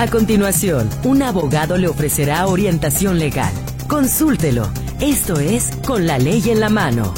A 0.00 0.06
continuación, 0.06 0.88
un 1.04 1.22
abogado 1.22 1.76
le 1.76 1.86
ofrecerá 1.86 2.46
orientación 2.46 3.18
legal. 3.18 3.52
Consúltelo. 3.86 4.66
Esto 4.98 5.38
es 5.38 5.76
Con 5.86 6.06
la 6.06 6.18
ley 6.18 6.42
en 6.48 6.58
la 6.58 6.70
mano. 6.70 7.12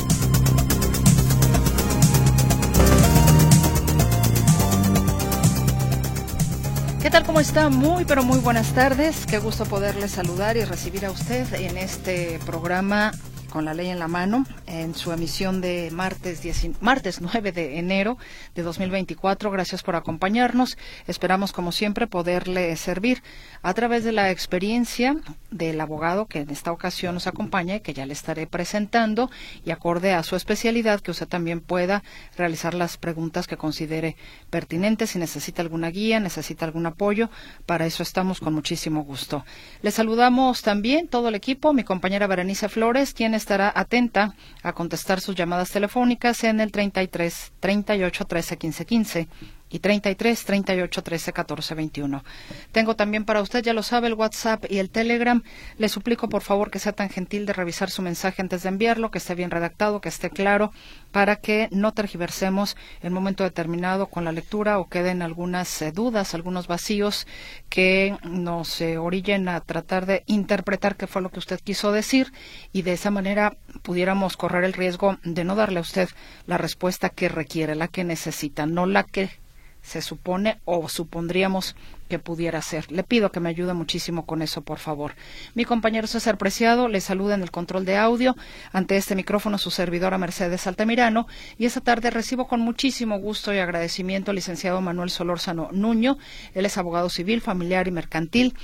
¿Qué 7.00 7.08
tal? 7.08 7.22
¿Cómo 7.22 7.39
está? 7.39 7.68
Muy, 7.68 8.04
pero 8.04 8.25
muy 8.25 8.40
buenas 8.40 8.72
tardes. 8.72 9.26
Qué 9.26 9.39
gusto 9.39 9.64
poderle 9.64 10.08
saludar 10.08 10.57
y 10.57 10.64
recibir 10.64 11.07
a 11.07 11.12
usted 11.12 11.54
en 11.54 11.79
este 11.79 12.40
programa 12.44 13.12
con 13.53 13.66
la 13.66 13.75
ley 13.75 13.89
en 13.89 13.98
la 13.98 14.09
mano 14.09 14.46
en 14.66 14.95
su 14.95 15.12
emisión 15.12 15.61
de 15.61 15.91
martes, 15.93 16.41
martes 16.80 17.21
9 17.21 17.53
de 17.53 17.79
enero 17.79 18.17
de 18.55 18.62
2024. 18.62 19.50
Gracias 19.50 19.82
por 19.82 19.95
acompañarnos. 19.95 20.79
Esperamos, 21.07 21.53
como 21.53 21.71
siempre, 21.71 22.07
poderle 22.07 22.75
servir 22.76 23.23
a 23.61 23.75
través 23.75 24.04
de 24.04 24.12
la 24.12 24.31
experiencia 24.31 25.17
del 25.50 25.81
abogado 25.82 26.25
que 26.26 26.40
en 26.40 26.50
esta 26.50 26.73
ocasión 26.73 27.12
nos 27.12 27.26
acompaña 27.26 27.76
y 27.76 27.81
que 27.81 27.93
ya 27.93 28.07
le 28.07 28.14
estaré 28.14 28.46
presentando 28.46 29.31
y 29.67 29.71
acorde 29.71 30.14
a 30.14 30.23
su 30.23 30.34
especialidad 30.34 31.00
que 31.00 31.11
usted 31.11 31.29
también 31.29 31.61
pueda 31.61 32.03
realizar 32.39 32.73
las 32.73 32.97
preguntas 32.97 33.47
que 33.47 33.59
considere 33.59 34.17
pertinentes. 34.48 35.11
Si 35.11 35.19
necesita 35.19 35.61
alguna 35.61 35.91
guía, 35.91 36.20
necesita 36.20 36.64
algún 36.64 36.87
apoyo, 36.87 37.28
para 37.67 37.84
eso 37.84 38.03
estamos 38.03 38.41
con 38.41 38.55
muchísimo 38.55 39.05
gusto. 39.05 39.45
Le 39.83 39.91
saludamos 39.91 40.62
también 40.62 41.06
todo 41.06 41.28
el 41.28 41.34
equipo, 41.34 41.75
mi 41.75 41.84
compañera 41.84 42.27
Berenice 42.27 42.70
Flores, 42.70 43.12
quien 43.12 43.34
estará 43.42 43.73
atenta 43.75 44.34
a 44.62 44.73
contestar 44.73 45.20
sus 45.20 45.34
llamadas 45.34 45.70
telefónicas 45.70 46.45
en 46.45 46.61
el 46.61 46.70
33 46.70 47.53
38 47.61 48.25
13 48.25 48.56
15 48.56 48.87
15 48.87 49.28
y 49.72 49.78
33 49.78 50.44
38 50.44 51.03
13 51.03 51.33
14 51.33 51.75
21. 51.75 52.25
Tengo 52.73 52.95
también 52.95 53.25
para 53.25 53.41
usted, 53.41 53.62
ya 53.62 53.73
lo 53.73 53.83
sabe, 53.83 54.09
el 54.09 54.15
WhatsApp 54.15 54.67
y 54.69 54.78
el 54.78 54.91
Telegram. 54.91 55.42
Le 55.78 55.89
suplico 55.89 56.28
por 56.28 56.42
favor 56.42 56.70
que 56.70 56.78
sea 56.78 56.92
tan 56.92 57.09
gentil 57.09 57.47
de 57.47 57.55
revisar 57.55 57.91
su 57.91 58.03
mensaje 58.03 58.43
antes 58.43 58.62
de 58.62 58.69
enviarlo, 58.69 59.11
que 59.11 59.19
esté 59.19 59.34
bien 59.34 59.50
redactado, 59.50 60.03
que 60.03 60.11
esté 60.11 60.28
claro, 60.28 60.73
para 61.11 61.37
que 61.37 61.69
no 61.73 61.93
tergiversemos 61.93 62.77
en 63.00 63.12
momento 63.12 63.45
determinado 63.45 64.06
con 64.06 64.25
la 64.25 64.33
lectura 64.33 64.78
o 64.78 64.89
queden 64.89 65.23
algunas 65.23 65.81
eh, 65.81 65.91
dudas, 65.91 66.34
algunos 66.34 66.67
vacíos 66.67 67.27
que 67.70 68.17
nos 68.25 68.81
eh, 68.83 68.98
orillen 68.98 69.48
a 69.48 69.61
tratar 69.61 70.05
de 70.05 70.23
interpretar 70.27 70.97
qué 70.97 71.06
fue 71.06 71.23
lo 71.23 71.31
que 71.31 71.39
usted 71.39 71.61
quiso 71.61 71.93
decir 71.93 72.33
y 72.73 72.83
de 72.83 72.93
esa 72.93 73.11
manera 73.11 73.56
pudiéramos 73.83 74.37
correr 74.37 74.65
el 74.65 74.75
riesgo 74.75 75.19
de 75.25 75.45
no 75.45 75.55
darle 75.55 75.78
a 75.78 75.83
usted 75.83 76.11
la 76.47 76.59
respuesta 76.59 77.09
que 77.09 77.28
requiere, 77.28 77.75
la 77.75 77.89
que 77.89 78.05
necesita, 78.05 78.67
no 78.67 78.84
la 78.84 79.05
que 79.05 79.42
se 79.83 80.00
supone 80.00 80.61
o 80.64 80.88
supondríamos 80.88 81.77
que 82.08 82.19
pudiera 82.19 82.61
ser. 82.62 82.91
Le 82.92 83.05
pido 83.05 83.33
que 83.33 83.41
me 83.41 83.48
ayude 83.48 83.72
muchísimo 83.75 84.27
con 84.27 84.42
eso, 84.42 84.62
por 84.62 84.78
favor. 84.78 85.14
Mi 85.55 85.64
compañero 85.64 86.06
César 86.06 86.38
Preciado 86.38 86.88
le 86.88 87.00
saluda 87.00 87.34
en 87.34 87.42
el 87.42 87.50
control 87.50 87.84
de 87.84 87.97
audio. 87.97 88.36
Ante 88.72 88.97
este 88.97 89.14
micrófono 89.14 89.58
su 89.58 89.70
servidora 89.70 90.19
Mercedes 90.19 90.66
Altamirano. 90.66 91.27
Y 91.58 91.64
esta 91.64 91.80
tarde 91.80 92.10
recibo 92.10 92.47
con 92.47 92.60
muchísimo 92.60 93.19
gusto 93.19 93.53
y 93.53 93.58
agradecimiento 93.58 94.30
al 94.30 94.36
licenciado 94.36 94.80
Manuel 94.80 95.10
Solórzano 95.10 95.70
Nuño. 95.72 96.19
Él 96.55 96.66
es 96.66 96.78
abogado 96.78 97.08
civil, 97.08 97.41
familiar 97.41 97.88
y 97.88 97.92
mercantil 97.92 98.55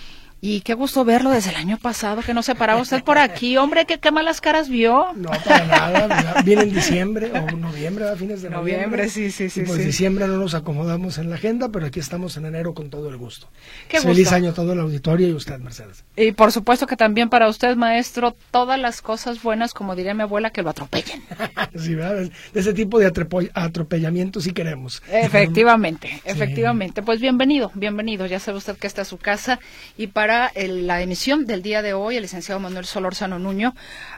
y 0.41 0.61
qué 0.61 0.75
gusto 0.75 1.05
verlo 1.05 1.31
desde 1.31 1.50
el 1.50 1.56
año 1.56 1.78
pasado, 1.78 2.22
que 2.22 2.33
no 2.33 2.44
se 2.44 2.55
paraba 2.55 2.81
usted 2.81 3.03
por 3.03 3.19
aquí. 3.19 3.56
Hombre, 3.56 3.86
¿qué, 3.86 3.98
qué 3.98 4.12
malas 4.12 4.41
caras 4.41 4.69
vio? 4.69 5.06
No, 5.17 5.30
para 5.30 5.64
nada. 5.67 6.42
Viene 6.42 6.62
en 6.62 6.75
diciembre 6.75 7.33
o 7.33 7.56
noviembre, 7.56 8.08
a 8.08 8.14
fines 8.14 8.42
de 8.42 8.50
noviembre. 8.50 8.86
Noviembre, 8.86 9.08
sí, 9.08 9.33
sí, 9.33 9.50
sí. 9.50 9.62
pues 9.62 9.84
diciembre 9.84 10.28
no 10.28 10.36
nos 10.36 10.55
acomodamos 10.55 11.19
en 11.19 11.28
la 11.30 11.36
agenda, 11.36 11.70
pero 11.70 11.86
aquí 11.86 11.98
estamos 11.98 12.36
en 12.36 12.47
enero 12.47 12.72
con 12.72 12.89
todo 12.89 13.08
el 13.08 13.17
gusto. 13.17 13.48
Qué 13.89 14.00
Feliz 14.00 14.30
año 14.30 14.50
a 14.50 14.55
todo 14.55 14.75
el 14.75 14.80
auditorio 14.80 15.27
y 15.27 15.33
usted, 15.33 15.58
Mercedes. 15.58 16.05
Y 16.17 16.30
por 16.33 16.52
supuesto 16.52 16.86
que 16.86 16.97
también 16.97 17.30
para 17.30 17.48
usted, 17.48 17.75
maestro, 17.75 18.36
todas 18.52 18.79
las 18.79 19.02
cosas 19.02 19.42
buenas, 19.42 19.74
como 19.74 19.96
diría 19.96 20.14
mi 20.14 20.23
abuela, 20.23 20.51
que 20.51 20.63
lo 20.63 20.70
atropellen. 20.70 21.20
sí, 21.77 21.96
¿verdad? 21.96 22.30
De 22.52 22.61
ese 22.61 22.73
tipo 22.74 23.01
de 23.01 23.13
atropellamiento 23.55 24.40
sí 24.40 24.52
queremos. 24.52 25.02
Efectivamente, 25.11 26.20
efectivamente. 26.24 27.02
Pues 27.02 27.20
bienvenido, 27.20 27.73
bienvenido. 27.74 28.27
Ya 28.27 28.39
sabe 28.39 28.58
usted 28.58 28.77
que 28.77 28.86
esta 28.86 29.02
es 29.02 29.08
su 29.08 29.18
casa 29.18 29.58
y 29.96 30.07
para 30.07 30.27
para 30.28 30.52
la 30.55 31.00
emisión 31.00 31.46
del 31.46 31.62
día 31.62 31.80
de 31.80 31.94
hoy, 31.94 32.16
el 32.16 32.22
licenciado 32.22 32.61
Manuel 32.61 32.84
Solórzano 32.84 33.39
Nuño 33.39 33.74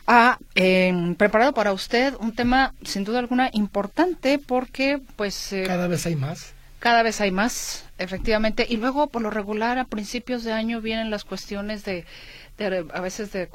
ha 0.09 0.38
em, 0.56 1.15
preparado 1.15 1.54
para 1.54 1.72
usted 1.72 2.15
un 2.19 2.34
tema 2.34 2.75
sin 2.82 3.04
duda 3.04 3.21
alguna 3.21 3.48
importante 3.53 4.41
porque 4.41 5.00
pues... 5.15 5.53
Eh, 5.53 5.62
cada 5.69 5.87
vez 5.87 6.06
hay 6.06 6.16
más. 6.16 6.53
Cada 6.81 7.04
vez 7.04 7.21
hay 7.21 7.31
más, 7.31 7.84
efectivamente. 7.98 8.66
Y 8.69 8.78
luego, 8.78 9.06
por 9.06 9.22
lo 9.22 9.31
regular, 9.31 9.78
a 9.78 9.84
principios 9.84 10.43
de 10.43 10.53
año 10.53 10.81
vienen 10.81 11.10
las 11.10 11.22
cuestiones 11.22 11.84
de 11.84 12.04
a 12.92 13.00
veces 13.00 13.32
de, 13.32 13.48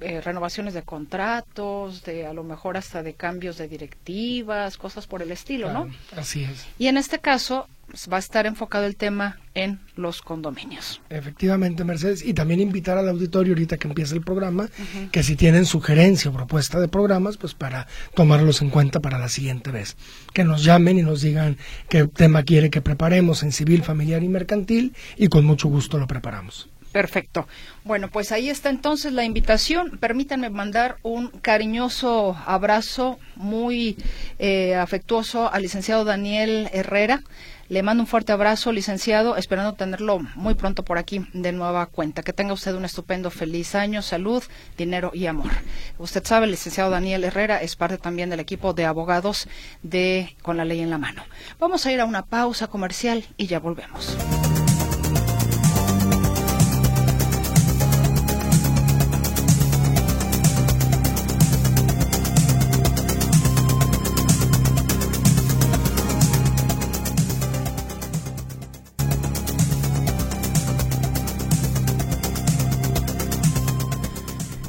eh, 0.00 0.20
renovaciones 0.22 0.74
de 0.74 0.82
contratos, 0.82 2.04
de 2.04 2.26
a 2.26 2.32
lo 2.32 2.42
mejor 2.42 2.76
hasta 2.76 3.02
de 3.02 3.14
cambios 3.14 3.58
de 3.58 3.68
directivas, 3.68 4.78
cosas 4.78 5.06
por 5.06 5.22
el 5.22 5.30
estilo, 5.30 5.72
¿no? 5.72 5.90
Así 6.16 6.44
es. 6.44 6.66
Y 6.78 6.86
en 6.86 6.96
este 6.96 7.18
caso 7.18 7.68
va 8.12 8.16
a 8.16 8.20
estar 8.20 8.46
enfocado 8.46 8.86
el 8.86 8.96
tema 8.96 9.38
en 9.54 9.80
los 9.94 10.20
condominios. 10.20 11.00
Efectivamente, 11.08 11.84
Mercedes, 11.84 12.24
y 12.24 12.34
también 12.34 12.60
invitar 12.60 12.98
al 12.98 13.08
auditorio 13.08 13.52
ahorita 13.52 13.78
que 13.78 13.88
empiece 13.88 14.14
el 14.14 14.22
programa, 14.22 14.68
que 15.12 15.22
si 15.22 15.36
tienen 15.36 15.64
sugerencia 15.64 16.30
o 16.30 16.34
propuesta 16.34 16.78
de 16.80 16.88
programas, 16.88 17.36
pues 17.36 17.54
para 17.54 17.86
tomarlos 18.14 18.60
en 18.62 18.70
cuenta 18.70 19.00
para 19.00 19.18
la 19.18 19.28
siguiente 19.28 19.70
vez. 19.70 19.96
Que 20.34 20.44
nos 20.44 20.64
llamen 20.64 20.98
y 20.98 21.02
nos 21.02 21.22
digan 21.22 21.56
qué 21.88 22.06
tema 22.06 22.42
quiere 22.42 22.70
que 22.70 22.82
preparemos 22.82 23.42
en 23.42 23.52
civil, 23.52 23.82
familiar 23.82 24.22
y 24.22 24.28
mercantil, 24.28 24.94
y 25.16 25.28
con 25.28 25.44
mucho 25.44 25.68
gusto 25.68 25.98
lo 25.98 26.06
preparamos. 26.06 26.68
Perfecto. 26.96 27.46
Bueno, 27.84 28.08
pues 28.08 28.32
ahí 28.32 28.48
está 28.48 28.70
entonces 28.70 29.12
la 29.12 29.22
invitación. 29.22 29.98
Permítanme 29.98 30.48
mandar 30.48 30.96
un 31.02 31.28
cariñoso 31.28 32.34
abrazo 32.46 33.18
muy 33.34 33.98
eh, 34.38 34.74
afectuoso 34.74 35.52
al 35.52 35.60
licenciado 35.60 36.06
Daniel 36.06 36.70
Herrera. 36.72 37.22
Le 37.68 37.82
mando 37.82 38.02
un 38.02 38.06
fuerte 38.06 38.32
abrazo, 38.32 38.72
licenciado, 38.72 39.36
esperando 39.36 39.74
tenerlo 39.74 40.20
muy 40.34 40.54
pronto 40.54 40.84
por 40.84 40.98
aquí 40.98 41.26
de 41.32 41.52
nueva 41.52 41.86
cuenta. 41.86 42.22
Que 42.22 42.32
tenga 42.32 42.52
usted 42.52 42.74
un 42.74 42.84
estupendo, 42.84 43.30
feliz 43.30 43.74
año, 43.74 44.02
salud, 44.02 44.42
dinero 44.78 45.10
y 45.12 45.26
amor. 45.26 45.50
Usted 45.98 46.24
sabe, 46.24 46.44
el 46.44 46.52
licenciado 46.52 46.90
Daniel 46.90 47.24
Herrera 47.24 47.62
es 47.62 47.76
parte 47.76 47.98
también 47.98 48.30
del 48.30 48.40
equipo 48.40 48.72
de 48.72 48.84
abogados 48.84 49.48
de 49.82 50.36
Con 50.42 50.56
la 50.56 50.64
Ley 50.64 50.80
en 50.80 50.90
la 50.90 50.98
Mano. 50.98 51.24
Vamos 51.58 51.86
a 51.86 51.92
ir 51.92 52.00
a 52.00 52.04
una 52.04 52.24
pausa 52.24 52.68
comercial 52.68 53.24
y 53.36 53.46
ya 53.46 53.58
volvemos. 53.58 54.16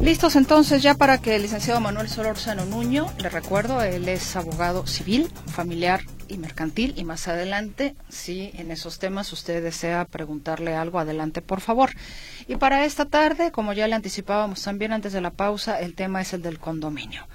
Listos 0.07 0.38
entonces 0.38 0.81
ya 0.81 0.95
para 0.95 1.18
que 1.18 1.35
el 1.35 1.41
licenciado 1.41 1.81
Manuel 1.81 2.07
Solórzano 2.07 2.63
Nuño, 2.63 3.07
le 3.22 3.28
recuerdo, 3.28 3.81
él 3.81 4.07
es 4.07 4.38
abogado 4.38 4.88
civil, 4.88 5.29
familiar 5.47 6.00
y 6.29 6.38
mercantil 6.38 6.94
y 6.95 7.03
más 7.03 7.28
adelante, 7.28 7.94
si 8.07 8.51
en 8.53 8.72
esos 8.72 9.00
temas 9.00 9.34
usted 9.34 9.62
desea 9.62 10.06
preguntarle 10.06 10.75
algo, 10.75 10.97
adelante 11.00 11.41
por 11.41 11.59
favor. 11.59 11.90
Y 12.47 12.56
para 12.56 12.85
esta 12.85 13.03
tarde, 13.03 13.51
como 13.51 13.73
ya 13.73 13.85
le 13.85 13.96
anticipábamos 13.96 14.63
también 14.63 14.94
antes 14.94 15.12
de 15.12 15.19
la 15.19 15.31
pausa, 15.31 15.78
el 15.81 15.94
tema 15.94 16.22
es 16.22 16.31
el 16.31 16.41
del 16.41 16.57
condominio. 16.57 17.28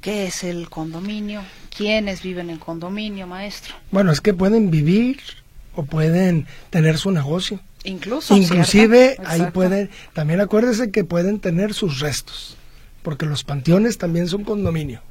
¿Qué 0.00 0.24
es 0.24 0.44
el 0.44 0.70
condominio? 0.70 1.42
¿Quiénes 1.76 2.22
viven 2.22 2.48
en 2.48 2.56
condominio, 2.56 3.26
maestro? 3.26 3.74
Bueno, 3.90 4.12
es 4.12 4.22
que 4.22 4.32
pueden 4.32 4.70
vivir 4.70 5.20
o 5.74 5.84
pueden 5.84 6.46
tener 6.70 6.96
su 6.96 7.10
negocio. 7.10 7.60
Incluso, 7.84 8.36
Inclusive 8.36 9.16
ahí 9.24 9.42
pueden, 9.52 9.90
también 10.12 10.40
acuérdese 10.40 10.90
que 10.90 11.04
pueden 11.04 11.40
tener 11.40 11.74
sus 11.74 12.00
restos, 12.00 12.56
porque 13.02 13.26
los 13.26 13.44
panteones 13.44 13.98
también 13.98 14.28
son 14.28 14.44
condominio. 14.44 15.02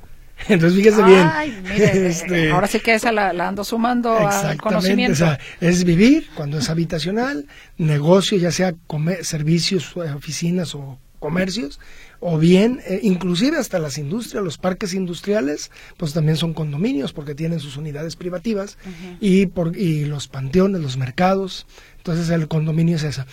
Entonces 0.47 0.77
fíjese 0.77 1.03
bien. 1.03 1.29
este, 1.71 2.51
ahora 2.51 2.68
sí 2.68 2.79
que 2.79 2.94
esa 2.94 3.12
la, 3.12 3.29
ando 3.47 3.63
sumando 3.63 4.18
al 4.18 4.57
conocimiento. 4.57 5.13
O 5.13 5.15
sea, 5.15 5.39
es 5.59 5.83
vivir 5.83 6.29
cuando 6.35 6.57
es 6.57 6.69
habitacional, 6.69 7.45
negocio, 7.77 8.38
ya 8.38 8.51
sea 8.51 8.74
servicios, 9.21 9.95
oficinas 9.95 10.75
o 10.75 10.97
comercios, 11.19 11.79
o 12.19 12.38
bien, 12.39 12.81
eh, 12.88 13.00
inclusive 13.03 13.57
hasta 13.57 13.77
las 13.77 13.97
industrias, 14.00 14.44
los 14.44 14.57
parques 14.57 14.94
industriales, 14.94 15.71
pues 15.97 16.13
también 16.13 16.35
son 16.35 16.53
condominios 16.53 17.13
porque 17.13 17.35
tienen 17.35 17.59
sus 17.59 17.77
unidades 17.77 18.15
privativas 18.15 18.77
y, 19.19 19.45
por, 19.45 19.77
y 19.77 20.06
los 20.06 20.27
panteones, 20.27 20.81
los 20.81 20.97
mercados, 20.97 21.67
entonces 22.01 22.31
el 22.31 22.48
condominio 22.48 22.95
es 22.95 23.03
esa. 23.03 23.27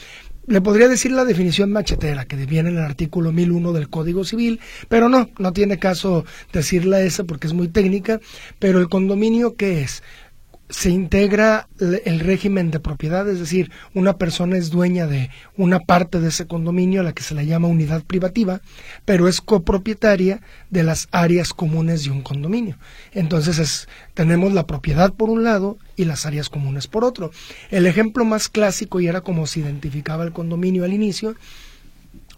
Le 0.46 0.60
podría 0.60 0.88
decir 0.88 1.10
la 1.10 1.24
definición 1.24 1.72
machetera 1.72 2.26
que 2.26 2.36
viene 2.36 2.68
en 2.68 2.76
el 2.76 2.84
artículo 2.84 3.32
1001 3.32 3.72
del 3.72 3.88
Código 3.88 4.24
Civil, 4.24 4.60
pero 4.88 5.08
no, 5.08 5.30
no 5.38 5.52
tiene 5.54 5.78
caso 5.78 6.26
decirla 6.52 7.00
esa 7.00 7.24
porque 7.24 7.46
es 7.46 7.54
muy 7.54 7.68
técnica, 7.68 8.20
pero 8.58 8.78
el 8.78 8.88
condominio 8.88 9.56
¿qué 9.56 9.82
es? 9.82 10.02
Se 10.70 10.90
integra 10.90 11.68
el 11.80 12.20
régimen 12.20 12.70
de 12.70 12.80
propiedad, 12.80 13.28
es 13.28 13.38
decir, 13.38 13.70
una 13.94 14.18
persona 14.18 14.56
es 14.58 14.70
dueña 14.70 15.06
de 15.06 15.30
una 15.56 15.80
parte 15.80 16.20
de 16.20 16.28
ese 16.28 16.46
condominio 16.46 17.00
a 17.00 17.04
la 17.04 17.12
que 17.14 17.22
se 17.22 17.34
le 17.34 17.46
llama 17.46 17.68
unidad 17.68 18.02
privativa, 18.04 18.60
pero 19.04 19.28
es 19.28 19.40
copropietaria 19.40 20.42
de 20.70 20.82
las 20.82 21.08
áreas 21.10 21.54
comunes 21.54 22.04
de 22.04 22.10
un 22.10 22.22
condominio. 22.22 22.76
Entonces 23.12 23.88
tenemos 24.12 24.52
la 24.52 24.66
propiedad 24.66 25.14
por 25.14 25.30
un 25.30 25.42
lado 25.42 25.78
y 25.96 26.04
las 26.04 26.26
áreas 26.26 26.50
comunes 26.50 26.86
por 26.86 27.04
otro. 27.04 27.30
El 27.70 27.86
ejemplo 27.86 28.24
más 28.24 28.48
clásico, 28.48 29.00
y 29.00 29.08
era 29.08 29.22
como 29.22 29.46
se 29.46 29.60
identificaba 29.60 30.24
el 30.24 30.32
condominio 30.32 30.84
al 30.84 30.92
inicio, 30.92 31.34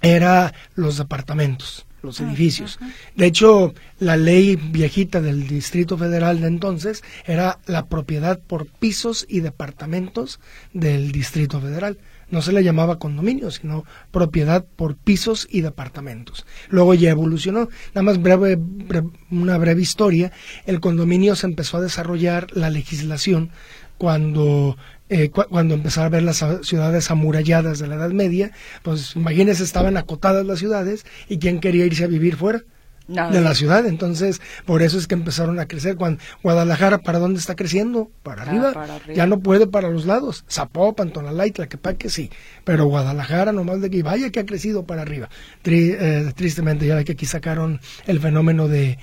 era 0.03 0.55
los 0.77 0.99
departamentos 0.99 1.85
los 2.02 2.20
edificios. 2.20 2.79
De 3.17 3.26
hecho, 3.26 3.75
la 3.99 4.17
ley 4.17 4.56
viejita 4.56 5.20
del 5.20 5.47
Distrito 5.47 5.99
Federal 5.99 6.41
de 6.41 6.49
entonces 6.49 7.02
era 7.26 7.58
la 7.67 7.87
propiedad 7.87 8.38
por 8.38 8.67
pisos 8.67 9.26
y 9.29 9.41
departamentos 9.41 10.41
del 10.73 11.12
Distrito 11.12 11.61
Federal. 11.61 11.99
No 12.31 12.43
se 12.43 12.52
le 12.52 12.62
llamaba 12.62 12.99
condominio, 12.99 13.50
sino 13.50 13.85
propiedad 14.12 14.64
por 14.76 14.97
pisos 14.97 15.49
y 15.50 15.62
departamentos. 15.62 16.47
Luego 16.69 16.94
ya 16.94 17.11
evolucionó. 17.11 17.69
Nada 17.93 18.03
más 18.03 18.23
breve, 18.23 18.58
una 19.31 19.58
breve 19.58 19.82
historia. 19.82 20.31
El 20.64 20.81
condominio 20.81 21.35
se 21.35 21.49
empezó 21.49 21.79
a 21.79 21.82
desarrollar 21.82 22.46
la 22.53 22.70
legislación 22.70 23.50
cuando 23.99 24.76
eh, 25.10 25.30
cuando 25.30 25.74
empezaron 25.74 26.06
a 26.06 26.16
ver 26.16 26.22
las 26.22 26.44
ciudades 26.62 27.10
amuralladas 27.10 27.80
de 27.80 27.88
la 27.88 27.96
Edad 27.96 28.10
Media, 28.10 28.52
pues 28.82 29.16
imagínense, 29.16 29.64
estaban 29.64 29.96
acotadas 29.96 30.46
las 30.46 30.60
ciudades 30.60 31.04
y 31.28 31.38
quién 31.38 31.58
quería 31.58 31.84
irse 31.84 32.04
a 32.04 32.06
vivir 32.06 32.36
fuera. 32.36 32.62
de 33.08 33.40
la 33.40 33.56
ciudad, 33.56 33.86
entonces 33.86 34.40
por 34.64 34.82
eso 34.82 34.96
es 34.96 35.08
que 35.08 35.16
empezaron 35.16 35.58
a 35.58 35.66
crecer. 35.66 35.96
Cuando 35.96 36.22
Guadalajara, 36.44 36.98
¿para 36.98 37.18
dónde 37.18 37.40
está 37.40 37.56
creciendo? 37.56 38.08
Para, 38.22 38.42
ah, 38.42 38.46
arriba. 38.46 38.86
Ya 39.12 39.26
no 39.26 39.40
puede 39.40 39.66
para 39.66 39.90
los 39.90 40.06
lados. 40.06 40.44
Zapopan, 40.48 41.10
Tonalá 41.10 41.50
que 41.50 42.08
sí, 42.08 42.30
pero 42.62 42.86
Guadalajara 42.86 43.50
nomás 43.50 43.80
de 43.80 43.88
aquí, 43.88 44.02
vaya 44.02 44.30
que 44.30 44.38
ha 44.38 44.46
crecido 44.46 44.84
para 44.84 45.02
arriba. 45.02 45.28
Eh, 45.64 46.32
tristemente 46.36 46.86
ya 46.86 46.94
ve 46.94 47.04
que 47.04 47.12
aquí 47.12 47.26
sacaron 47.26 47.80
el 48.06 48.20
fenómeno 48.20 48.68
de 48.68 48.96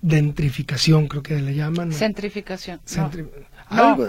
dentrificación, 0.00 1.06
creo 1.06 1.22
que 1.22 1.40
le 1.40 1.54
llaman. 1.54 1.92
Centrificación. 1.92 2.80
Algo, 3.68 4.08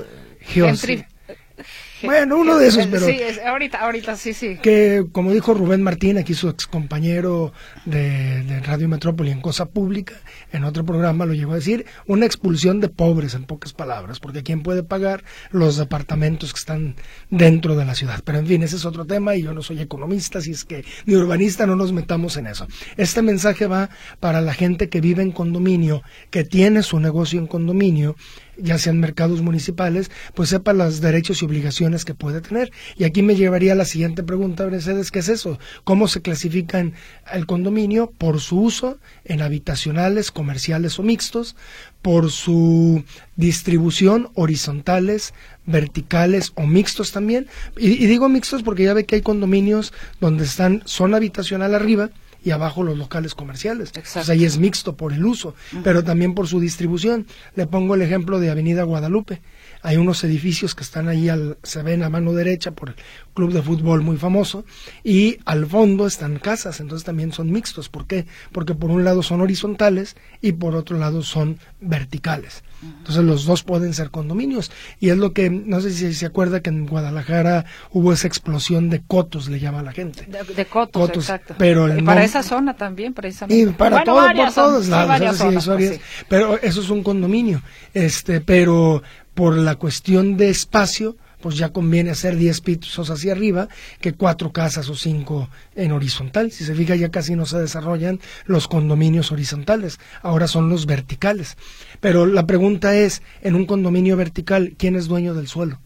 bueno, 2.03 2.37
uno 2.37 2.57
de 2.57 2.67
esos, 2.67 2.87
pero... 2.87 3.05
Sí, 3.05 3.19
ahorita, 3.45 3.79
ahorita, 3.79 4.15
sí, 4.15 4.33
sí. 4.33 4.57
Que, 4.61 5.05
como 5.11 5.31
dijo 5.31 5.53
Rubén 5.53 5.83
Martín, 5.83 6.17
aquí 6.17 6.33
su 6.33 6.49
ex 6.49 6.67
compañero 6.67 7.53
de, 7.85 8.61
Radio 8.65 8.89
Metrópoli 8.89 9.31
en 9.31 9.41
Cosa 9.41 9.65
Pública, 9.65 10.15
en 10.51 10.63
otro 10.63 10.83
programa 10.85 11.25
lo 11.25 11.33
llegó 11.33 11.51
a 11.53 11.55
decir, 11.55 11.85
una 12.07 12.25
expulsión 12.25 12.79
de 12.79 12.89
pobres, 12.89 13.35
en 13.35 13.45
pocas 13.45 13.73
palabras, 13.73 14.19
porque 14.19 14.43
¿quién 14.43 14.63
puede 14.63 14.83
pagar 14.83 15.23
los 15.51 15.77
departamentos 15.77 16.53
que 16.53 16.59
están 16.59 16.95
dentro 17.29 17.75
de 17.75 17.85
la 17.85 17.95
ciudad? 17.95 18.21
Pero, 18.23 18.39
en 18.39 18.47
fin, 18.47 18.63
ese 18.63 18.77
es 18.77 18.85
otro 18.85 19.05
tema 19.05 19.35
y 19.35 19.43
yo 19.43 19.53
no 19.53 19.61
soy 19.61 19.79
economista, 19.79 20.39
así 20.39 20.51
es 20.51 20.65
que 20.65 20.83
ni 21.05 21.15
urbanista 21.15 21.67
no 21.67 21.75
nos 21.75 21.91
metamos 21.91 22.37
en 22.37 22.47
eso. 22.47 22.67
Este 22.97 23.21
mensaje 23.21 23.67
va 23.67 23.89
para 24.19 24.41
la 24.41 24.53
gente 24.53 24.89
que 24.89 25.01
vive 25.01 25.21
en 25.21 25.31
condominio, 25.31 26.01
que 26.31 26.43
tiene 26.43 26.83
su 26.83 26.99
negocio 26.99 27.39
en 27.39 27.47
condominio, 27.47 28.15
ya 28.57 28.77
sean 28.77 28.99
mercados 28.99 29.41
municipales, 29.41 30.11
pues 30.33 30.49
sepa 30.49 30.73
los 30.73 31.01
derechos 31.01 31.41
y 31.41 31.45
obligaciones 31.45 32.05
que 32.05 32.13
puede 32.13 32.41
tener. 32.41 32.71
Y 32.97 33.03
aquí 33.03 33.21
me 33.21 33.35
llevaría 33.35 33.73
a 33.73 33.75
la 33.75 33.85
siguiente 33.85 34.23
pregunta, 34.23 34.67
Mercedes, 34.67 35.11
¿qué 35.11 35.19
es 35.19 35.29
eso? 35.29 35.59
¿Cómo 35.83 36.07
se 36.07 36.21
clasifican 36.21 36.93
el 37.31 37.45
condominio? 37.45 38.11
Por 38.11 38.39
su 38.39 38.61
uso 38.61 38.99
en 39.25 39.41
habitacionales, 39.41 40.31
comerciales 40.31 40.99
o 40.99 41.03
mixtos, 41.03 41.55
por 42.01 42.31
su 42.31 43.03
distribución 43.35 44.29
horizontales, 44.33 45.33
verticales 45.65 46.51
o 46.55 46.67
mixtos 46.67 47.11
también. 47.11 47.47
Y, 47.77 47.91
y 47.91 48.07
digo 48.07 48.29
mixtos 48.29 48.63
porque 48.63 48.83
ya 48.83 48.93
ve 48.93 49.05
que 49.05 49.15
hay 49.15 49.21
condominios 49.21 49.93
donde 50.19 50.43
están 50.43 50.81
zona 50.85 51.17
habitacional 51.17 51.73
arriba, 51.75 52.09
y 52.43 52.51
abajo 52.51 52.83
los 52.83 52.97
locales 52.97 53.35
comerciales. 53.35 53.91
Exacto. 53.95 54.31
ahí 54.31 54.45
es 54.45 54.57
mixto 54.57 54.95
por 54.95 55.13
el 55.13 55.25
uso, 55.25 55.55
pero 55.83 56.03
también 56.03 56.35
por 56.35 56.47
su 56.47 56.59
distribución. 56.59 57.25
Le 57.55 57.67
pongo 57.67 57.95
el 57.95 58.01
ejemplo 58.01 58.39
de 58.39 58.49
Avenida 58.49 58.83
Guadalupe. 58.83 59.41
Hay 59.83 59.97
unos 59.97 60.23
edificios 60.23 60.73
que 60.73 60.83
están 60.83 61.07
ahí, 61.07 61.29
al, 61.29 61.57
se 61.61 61.83
ven 61.83 62.03
a 62.03 62.09
mano 62.09 62.33
derecha 62.33 62.71
por 62.71 62.89
el 62.89 62.95
club 63.33 63.53
de 63.53 63.61
fútbol 63.61 64.01
muy 64.01 64.17
famoso, 64.17 64.65
y 65.03 65.37
al 65.45 65.67
fondo 65.67 66.07
están 66.07 66.39
casas, 66.39 66.79
entonces 66.79 67.05
también 67.05 67.31
son 67.31 67.51
mixtos. 67.51 67.89
¿Por 67.89 68.07
qué? 68.07 68.25
Porque 68.51 68.73
por 68.73 68.89
un 68.89 69.03
lado 69.03 69.21
son 69.21 69.41
horizontales 69.41 70.15
y 70.41 70.53
por 70.53 70.75
otro 70.75 70.97
lado 70.97 71.21
son 71.21 71.59
verticales. 71.81 72.63
Entonces 72.83 73.23
los 73.23 73.45
dos 73.45 73.63
pueden 73.63 73.93
ser 73.93 74.09
condominios. 74.09 74.71
Y 74.99 75.09
es 75.09 75.17
lo 75.17 75.33
que, 75.33 75.49
no 75.49 75.81
sé 75.81 75.91
si 75.91 76.13
se 76.13 76.25
acuerda 76.25 76.61
que 76.61 76.69
en 76.69 76.85
Guadalajara 76.85 77.65
hubo 77.91 78.13
esa 78.13 78.27
explosión 78.27 78.89
de 78.89 79.01
cotos, 79.01 79.47
le 79.49 79.59
llama 79.59 79.83
la 79.83 79.91
gente. 79.91 80.27
De, 80.55 80.65
cotos, 80.65 81.09
exacto. 81.09 81.55
Pero 81.57 81.95
y 81.97 82.01
para 82.01 82.23
esa 82.23 82.43
zona 82.43 82.75
también, 82.75 83.13
precisamente. 83.13 83.71
Y 83.71 83.73
para 83.73 84.03
todo, 84.03 84.25
por 84.35 84.53
todos 84.53 84.87
lados. 84.87 85.37
Pues 85.65 85.99
pero 86.27 86.59
eso 86.61 86.81
es 86.81 86.89
un 86.89 87.03
condominio. 87.03 87.61
Este, 87.93 88.41
pero 88.41 89.03
por 89.33 89.57
la 89.57 89.75
cuestión 89.75 90.37
de 90.37 90.49
espacio, 90.49 91.17
pues 91.41 91.57
ya 91.57 91.73
conviene 91.73 92.11
hacer 92.11 92.37
10 92.37 92.61
pisos 92.61 93.09
hacia 93.09 93.33
arriba 93.33 93.67
que 93.99 94.13
cuatro 94.13 94.53
casas 94.53 94.87
o 94.89 94.95
cinco 94.95 95.49
en 95.75 95.91
horizontal. 95.91 96.51
Si 96.51 96.63
se 96.63 96.73
fija, 96.73 96.95
ya 96.95 97.09
casi 97.09 97.35
no 97.35 97.45
se 97.45 97.59
desarrollan 97.59 98.21
los 98.45 98.69
condominios 98.69 99.31
horizontales, 99.31 99.99
ahora 100.21 100.47
son 100.47 100.69
los 100.69 100.85
verticales. 100.85 101.57
Pero 101.99 102.25
la 102.25 102.47
pregunta 102.47 102.95
es, 102.95 103.21
en 103.41 103.55
un 103.55 103.65
condominio 103.65 104.15
vertical, 104.15 104.75
¿quién 104.77 104.95
es 104.95 105.07
dueño 105.07 105.33
del 105.33 105.47
suelo? 105.47 105.81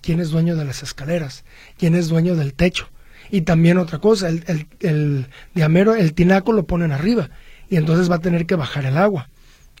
¿Quién 0.00 0.20
es 0.20 0.30
dueño 0.30 0.56
de 0.56 0.64
las 0.64 0.82
escaleras? 0.82 1.44
¿Quién 1.76 1.94
es 1.94 2.08
dueño 2.08 2.34
del 2.34 2.54
techo? 2.54 2.88
Y 3.30 3.42
también 3.42 3.76
otra 3.76 3.98
cosa, 3.98 4.28
el, 4.28 4.44
el, 4.46 4.66
el 4.80 5.26
diamero, 5.54 5.94
el 5.94 6.14
tinaco 6.14 6.52
lo 6.52 6.66
ponen 6.66 6.92
arriba 6.92 7.28
y 7.68 7.76
entonces 7.76 8.10
va 8.10 8.16
a 8.16 8.20
tener 8.20 8.46
que 8.46 8.54
bajar 8.54 8.86
el 8.86 8.96
agua. 8.96 9.28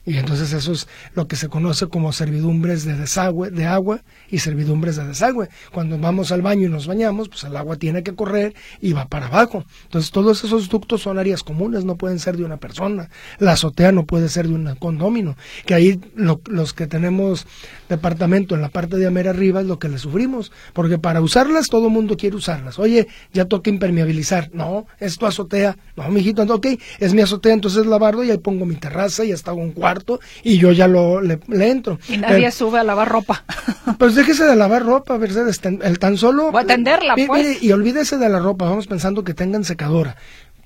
Y 0.06 0.18
entonces 0.18 0.52
eso 0.52 0.72
es 0.72 0.86
lo 1.14 1.26
que 1.26 1.36
se 1.36 1.48
conoce 1.48 1.86
como 1.88 2.12
servidumbres 2.12 2.84
de 2.84 2.94
desagüe, 2.94 3.50
de 3.50 3.64
agua 3.64 4.02
y 4.30 4.40
servidumbres 4.40 4.96
de 4.96 5.06
desagüe. 5.06 5.48
Cuando 5.72 5.98
vamos 5.98 6.30
al 6.30 6.42
baño 6.42 6.66
y 6.66 6.70
nos 6.70 6.86
bañamos, 6.86 7.30
pues 7.30 7.44
el 7.44 7.56
agua 7.56 7.76
tiene 7.76 8.02
que 8.02 8.14
correr 8.14 8.54
y 8.82 8.92
va 8.92 9.06
para 9.06 9.26
abajo. 9.26 9.64
Entonces 9.84 10.10
todos 10.10 10.44
esos 10.44 10.68
ductos 10.68 11.02
son 11.02 11.18
áreas 11.18 11.42
comunes, 11.42 11.86
no 11.86 11.96
pueden 11.96 12.18
ser 12.18 12.36
de 12.36 12.44
una 12.44 12.58
persona. 12.58 13.08
La 13.38 13.52
azotea 13.52 13.92
no 13.92 14.04
puede 14.04 14.28
ser 14.28 14.46
de 14.46 14.54
un 14.54 14.74
condomino. 14.74 15.36
Que 15.64 15.72
ahí 15.72 16.00
los 16.14 16.74
que 16.74 16.86
tenemos 16.86 17.46
departamento 17.88 18.54
en 18.54 18.60
la 18.60 18.68
parte 18.68 18.98
de 18.98 19.06
Amera 19.06 19.30
arriba 19.30 19.60
es 19.60 19.66
lo 19.66 19.78
que 19.78 19.88
le 19.88 19.96
sufrimos. 19.96 20.52
Porque 20.74 20.98
para 20.98 21.22
usarlas 21.22 21.68
todo 21.68 21.88
mundo 21.88 22.18
quiere 22.18 22.36
usarlas. 22.36 22.78
Oye, 22.78 23.08
ya 23.32 23.46
toca 23.46 23.70
impermeabilizar. 23.70 24.50
No, 24.52 24.86
es 25.00 25.16
tu 25.16 25.24
azotea. 25.24 25.78
No, 25.96 26.06
mijito, 26.10 26.42
ok, 26.42 26.66
es 27.00 27.14
mi 27.14 27.22
azotea, 27.22 27.54
entonces 27.54 27.86
lavarlo 27.86 28.22
y 28.22 28.30
ahí 28.30 28.38
pongo 28.38 28.66
mi 28.66 28.76
terraza 28.76 29.24
y 29.24 29.32
hasta 29.32 29.52
un 29.54 29.72
cuarto 29.72 29.93
y 30.42 30.58
yo 30.58 30.72
ya 30.72 30.88
lo 30.88 31.20
le, 31.20 31.38
entro. 31.48 31.98
Y 32.08 32.16
nadie 32.16 32.50
sube 32.50 32.78
a 32.78 32.84
lavar 32.84 33.08
ropa. 33.08 33.44
Pues 33.98 34.14
déjese 34.14 34.44
de 34.44 34.56
lavar 34.56 34.82
ropa, 34.82 35.18
Mercedes, 35.18 35.60
el 35.62 35.98
tan 35.98 36.16
solo... 36.16 36.48
O 36.48 36.56
atenderla, 36.56 37.14
pues. 37.26 37.62
y 37.62 37.70
olvídese 37.70 38.16
de 38.16 38.28
la 38.30 38.38
ropa, 38.38 38.64
vamos 38.64 38.86
pensando 38.86 39.24
que 39.24 39.34
tengan 39.34 39.62
secadora, 39.62 40.16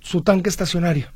su 0.00 0.22
tanque 0.22 0.48
estacionario. 0.48 1.08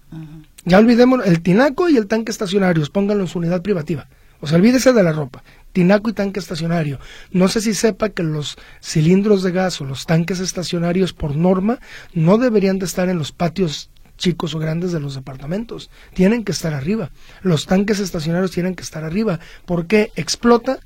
Ya 0.64 0.78
olvidemos 0.78 1.24
el 1.24 1.42
tinaco 1.42 1.88
y 1.88 1.96
el 1.96 2.08
tanque 2.08 2.32
estacionario, 2.32 2.84
pónganlo 2.92 3.22
en 3.22 3.28
su 3.28 3.38
unidad 3.38 3.62
privativa. 3.62 4.08
O 4.42 4.48
sea, 4.48 4.58
olvídese 4.58 4.92
de 4.92 5.02
la 5.04 5.12
ropa. 5.12 5.44
Tinaco 5.72 6.10
y 6.10 6.12
tanque 6.12 6.40
estacionario. 6.40 6.98
No 7.30 7.46
sé 7.46 7.60
si 7.60 7.74
sepa 7.74 8.08
que 8.08 8.24
los 8.24 8.58
cilindros 8.82 9.44
de 9.44 9.52
gas 9.52 9.80
o 9.80 9.84
los 9.84 10.04
tanques 10.04 10.40
estacionarios 10.40 11.12
por 11.12 11.36
norma 11.36 11.78
no 12.12 12.38
deberían 12.38 12.80
de 12.80 12.86
estar 12.86 13.08
en 13.08 13.18
los 13.18 13.30
patios 13.30 13.88
chicos 14.22 14.54
o 14.54 14.58
grandes 14.58 14.92
de 14.92 15.00
los 15.00 15.14
departamentos. 15.14 15.90
Tienen 16.14 16.44
que 16.44 16.52
estar 16.52 16.72
arriba. 16.72 17.10
Los 17.42 17.66
tanques 17.66 17.98
estacionarios 17.98 18.52
tienen 18.52 18.74
que 18.74 18.82
estar 18.82 19.04
arriba. 19.04 19.40
porque 19.66 20.10
Explota. 20.16 20.78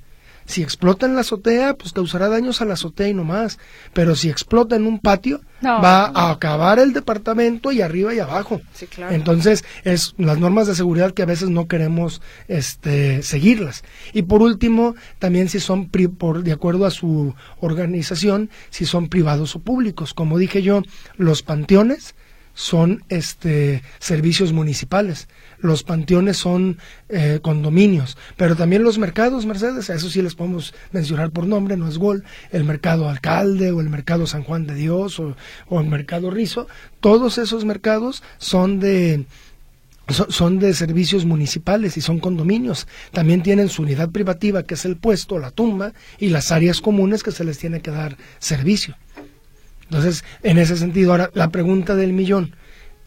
Si 0.48 0.62
explota 0.62 1.06
en 1.06 1.16
la 1.16 1.22
azotea, 1.22 1.74
pues 1.74 1.92
causará 1.92 2.28
daños 2.28 2.60
a 2.60 2.64
la 2.64 2.74
azotea 2.74 3.08
y 3.08 3.14
no 3.14 3.24
más. 3.24 3.58
Pero 3.92 4.14
si 4.14 4.30
explota 4.30 4.76
en 4.76 4.86
un 4.86 5.00
patio, 5.00 5.40
va 5.64 6.04
a 6.04 6.30
acabar 6.30 6.78
el 6.78 6.92
departamento 6.92 7.72
y 7.72 7.82
arriba 7.82 8.14
y 8.14 8.20
abajo. 8.20 8.60
Entonces, 9.10 9.64
es 9.82 10.14
las 10.18 10.38
normas 10.38 10.68
de 10.68 10.76
seguridad 10.76 11.12
que 11.14 11.22
a 11.22 11.26
veces 11.26 11.50
no 11.50 11.66
queremos 11.66 12.22
este, 12.46 13.24
seguirlas. 13.24 13.82
Y 14.12 14.22
por 14.22 14.40
último, 14.40 14.94
también 15.18 15.48
si 15.48 15.58
son, 15.58 15.88
por, 15.88 16.44
de 16.44 16.52
acuerdo 16.52 16.86
a 16.86 16.92
su 16.92 17.34
organización, 17.58 18.48
si 18.70 18.86
son 18.86 19.08
privados 19.08 19.56
o 19.56 19.58
públicos. 19.58 20.14
Como 20.14 20.38
dije 20.38 20.62
yo, 20.62 20.82
los 21.16 21.42
panteones 21.42 22.14
son 22.56 23.04
este 23.10 23.82
servicios 24.00 24.52
municipales, 24.52 25.28
los 25.58 25.84
panteones 25.84 26.38
son 26.38 26.78
eh, 27.08 27.38
condominios, 27.42 28.16
pero 28.36 28.56
también 28.56 28.82
los 28.82 28.98
mercados, 28.98 29.46
Mercedes, 29.46 29.90
a 29.90 29.94
eso 29.94 30.10
sí 30.10 30.22
les 30.22 30.34
podemos 30.34 30.74
mencionar 30.90 31.30
por 31.30 31.46
nombre, 31.46 31.76
no 31.76 31.86
es 31.86 31.98
Gol, 31.98 32.24
el 32.50 32.64
mercado 32.64 33.08
Alcalde 33.08 33.70
o 33.70 33.80
el 33.80 33.90
mercado 33.90 34.26
San 34.26 34.42
Juan 34.42 34.66
de 34.66 34.74
Dios 34.74 35.20
o, 35.20 35.36
o 35.68 35.80
el 35.80 35.86
mercado 35.86 36.30
Rizo, 36.30 36.66
todos 37.00 37.38
esos 37.38 37.64
mercados 37.64 38.22
son 38.38 38.80
de 38.80 39.26
son, 40.08 40.58
de 40.58 40.72
servicios 40.74 41.24
municipales 41.24 41.96
y 41.96 42.00
son 42.00 42.20
condominios. 42.20 42.86
También 43.12 43.42
tienen 43.42 43.68
su 43.68 43.82
unidad 43.82 44.10
privativa, 44.10 44.62
que 44.62 44.74
es 44.74 44.84
el 44.84 44.96
puesto, 44.96 45.38
la 45.38 45.50
tumba, 45.50 45.92
y 46.18 46.28
las 46.28 46.52
áreas 46.52 46.80
comunes 46.80 47.22
que 47.22 47.32
se 47.32 47.44
les 47.44 47.58
tiene 47.58 47.80
que 47.80 47.90
dar 47.90 48.16
servicio. 48.38 48.96
Entonces, 49.86 50.24
en 50.42 50.58
ese 50.58 50.76
sentido, 50.76 51.12
ahora 51.12 51.30
la 51.34 51.50
pregunta 51.50 51.94
del 51.94 52.12
millón, 52.12 52.54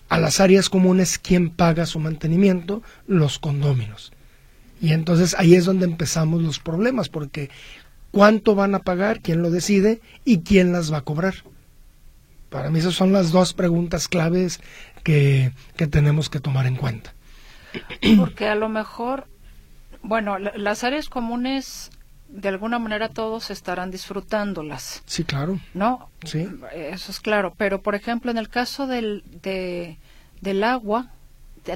a 0.07 0.17
las 0.17 0.39
áreas 0.39 0.69
comunes, 0.69 1.19
¿quién 1.19 1.49
paga 1.49 1.85
su 1.85 1.99
mantenimiento? 1.99 2.81
Los 3.05 3.37
condóminos. 3.39 4.11
Y 4.81 4.93
entonces 4.93 5.35
ahí 5.37 5.55
es 5.55 5.65
donde 5.65 5.85
empezamos 5.85 6.41
los 6.41 6.59
problemas, 6.59 7.09
porque 7.09 7.49
¿cuánto 8.11 8.55
van 8.55 8.75
a 8.75 8.79
pagar? 8.79 9.21
¿Quién 9.21 9.41
lo 9.41 9.51
decide? 9.51 10.01
¿Y 10.23 10.39
quién 10.39 10.71
las 10.71 10.91
va 10.91 10.99
a 10.99 11.03
cobrar? 11.03 11.35
Para 12.49 12.69
mí 12.71 12.79
esas 12.79 12.95
son 12.95 13.11
las 13.11 13.31
dos 13.31 13.53
preguntas 13.53 14.07
claves 14.07 14.61
que, 15.03 15.51
tenemos 15.91 16.29
que 16.29 16.39
tomar 16.39 16.65
en 16.65 16.75
cuenta. 16.75 17.13
Porque 18.17 18.47
a 18.47 18.55
lo 18.55 18.69
mejor, 18.69 19.27
bueno, 20.01 20.39
las 20.39 20.83
áreas 20.83 21.09
comunes 21.09 21.91
de 22.29 22.49
alguna 22.49 22.79
manera 22.79 23.09
todos 23.09 23.49
estarán 23.49 23.91
disfrutándolas. 23.91 25.01
Sí, 25.05 25.23
claro. 25.23 25.59
¿No? 25.73 26.09
Sí. 26.23 26.47
Eso 26.73 27.11
es 27.11 27.19
claro. 27.19 27.53
Pero, 27.57 27.81
por 27.81 27.95
ejemplo, 27.95 28.31
en 28.31 28.37
el 28.37 28.49
caso 28.49 28.87
del, 28.87 29.23
de, 29.41 29.97
del 30.41 30.63
agua, 30.63 31.07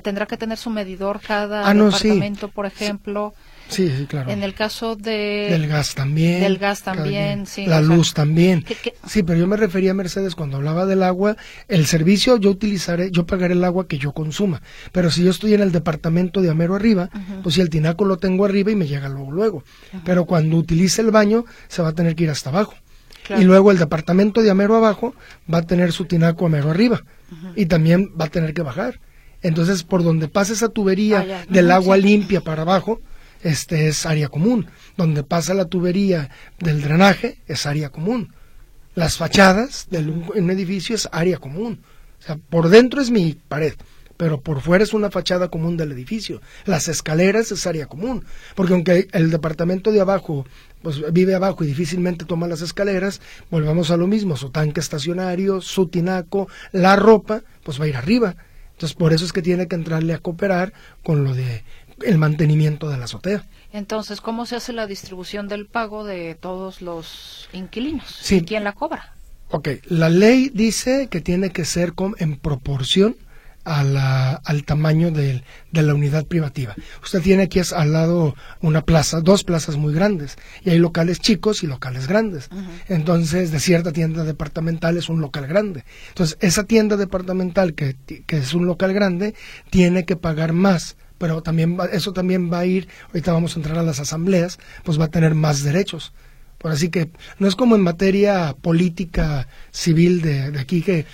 tendrá 0.01 0.25
que 0.25 0.37
tener 0.37 0.57
su 0.57 0.69
medidor 0.69 1.19
cada 1.19 1.67
ah, 1.67 1.73
departamento, 1.73 2.49
por 2.49 2.65
ejemplo. 2.65 3.33
Sí, 3.35 3.52
sí, 3.69 4.05
claro. 4.07 4.29
En 4.29 4.43
el 4.43 4.53
caso 4.53 4.95
de... 4.95 5.47
Del 5.49 5.67
gas 5.67 5.95
también. 5.95 6.41
Del 6.41 6.57
gas 6.57 6.83
también, 6.83 7.45
sí. 7.45 7.65
La 7.65 7.81
luz 7.81 8.13
también. 8.13 8.65
Sí, 9.07 9.23
pero 9.23 9.39
yo 9.39 9.47
me 9.47 9.57
refería 9.57 9.91
a 9.91 9.93
Mercedes 9.93 10.35
cuando 10.35 10.57
hablaba 10.57 10.85
del 10.85 11.03
agua. 11.03 11.37
El 11.67 11.85
servicio 11.85 12.37
yo 12.37 12.49
utilizaré, 12.49 13.11
yo 13.11 13.25
pagaré 13.25 13.53
el 13.53 13.63
agua 13.63 13.87
que 13.87 13.97
yo 13.97 14.13
consuma. 14.13 14.61
Pero 14.91 15.11
si 15.11 15.23
yo 15.23 15.31
estoy 15.31 15.53
en 15.53 15.61
el 15.61 15.71
departamento 15.71 16.41
de 16.41 16.49
Amero 16.49 16.75
arriba, 16.75 17.09
pues 17.41 17.55
si 17.55 17.61
el 17.61 17.69
tinaco 17.69 18.05
lo 18.05 18.17
tengo 18.17 18.45
arriba 18.45 18.71
y 18.71 18.75
me 18.75 18.87
llega 18.87 19.09
luego, 19.09 19.31
luego. 19.31 19.63
Pero 20.05 20.25
cuando 20.25 20.57
utilice 20.57 21.01
el 21.01 21.11
baño, 21.11 21.45
se 21.67 21.81
va 21.81 21.89
a 21.89 21.93
tener 21.93 22.15
que 22.15 22.23
ir 22.23 22.29
hasta 22.29 22.49
abajo. 22.49 22.75
Y 23.37 23.43
luego 23.43 23.71
el 23.71 23.77
departamento 23.77 24.41
de 24.41 24.51
Amero 24.51 24.75
abajo 24.75 25.15
va 25.51 25.59
a 25.59 25.61
tener 25.63 25.91
su 25.91 26.05
tinaco 26.05 26.45
Amero 26.45 26.69
arriba. 26.69 27.03
Y 27.55 27.65
también 27.65 28.11
va 28.19 28.25
a 28.25 28.29
tener 28.29 28.53
que 28.53 28.61
bajar. 28.61 28.99
Entonces, 29.41 29.83
por 29.83 30.03
donde 30.03 30.29
pase 30.29 30.53
esa 30.53 30.69
tubería 30.69 31.19
ah, 31.19 31.45
del 31.49 31.69
agua 31.71 31.97
limpia 31.97 32.41
para 32.41 32.61
abajo, 32.61 33.01
este 33.43 33.87
es 33.87 34.05
área 34.05 34.29
común. 34.29 34.67
Donde 34.97 35.23
pasa 35.23 35.53
la 35.53 35.65
tubería 35.65 36.29
del 36.59 36.81
drenaje 36.81 37.37
es 37.47 37.65
área 37.65 37.89
común. 37.89 38.33
Las 38.95 39.17
fachadas 39.17 39.87
de 39.89 39.99
un, 39.99 40.49
edificio 40.49 40.95
es 40.95 41.09
área 41.11 41.37
común. 41.37 41.81
O 42.19 42.25
sea, 42.25 42.37
por 42.37 42.69
dentro 42.69 43.01
es 43.01 43.11
mi 43.11 43.33
pared, 43.33 43.73
pero 44.17 44.39
por 44.39 44.61
fuera 44.61 44.83
es 44.83 44.93
una 44.93 45.11
fachada 45.11 45.49
común 45.49 45.77
del 45.77 45.91
edificio. 45.91 46.41
Las 46.65 46.87
escaleras 46.87 47.51
es 47.51 47.67
área 47.67 47.87
común, 47.87 48.23
porque 48.55 48.73
aunque 48.73 49.07
el 49.11 49.29
departamento 49.29 49.91
de 49.91 50.01
abajo 50.01 50.45
pues 50.83 51.01
vive 51.13 51.33
abajo 51.33 51.63
y 51.63 51.67
difícilmente 51.67 52.25
toma 52.25 52.45
las 52.45 52.61
escaleras, 52.61 53.21
volvamos 53.49 53.89
a 53.89 53.97
lo 53.97 54.05
mismo, 54.05 54.35
su 54.35 54.49
tanque 54.49 54.81
estacionario, 54.81 55.61
su 55.61 55.87
tinaco, 55.87 56.49
la 56.73 56.97
ropa, 56.97 57.41
pues 57.63 57.79
va 57.79 57.85
a 57.85 57.87
ir 57.87 57.95
arriba. 57.95 58.35
Entonces 58.73 58.95
por 58.95 59.13
eso 59.13 59.23
es 59.23 59.31
que 59.31 59.41
tiene 59.41 59.67
que 59.67 59.75
entrarle 59.75 60.13
a 60.13 60.19
cooperar 60.19 60.73
con 61.01 61.23
lo 61.23 61.33
de 61.33 61.63
el 62.05 62.17
mantenimiento 62.17 62.89
de 62.89 62.97
la 62.97 63.05
azotea. 63.05 63.45
Entonces, 63.71 64.21
¿cómo 64.21 64.45
se 64.45 64.55
hace 64.55 64.73
la 64.73 64.87
distribución 64.87 65.47
del 65.47 65.65
pago 65.65 66.03
de 66.03 66.35
todos 66.35 66.81
los 66.81 67.49
inquilinos? 67.53 68.17
Sí. 68.21 68.41
¿Quién 68.41 68.63
la 68.63 68.73
cobra? 68.73 69.13
Ok, 69.49 69.69
la 69.85 70.09
ley 70.09 70.49
dice 70.53 71.07
que 71.09 71.21
tiene 71.21 71.51
que 71.51 71.65
ser 71.65 71.93
en 72.17 72.37
proporción 72.37 73.15
a 73.65 73.83
la, 73.83 74.33
al 74.33 74.63
tamaño 74.63 75.11
de, 75.11 75.43
la 75.71 75.93
unidad 75.93 76.25
privativa. 76.25 76.75
Usted 77.03 77.21
tiene 77.21 77.43
aquí 77.43 77.61
al 77.75 77.93
lado 77.93 78.35
una 78.61 78.81
plaza, 78.81 79.21
dos 79.21 79.43
plazas 79.43 79.77
muy 79.77 79.93
grandes, 79.93 80.37
y 80.63 80.71
hay 80.71 80.79
locales 80.79 81.19
chicos 81.19 81.63
y 81.63 81.67
locales 81.67 82.07
grandes. 82.07 82.49
Entonces, 82.89 83.51
de 83.51 83.59
cierta 83.59 83.91
tienda 83.91 84.23
departamental 84.23 84.97
es 84.97 85.09
un 85.09 85.21
local 85.21 85.47
grande. 85.47 85.85
Entonces, 86.09 86.37
esa 86.41 86.63
tienda 86.63 86.97
departamental 86.97 87.73
que, 87.73 87.95
que 88.25 88.37
es 88.37 88.53
un 88.53 88.65
local 88.65 88.93
grande 88.93 89.33
tiene 89.69 90.05
que 90.05 90.15
pagar 90.15 90.53
más 90.53 90.97
pero 91.23 91.41
también 91.41 91.77
eso 91.93 92.11
también 92.11 92.51
va 92.51 92.59
a 92.59 92.65
ir, 92.65 92.89
ahorita 93.07 93.31
vamos 93.31 93.55
a 93.55 93.59
entrar 93.59 93.77
a 93.77 93.81
las 93.81 94.01
asambleas, 94.01 94.59
pues 94.83 94.99
va 94.99 95.05
a 95.05 95.07
tener 95.09 95.35
más 95.35 95.63
derechos. 95.63 96.11
Por 96.57 96.69
así 96.69 96.89
que 96.89 97.11
no 97.39 97.47
es 97.47 97.55
como 97.55 97.77
en 97.77 97.81
materia 97.81 98.53
política 98.61 99.47
civil 99.71 100.21
de, 100.21 100.59
aquí 100.59 100.81
que 100.81 101.05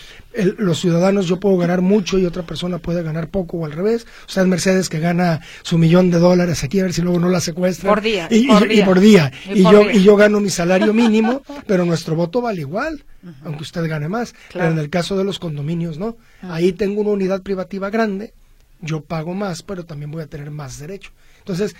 los 0.57 0.79
ciudadanos 0.79 1.27
yo 1.27 1.39
puedo 1.39 1.57
ganar 1.57 1.81
mucho 1.81 2.17
y 2.17 2.25
otra 2.25 2.41
persona 2.41 2.79
puede 2.79 3.03
ganar 3.03 3.27
poco 3.27 3.57
o 3.57 3.65
al 3.65 3.71
revés. 3.71 4.07
O 4.27 4.31
sea, 4.31 4.41
es 4.41 4.49
Mercedes 4.49 4.89
que 4.89 4.99
gana 4.99 5.41
su 5.61 5.77
millón 5.77 6.09
de 6.09 6.17
dólares 6.17 6.63
aquí 6.63 6.79
a 6.79 6.83
ver 6.85 6.93
si 6.93 7.03
luego 7.03 7.19
no 7.19 7.29
la 7.29 7.39
secuestra. 7.39 7.87
Por 7.87 8.01
día. 8.01 8.27
Y 8.31 8.47
por 8.81 8.99
día. 8.99 9.31
Y, 9.53 9.61
yo, 9.61 9.91
y 9.91 10.01
yo 10.01 10.15
gano 10.15 10.39
mi 10.39 10.49
salario 10.49 10.91
mínimo, 10.91 11.43
pero 11.67 11.85
nuestro 11.85 12.15
voto 12.15 12.41
vale 12.41 12.61
igual, 12.61 13.05
aunque 13.45 13.61
usted 13.61 13.87
gane 13.87 14.09
más. 14.09 14.33
Pero 14.51 14.71
en 14.71 14.79
el 14.79 14.89
caso 14.89 15.15
de 15.15 15.23
los 15.23 15.37
condominios, 15.37 15.99
¿no? 15.99 16.17
Ahí 16.41 16.73
tengo 16.73 17.01
una 17.01 17.11
unidad 17.11 17.43
privativa 17.43 17.91
grande 17.91 18.33
yo 18.81 19.01
pago 19.01 19.33
más, 19.33 19.63
pero 19.63 19.85
también 19.85 20.11
voy 20.11 20.23
a 20.23 20.27
tener 20.27 20.51
más 20.51 20.79
derecho. 20.79 21.11
Entonces, 21.39 21.75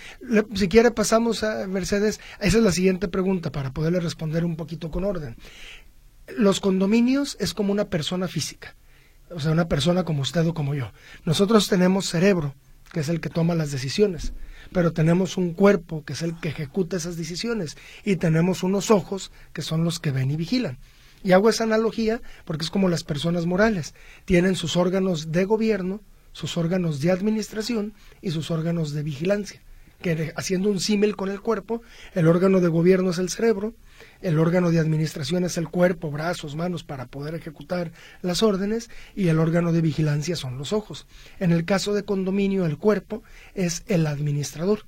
si 0.54 0.68
quiere 0.68 0.90
pasamos 0.90 1.42
a 1.42 1.66
Mercedes, 1.66 2.20
esa 2.40 2.58
es 2.58 2.64
la 2.64 2.72
siguiente 2.72 3.08
pregunta 3.08 3.52
para 3.52 3.72
poderle 3.72 4.00
responder 4.00 4.44
un 4.44 4.56
poquito 4.56 4.90
con 4.90 5.04
orden. 5.04 5.36
Los 6.36 6.60
condominios 6.60 7.36
es 7.40 7.54
como 7.54 7.72
una 7.72 7.86
persona 7.86 8.28
física, 8.28 8.76
o 9.30 9.40
sea, 9.40 9.52
una 9.52 9.68
persona 9.68 10.04
como 10.04 10.22
usted 10.22 10.46
o 10.46 10.54
como 10.54 10.74
yo. 10.74 10.92
Nosotros 11.24 11.68
tenemos 11.68 12.08
cerebro, 12.08 12.54
que 12.92 13.00
es 13.00 13.08
el 13.08 13.20
que 13.20 13.30
toma 13.30 13.54
las 13.54 13.70
decisiones, 13.70 14.32
pero 14.72 14.92
tenemos 14.92 15.36
un 15.36 15.54
cuerpo, 15.54 16.04
que 16.04 16.12
es 16.12 16.22
el 16.22 16.38
que 16.38 16.50
ejecuta 16.50 16.96
esas 16.96 17.16
decisiones, 17.16 17.76
y 18.04 18.16
tenemos 18.16 18.62
unos 18.62 18.90
ojos, 18.90 19.32
que 19.52 19.62
son 19.62 19.84
los 19.84 19.98
que 19.98 20.10
ven 20.10 20.30
y 20.30 20.36
vigilan. 20.36 20.78
Y 21.22 21.32
hago 21.32 21.50
esa 21.50 21.64
analogía 21.64 22.22
porque 22.44 22.64
es 22.64 22.70
como 22.70 22.88
las 22.88 23.04
personas 23.04 23.46
morales. 23.46 23.94
Tienen 24.24 24.56
sus 24.56 24.76
órganos 24.76 25.32
de 25.32 25.44
gobierno, 25.44 26.00
sus 26.32 26.56
órganos 26.56 27.00
de 27.00 27.10
administración 27.10 27.94
y 28.22 28.30
sus 28.30 28.50
órganos 28.50 28.92
de 28.92 29.02
vigilancia. 29.02 29.62
Que 30.00 30.32
haciendo 30.36 30.70
un 30.70 30.80
símil 30.80 31.14
con 31.14 31.28
el 31.28 31.40
cuerpo, 31.40 31.82
el 32.14 32.26
órgano 32.26 32.60
de 32.60 32.68
gobierno 32.68 33.10
es 33.10 33.18
el 33.18 33.28
cerebro, 33.28 33.74
el 34.22 34.38
órgano 34.38 34.70
de 34.70 34.78
administración 34.78 35.44
es 35.44 35.58
el 35.58 35.68
cuerpo, 35.68 36.10
brazos, 36.10 36.56
manos 36.56 36.84
para 36.84 37.06
poder 37.06 37.34
ejecutar 37.34 37.92
las 38.22 38.42
órdenes 38.42 38.90
y 39.14 39.28
el 39.28 39.38
órgano 39.38 39.72
de 39.72 39.80
vigilancia 39.80 40.36
son 40.36 40.58
los 40.58 40.72
ojos. 40.72 41.06
En 41.38 41.52
el 41.52 41.64
caso 41.64 41.92
de 41.94 42.04
condominio, 42.04 42.64
el 42.66 42.78
cuerpo 42.78 43.22
es 43.54 43.82
el 43.88 44.06
administrador. 44.06 44.84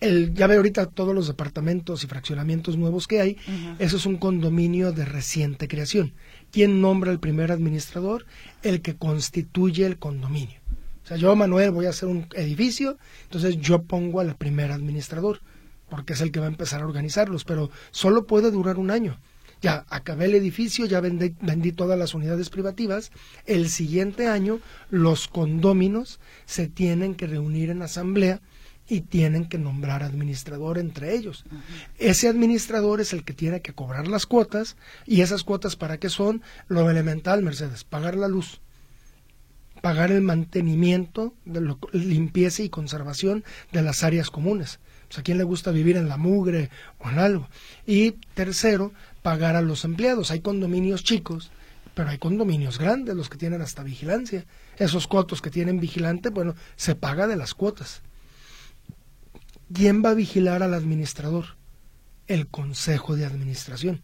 El, 0.00 0.34
ya 0.34 0.46
ve 0.48 0.56
ahorita 0.56 0.86
todos 0.86 1.14
los 1.14 1.28
departamentos 1.28 2.04
y 2.04 2.06
fraccionamientos 2.06 2.76
nuevos 2.76 3.06
que 3.06 3.20
hay, 3.20 3.38
eso 3.78 3.96
es 3.96 4.04
un 4.04 4.16
condominio 4.16 4.92
de 4.92 5.04
reciente 5.04 5.68
creación. 5.68 6.12
¿Quién 6.54 6.80
nombra 6.80 7.10
el 7.10 7.18
primer 7.18 7.50
administrador? 7.50 8.26
El 8.62 8.80
que 8.80 8.94
constituye 8.94 9.86
el 9.86 9.98
condominio. 9.98 10.60
O 11.02 11.06
sea, 11.08 11.16
yo, 11.16 11.34
Manuel, 11.34 11.72
voy 11.72 11.86
a 11.86 11.90
hacer 11.90 12.08
un 12.08 12.28
edificio, 12.32 12.96
entonces 13.24 13.56
yo 13.56 13.82
pongo 13.82 14.20
al 14.20 14.36
primer 14.36 14.70
administrador, 14.70 15.40
porque 15.90 16.12
es 16.12 16.20
el 16.20 16.30
que 16.30 16.38
va 16.38 16.46
a 16.46 16.50
empezar 16.50 16.80
a 16.80 16.86
organizarlos, 16.86 17.42
pero 17.42 17.72
solo 17.90 18.28
puede 18.28 18.52
durar 18.52 18.78
un 18.78 18.92
año. 18.92 19.18
Ya 19.62 19.84
acabé 19.88 20.26
el 20.26 20.36
edificio, 20.36 20.86
ya 20.86 21.00
vendí, 21.00 21.34
vendí 21.40 21.72
todas 21.72 21.98
las 21.98 22.14
unidades 22.14 22.50
privativas. 22.50 23.10
El 23.46 23.68
siguiente 23.68 24.28
año 24.28 24.60
los 24.90 25.26
condóminos 25.26 26.20
se 26.46 26.68
tienen 26.68 27.16
que 27.16 27.26
reunir 27.26 27.70
en 27.70 27.82
asamblea 27.82 28.40
y 28.88 29.02
tienen 29.02 29.46
que 29.46 29.58
nombrar 29.58 30.02
administrador 30.02 30.78
entre 30.78 31.14
ellos. 31.14 31.44
Ese 31.98 32.28
administrador 32.28 33.00
es 33.00 33.12
el 33.12 33.24
que 33.24 33.32
tiene 33.32 33.62
que 33.62 33.72
cobrar 33.72 34.08
las 34.08 34.26
cuotas 34.26 34.76
y 35.06 35.22
esas 35.22 35.44
cuotas 35.44 35.76
para 35.76 35.98
qué 35.98 36.10
son 36.10 36.42
lo 36.68 36.90
elemental, 36.90 37.42
Mercedes, 37.42 37.84
pagar 37.84 38.16
la 38.16 38.28
luz, 38.28 38.60
pagar 39.80 40.12
el 40.12 40.20
mantenimiento, 40.20 41.34
de 41.44 41.60
la 41.60 41.76
limpieza 41.92 42.62
y 42.62 42.68
conservación 42.68 43.44
de 43.72 43.82
las 43.82 44.02
áreas 44.02 44.30
comunes. 44.30 44.80
Pues, 45.08 45.18
a 45.18 45.22
quién 45.22 45.38
le 45.38 45.44
gusta 45.44 45.70
vivir 45.70 45.96
en 45.96 46.08
la 46.08 46.16
mugre 46.16 46.70
o 46.98 47.08
en 47.08 47.18
algo. 47.18 47.48
Y 47.86 48.12
tercero, 48.34 48.92
pagar 49.22 49.56
a 49.56 49.62
los 49.62 49.84
empleados. 49.84 50.30
Hay 50.30 50.40
condominios 50.40 51.04
chicos, 51.04 51.50
pero 51.94 52.08
hay 52.08 52.18
condominios 52.18 52.78
grandes, 52.78 53.14
los 53.14 53.28
que 53.28 53.38
tienen 53.38 53.62
hasta 53.62 53.82
vigilancia. 53.82 54.44
Esos 54.76 55.06
cotos 55.06 55.40
que 55.40 55.50
tienen 55.50 55.78
vigilante, 55.78 56.30
bueno, 56.30 56.54
se 56.76 56.94
paga 56.96 57.26
de 57.26 57.36
las 57.36 57.54
cuotas. 57.54 58.02
¿Quién 59.72 60.04
va 60.04 60.10
a 60.10 60.14
vigilar 60.14 60.62
al 60.62 60.74
administrador? 60.74 61.56
El 62.26 62.46
consejo 62.46 63.16
de 63.16 63.26
administración. 63.26 64.02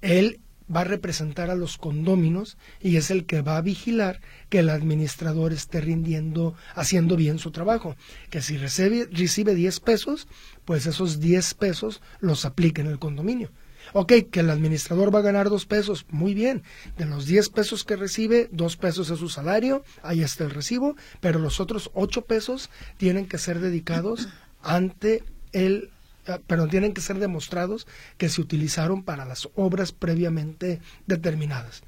Él 0.00 0.40
va 0.74 0.82
a 0.82 0.84
representar 0.84 1.50
a 1.50 1.54
los 1.54 1.78
condóminos 1.78 2.58
y 2.80 2.96
es 2.96 3.10
el 3.10 3.24
que 3.24 3.42
va 3.42 3.56
a 3.56 3.62
vigilar 3.62 4.20
que 4.48 4.60
el 4.60 4.68
administrador 4.68 5.52
esté 5.52 5.80
rindiendo, 5.80 6.54
haciendo 6.74 7.16
bien 7.16 7.38
su 7.38 7.50
trabajo. 7.50 7.96
Que 8.30 8.42
si 8.42 8.58
recibe, 8.58 9.08
recibe 9.10 9.54
10 9.54 9.80
pesos, 9.80 10.28
pues 10.64 10.86
esos 10.86 11.20
10 11.20 11.54
pesos 11.54 12.02
los 12.20 12.44
aplique 12.44 12.82
en 12.82 12.88
el 12.88 12.98
condominio. 12.98 13.50
Ok, 13.94 14.12
que 14.30 14.40
el 14.40 14.50
administrador 14.50 15.14
va 15.14 15.20
a 15.20 15.22
ganar 15.22 15.48
dos 15.48 15.64
pesos, 15.64 16.04
muy 16.10 16.34
bien. 16.34 16.62
De 16.98 17.06
los 17.06 17.24
diez 17.24 17.48
pesos 17.48 17.84
que 17.84 17.96
recibe, 17.96 18.48
dos 18.52 18.76
pesos 18.76 19.08
es 19.08 19.18
su 19.18 19.30
salario, 19.30 19.82
ahí 20.02 20.22
está 20.22 20.44
el 20.44 20.50
recibo, 20.50 20.94
pero 21.20 21.38
los 21.38 21.58
otros 21.58 21.90
ocho 21.94 22.22
pesos 22.26 22.68
tienen 22.98 23.26
que 23.26 23.38
ser 23.38 23.60
dedicados 23.60 24.28
ante 24.62 25.22
el 25.52 25.90
ah, 26.26 26.38
pero 26.46 26.66
tienen 26.68 26.92
que 26.94 27.00
ser 27.00 27.18
demostrados 27.18 27.86
que 28.16 28.28
se 28.28 28.40
utilizaron 28.40 29.02
para 29.02 29.24
las 29.24 29.48
obras 29.54 29.92
previamente 29.92 30.80
determinadas. 31.06 31.82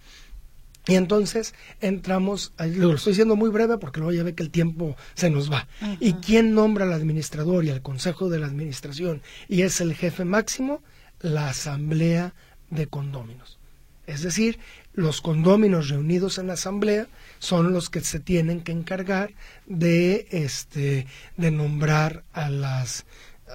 Y 0.87 0.95
entonces 0.95 1.55
entramos, 1.81 2.53
lo 2.59 2.95
estoy 2.95 3.13
diciendo 3.13 3.37
muy 3.37 3.51
breve 3.51 3.79
porque 3.79 4.01
luego 4.01 4.13
ya 4.13 4.23
ve 4.23 4.35
que 4.35 4.43
el 4.43 4.51
tiempo 4.51 4.97
se 5.15 5.31
nos 5.31 5.53
va. 5.53 5.69
¿Y 6.01 6.15
quién 6.15 6.55
nombra 6.55 6.85
al 6.85 6.93
administrador 6.93 7.65
y 7.65 7.71
al 7.71 7.83
consejo 7.83 8.29
de 8.29 8.39
la 8.39 8.47
administración? 8.47 9.23
Y 9.47 9.63
es 9.63 9.81
el 9.81 9.95
jefe 9.95 10.25
máximo, 10.25 10.83
la 11.21 11.51
asamblea 11.51 12.35
de 12.71 12.87
condóminos. 12.87 13.59
Es 14.07 14.23
decir, 14.23 14.59
los 15.01 15.21
condóminos 15.21 15.89
reunidos 15.89 16.39
en 16.39 16.49
la 16.49 16.53
asamblea 16.55 17.09
son 17.39 17.73
los 17.73 17.91
que 17.91 18.01
se 18.01 18.21
tienen 18.21 18.61
que 18.61 18.73
encargar 18.73 19.33
de 19.67 20.29
este 20.31 21.07
de 21.37 21.51
nombrar 21.51 22.23
a 22.33 22.51
las 22.51 23.07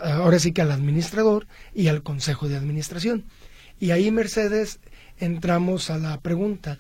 ahora 0.04 0.40
sí 0.40 0.52
que 0.52 0.62
al 0.62 0.72
administrador 0.72 1.48
y 1.74 1.88
al 1.88 2.04
consejo 2.04 2.50
de 2.50 2.58
administración. 2.58 3.25
Y 3.80 3.92
ahí 3.92 4.12
Mercedes 4.12 4.80
entramos 5.18 5.90
a 5.90 5.98
la 5.98 6.20
pregunta, 6.20 6.80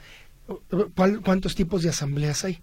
¿cuántos 1.23 1.55
tipos 1.55 1.83
de 1.83 1.89
asambleas 1.89 2.43
hay? 2.43 2.61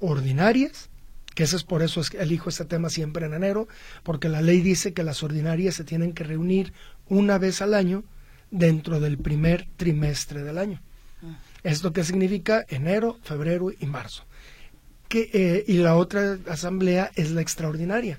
Ordinarias, 0.00 0.90
que 1.34 1.44
eso 1.44 1.56
es 1.56 1.64
por 1.64 1.82
eso 1.82 2.00
es 2.00 2.10
que 2.10 2.18
elijo 2.18 2.48
este 2.48 2.64
tema 2.64 2.90
siempre 2.90 3.26
en 3.26 3.34
enero, 3.34 3.68
porque 4.02 4.28
la 4.28 4.42
ley 4.42 4.60
dice 4.60 4.92
que 4.92 5.04
las 5.04 5.22
ordinarias 5.22 5.74
se 5.74 5.84
tienen 5.84 6.12
que 6.12 6.24
reunir 6.24 6.72
una 7.08 7.38
vez 7.38 7.62
al 7.62 7.74
año 7.74 8.04
dentro 8.50 9.00
del 9.00 9.18
primer 9.18 9.68
trimestre 9.76 10.42
del 10.42 10.58
año. 10.58 10.82
¿Esto 11.62 11.92
qué 11.92 12.04
significa? 12.04 12.64
Enero, 12.68 13.18
febrero 13.22 13.70
y 13.78 13.86
marzo. 13.86 14.24
Que, 15.08 15.30
eh, 15.32 15.64
y 15.66 15.78
la 15.78 15.96
otra 15.96 16.38
asamblea 16.48 17.10
es 17.14 17.30
la 17.30 17.40
extraordinaria. 17.40 18.18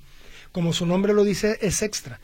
Como 0.51 0.73
su 0.73 0.85
nombre 0.85 1.13
lo 1.13 1.23
dice, 1.23 1.57
es 1.61 1.81
extra. 1.81 2.19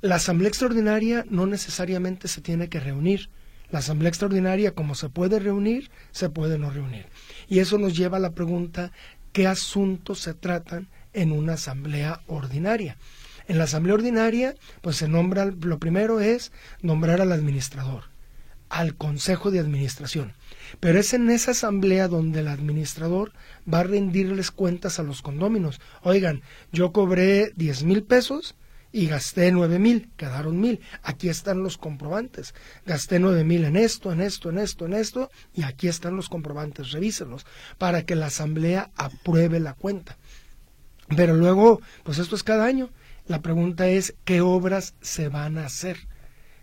La 0.00 0.16
asamblea 0.16 0.48
extraordinaria 0.48 1.24
no 1.28 1.46
necesariamente 1.46 2.26
se 2.28 2.40
tiene 2.40 2.68
que 2.68 2.80
reunir 2.80 3.28
la 3.70 3.78
Asamblea 3.78 4.08
Extraordinaria, 4.08 4.74
como 4.74 4.94
se 4.94 5.08
puede 5.08 5.38
reunir, 5.38 5.90
se 6.10 6.28
puede 6.28 6.58
no 6.58 6.70
reunir. 6.70 7.06
Y 7.48 7.60
eso 7.60 7.78
nos 7.78 7.96
lleva 7.96 8.16
a 8.16 8.20
la 8.20 8.32
pregunta, 8.32 8.92
¿qué 9.32 9.46
asuntos 9.46 10.18
se 10.18 10.34
tratan 10.34 10.88
en 11.12 11.32
una 11.32 11.54
Asamblea 11.54 12.20
Ordinaria? 12.26 12.96
En 13.46 13.58
la 13.58 13.64
Asamblea 13.64 13.94
Ordinaria, 13.94 14.54
pues 14.80 14.96
se 14.96 15.08
nombra, 15.08 15.46
lo 15.46 15.78
primero 15.78 16.20
es 16.20 16.52
nombrar 16.82 17.20
al 17.20 17.32
administrador, 17.32 18.04
al 18.68 18.96
Consejo 18.96 19.50
de 19.50 19.60
Administración. 19.60 20.34
Pero 20.78 21.00
es 21.00 21.12
en 21.14 21.30
esa 21.30 21.50
asamblea 21.50 22.06
donde 22.06 22.40
el 22.40 22.48
administrador 22.48 23.32
va 23.72 23.80
a 23.80 23.84
rendirles 23.84 24.50
cuentas 24.50 24.98
a 24.98 25.02
los 25.02 25.22
condóminos. 25.22 25.80
Oigan, 26.02 26.42
yo 26.70 26.92
cobré 26.92 27.52
diez 27.56 27.82
mil 27.82 28.04
pesos 28.04 28.54
y 28.92 29.06
gasté 29.06 29.52
nueve 29.52 29.78
mil, 29.78 30.10
quedaron 30.16 30.60
mil. 30.60 30.80
Aquí 31.02 31.28
están 31.28 31.62
los 31.62 31.78
comprobantes. 31.78 32.54
Gasté 32.86 33.18
nueve 33.18 33.44
mil 33.44 33.64
en 33.64 33.76
esto, 33.76 34.12
en 34.12 34.20
esto, 34.20 34.50
en 34.50 34.58
esto, 34.58 34.86
en 34.86 34.94
esto, 34.94 35.30
y 35.54 35.62
aquí 35.62 35.88
están 35.88 36.16
los 36.16 36.28
comprobantes. 36.28 36.92
Revísenlos 36.92 37.46
para 37.78 38.04
que 38.04 38.16
la 38.16 38.26
asamblea 38.26 38.90
apruebe 38.96 39.60
la 39.60 39.74
cuenta. 39.74 40.16
Pero 41.16 41.34
luego, 41.34 41.80
pues 42.04 42.18
esto 42.18 42.36
es 42.36 42.42
cada 42.42 42.64
año. 42.64 42.90
La 43.26 43.42
pregunta 43.42 43.88
es 43.88 44.14
qué 44.24 44.40
obras 44.40 44.94
se 45.00 45.28
van 45.28 45.58
a 45.58 45.66
hacer. 45.66 46.08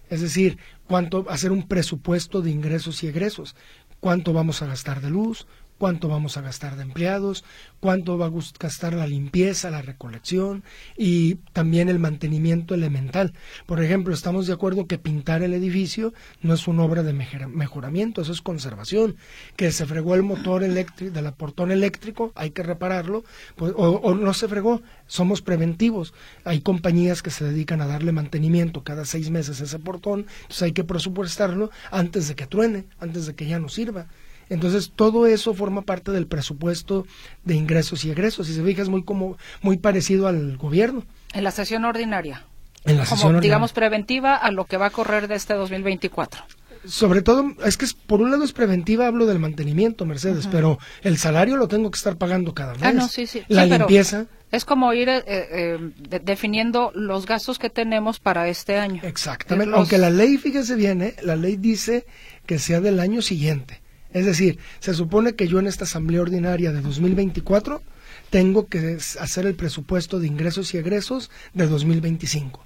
Es 0.09 0.21
decir, 0.21 0.57
cuánto 0.85 1.25
hacer 1.29 1.51
un 1.51 1.67
presupuesto 1.67 2.41
de 2.41 2.51
ingresos 2.51 3.03
y 3.03 3.07
egresos. 3.07 3.55
¿Cuánto 3.99 4.31
vamos 4.31 4.61
a 4.61 4.67
gastar 4.67 5.01
de 5.01 5.09
luz? 5.09 5.47
Cuánto 5.77 6.07
vamos 6.07 6.37
a 6.37 6.41
gastar 6.41 6.75
de 6.75 6.83
empleados, 6.83 7.43
cuánto 7.79 8.17
va 8.17 8.27
a 8.27 8.31
gastar 8.59 8.93
la 8.93 9.07
limpieza, 9.07 9.69
la 9.69 9.81
recolección 9.81 10.63
y 10.97 11.35
también 11.53 11.89
el 11.89 11.99
mantenimiento 11.99 12.73
elemental. 12.73 13.33
Por 13.65 13.83
ejemplo, 13.83 14.13
estamos 14.13 14.47
de 14.47 14.53
acuerdo 14.53 14.87
que 14.87 14.97
pintar 14.97 15.43
el 15.43 15.53
edificio 15.53 16.13
no 16.41 16.53
es 16.53 16.67
una 16.67 16.83
obra 16.83 17.03
de 17.03 17.13
mejoramiento, 17.13 18.21
eso 18.21 18.31
es 18.31 18.41
conservación. 18.41 19.15
Que 19.55 19.71
se 19.71 19.85
fregó 19.85 20.15
el 20.15 20.23
motor 20.23 20.63
eléctrico, 20.63 21.13
del 21.13 21.31
portón 21.33 21.71
eléctrico, 21.71 22.31
hay 22.35 22.51
que 22.51 22.63
repararlo, 22.63 23.23
pues, 23.55 23.73
o, 23.75 23.89
o 23.89 24.15
no 24.15 24.33
se 24.33 24.47
fregó, 24.47 24.81
somos 25.05 25.41
preventivos. 25.41 26.13
Hay 26.43 26.61
compañías 26.61 27.21
que 27.21 27.29
se 27.29 27.45
dedican 27.45 27.81
a 27.81 27.87
darle 27.87 28.11
mantenimiento 28.11 28.83
cada 28.83 29.05
seis 29.05 29.29
meses 29.29 29.61
a 29.61 29.65
ese 29.65 29.79
portón, 29.79 30.25
entonces 30.41 30.63
hay 30.63 30.71
que 30.71 30.83
presupuestarlo 30.83 31.69
antes 31.91 32.27
de 32.27 32.35
que 32.35 32.47
truene, 32.47 32.85
antes 32.99 33.27
de 33.27 33.35
que 33.35 33.45
ya 33.45 33.59
no 33.59 33.69
sirva. 33.69 34.07
Entonces, 34.49 34.91
todo 34.95 35.27
eso 35.27 35.53
forma 35.53 35.81
parte 35.81 36.11
del 36.11 36.27
presupuesto 36.27 37.05
de 37.43 37.55
ingresos 37.55 38.05
y 38.05 38.11
egresos. 38.11 38.47
Si 38.47 38.53
se 38.53 38.63
fija, 38.63 38.81
es 38.81 38.89
muy, 38.89 39.03
como, 39.03 39.37
muy 39.61 39.77
parecido 39.77 40.27
al 40.27 40.57
gobierno. 40.57 41.03
En 41.33 41.43
la 41.43 41.51
sesión 41.51 41.85
ordinaria. 41.85 42.45
En 42.85 42.97
la 42.97 43.05
como, 43.05 43.41
digamos, 43.41 43.73
preventiva 43.73 44.35
a 44.35 44.51
lo 44.51 44.65
que 44.65 44.77
va 44.77 44.87
a 44.87 44.91
correr 44.91 45.27
de 45.27 45.35
este 45.35 45.53
2024 45.53 46.45
sobre 46.87 47.21
todo, 47.21 47.53
es 47.65 47.77
que 47.77 47.85
por 48.05 48.21
un 48.21 48.31
lado 48.31 48.43
es 48.43 48.53
preventiva, 48.53 49.07
hablo 49.07 49.25
del 49.25 49.39
mantenimiento, 49.39 50.05
Mercedes, 50.05 50.47
pero 50.47 50.79
el 51.01 51.17
salario 51.17 51.57
lo 51.57 51.67
tengo 51.67 51.91
que 51.91 51.97
estar 51.97 52.17
pagando 52.17 52.53
cada 52.53 52.73
mes. 52.73 52.83
Ah, 52.83 52.93
no, 52.93 53.07
sí, 53.07 53.27
sí. 53.27 53.43
La 53.47 53.65
limpieza. 53.65 54.27
Es 54.51 54.63
como 54.63 54.93
ir 54.93 55.09
eh, 55.09 55.23
eh, 55.27 55.77
definiendo 56.23 56.91
los 56.95 57.25
gastos 57.25 57.59
que 57.59 57.69
tenemos 57.69 58.19
para 58.19 58.47
este 58.47 58.77
año. 58.77 59.01
Exactamente. 59.03 59.75
Aunque 59.75 59.97
la 59.97 60.09
ley, 60.09 60.37
fíjese 60.37 60.75
bien, 60.75 61.01
¿eh? 61.01 61.15
la 61.21 61.35
ley 61.35 61.57
dice 61.57 62.05
que 62.45 62.57
sea 62.57 62.79
del 62.79 62.99
año 63.01 63.21
siguiente. 63.21 63.81
Es 64.17 64.25
decir, 64.25 64.57
se 64.79 64.93
supone 64.93 65.35
que 65.35 65.47
yo 65.47 65.59
en 65.59 65.67
esta 65.67 65.83
Asamblea 65.83 66.21
Ordinaria 66.21 66.71
de 66.71 66.81
2024 66.81 67.81
tengo 68.29 68.67
que 68.67 68.97
hacer 69.19 69.45
el 69.45 69.55
presupuesto 69.55 70.19
de 70.19 70.27
ingresos 70.27 70.73
y 70.73 70.77
egresos 70.77 71.29
de 71.53 71.67
2025. 71.67 72.65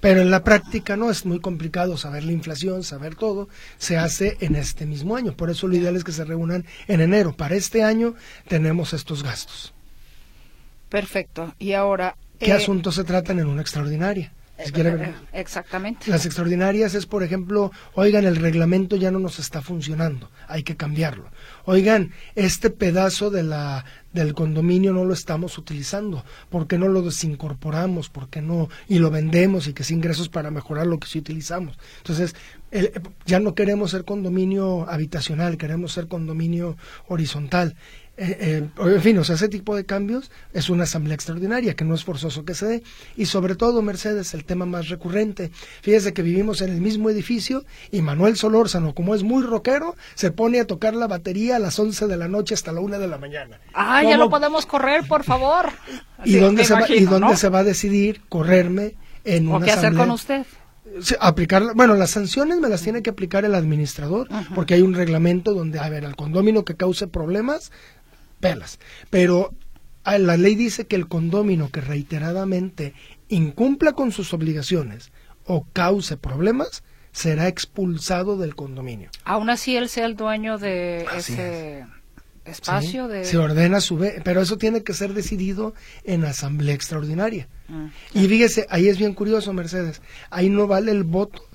Pero 0.00 0.20
en 0.20 0.30
la 0.30 0.44
práctica 0.44 0.96
no 0.96 1.10
es 1.10 1.26
muy 1.26 1.40
complicado 1.40 1.96
saber 1.96 2.24
la 2.24 2.32
inflación, 2.32 2.84
saber 2.84 3.14
todo, 3.14 3.48
se 3.78 3.98
hace 3.98 4.36
en 4.40 4.56
este 4.56 4.86
mismo 4.86 5.16
año. 5.16 5.34
Por 5.34 5.50
eso 5.50 5.66
lo 5.66 5.76
ideal 5.76 5.96
es 5.96 6.04
que 6.04 6.12
se 6.12 6.24
reúnan 6.24 6.64
en 6.88 7.00
enero. 7.00 7.34
Para 7.34 7.54
este 7.54 7.82
año 7.82 8.14
tenemos 8.48 8.92
estos 8.92 9.22
gastos. 9.22 9.74
Perfecto. 10.88 11.54
Y 11.58 11.72
ahora... 11.72 12.16
¿Qué 12.38 12.50
eh, 12.50 12.54
asuntos 12.54 12.94
se 12.94 13.04
tratan 13.04 13.38
en 13.38 13.46
una 13.46 13.60
extraordinaria? 13.60 14.32
Exactamente. 15.32 16.10
Las 16.10 16.26
extraordinarias 16.26 16.94
es, 16.94 17.06
por 17.06 17.22
ejemplo, 17.22 17.72
oigan, 17.94 18.24
el 18.24 18.36
reglamento 18.36 18.96
ya 18.96 19.10
no 19.10 19.18
nos 19.18 19.38
está 19.38 19.62
funcionando, 19.62 20.30
hay 20.48 20.62
que 20.62 20.76
cambiarlo. 20.76 21.30
Oigan, 21.64 22.12
este 22.34 22.70
pedazo 22.70 23.30
de 23.30 23.42
la, 23.42 23.84
del 24.12 24.34
condominio 24.34 24.92
no 24.92 25.04
lo 25.04 25.14
estamos 25.14 25.56
utilizando, 25.58 26.24
¿por 26.48 26.66
qué 26.66 26.78
no 26.78 26.88
lo 26.88 27.02
desincorporamos? 27.02 28.08
¿Por 28.08 28.28
qué 28.28 28.42
no? 28.42 28.68
Y 28.88 28.98
lo 28.98 29.10
vendemos 29.10 29.66
y 29.66 29.72
que 29.72 29.82
es 29.82 29.90
ingresos 29.90 30.28
para 30.28 30.50
mejorar 30.50 30.86
lo 30.86 30.98
que 30.98 31.06
sí 31.06 31.18
utilizamos. 31.18 31.78
Entonces, 31.98 32.34
ya 33.26 33.40
no 33.40 33.54
queremos 33.54 33.90
ser 33.90 34.04
condominio 34.04 34.88
habitacional, 34.88 35.56
queremos 35.56 35.92
ser 35.92 36.06
condominio 36.08 36.76
horizontal. 37.08 37.76
Eh, 38.22 38.36
eh, 38.38 38.68
en 38.78 39.00
fin, 39.00 39.16
o 39.16 39.24
sea, 39.24 39.36
ese 39.36 39.48
tipo 39.48 39.74
de 39.74 39.86
cambios 39.86 40.30
es 40.52 40.68
una 40.68 40.82
asamblea 40.84 41.14
extraordinaria 41.14 41.72
que 41.72 41.86
no 41.86 41.94
es 41.94 42.04
forzoso 42.04 42.44
que 42.44 42.54
se 42.54 42.66
dé. 42.66 42.82
Y 43.16 43.24
sobre 43.24 43.54
todo, 43.54 43.80
Mercedes, 43.80 44.34
el 44.34 44.44
tema 44.44 44.66
más 44.66 44.90
recurrente. 44.90 45.50
Fíjese 45.80 46.12
que 46.12 46.20
vivimos 46.20 46.60
en 46.60 46.68
el 46.68 46.82
mismo 46.82 47.08
edificio 47.08 47.64
y 47.90 48.02
Manuel 48.02 48.36
Solórzano, 48.36 48.94
como 48.94 49.14
es 49.14 49.22
muy 49.22 49.42
rockero, 49.42 49.96
se 50.16 50.30
pone 50.32 50.60
a 50.60 50.66
tocar 50.66 50.94
la 50.94 51.06
batería 51.06 51.56
a 51.56 51.58
las 51.58 51.78
11 51.78 52.08
de 52.08 52.16
la 52.18 52.28
noche 52.28 52.52
hasta 52.52 52.72
la 52.72 52.80
1 52.80 52.98
de 52.98 53.08
la 53.08 53.16
mañana. 53.16 53.58
Ah, 53.72 54.02
ya 54.02 54.18
lo 54.18 54.28
podemos 54.28 54.66
correr, 54.66 55.08
por 55.08 55.24
favor. 55.24 55.70
¿Y 56.26 56.36
dónde, 56.36 56.66
se, 56.66 56.74
va, 56.74 56.90
¿y 56.90 57.06
dónde 57.06 57.38
se 57.38 57.48
va 57.48 57.60
a 57.60 57.64
decidir 57.64 58.20
correrme 58.28 58.96
en 59.24 59.48
una 59.48 59.56
¿O 59.56 59.60
qué 59.62 59.70
hacer 59.70 59.94
con 59.94 60.10
usted? 60.10 60.44
aplicar 61.20 61.74
bueno 61.74 61.94
las 61.94 62.10
sanciones 62.10 62.58
me 62.58 62.68
las 62.68 62.82
tiene 62.82 63.02
que 63.02 63.10
aplicar 63.10 63.44
el 63.44 63.54
administrador 63.54 64.28
porque 64.54 64.74
hay 64.74 64.82
un 64.82 64.94
reglamento 64.94 65.54
donde 65.54 65.78
a 65.78 65.88
ver 65.88 66.04
al 66.04 66.16
condomino 66.16 66.64
que 66.64 66.74
cause 66.74 67.06
problemas 67.06 67.70
pelas. 68.40 68.78
Pero 69.10 69.54
ah, 70.04 70.18
la 70.18 70.36
ley 70.36 70.54
dice 70.54 70.86
que 70.86 70.96
el 70.96 71.08
condomino 71.08 71.70
que 71.70 71.80
reiteradamente 71.80 72.94
incumpla 73.28 73.92
con 73.92 74.12
sus 74.12 74.32
obligaciones 74.34 75.12
o 75.44 75.66
cause 75.72 76.16
problemas 76.16 76.82
será 77.12 77.48
expulsado 77.48 78.36
del 78.36 78.54
condominio. 78.54 79.10
Aún 79.24 79.50
así 79.50 79.76
él 79.76 79.88
sea 79.88 80.06
el 80.06 80.16
dueño 80.16 80.58
de 80.58 81.06
ese 81.16 81.84
espacio. 82.44 83.08
De... 83.08 83.24
Se 83.24 83.38
ordena 83.38 83.80
su 83.80 83.96
vez, 83.96 84.20
pero 84.24 84.40
eso 84.40 84.58
tiene 84.58 84.82
que 84.82 84.94
ser 84.94 85.14
decidido 85.14 85.74
en 86.04 86.24
asamblea 86.24 86.74
extraordinaria. 86.74 87.48
Mm. 87.68 87.86
Y 88.14 88.28
fíjese, 88.28 88.66
ahí 88.70 88.88
es 88.88 88.98
bien 88.98 89.14
curioso, 89.14 89.52
Mercedes, 89.52 90.02
ahí 90.30 90.48
no 90.48 90.66
vale 90.66 90.92
el 90.92 91.04
voto 91.04 91.49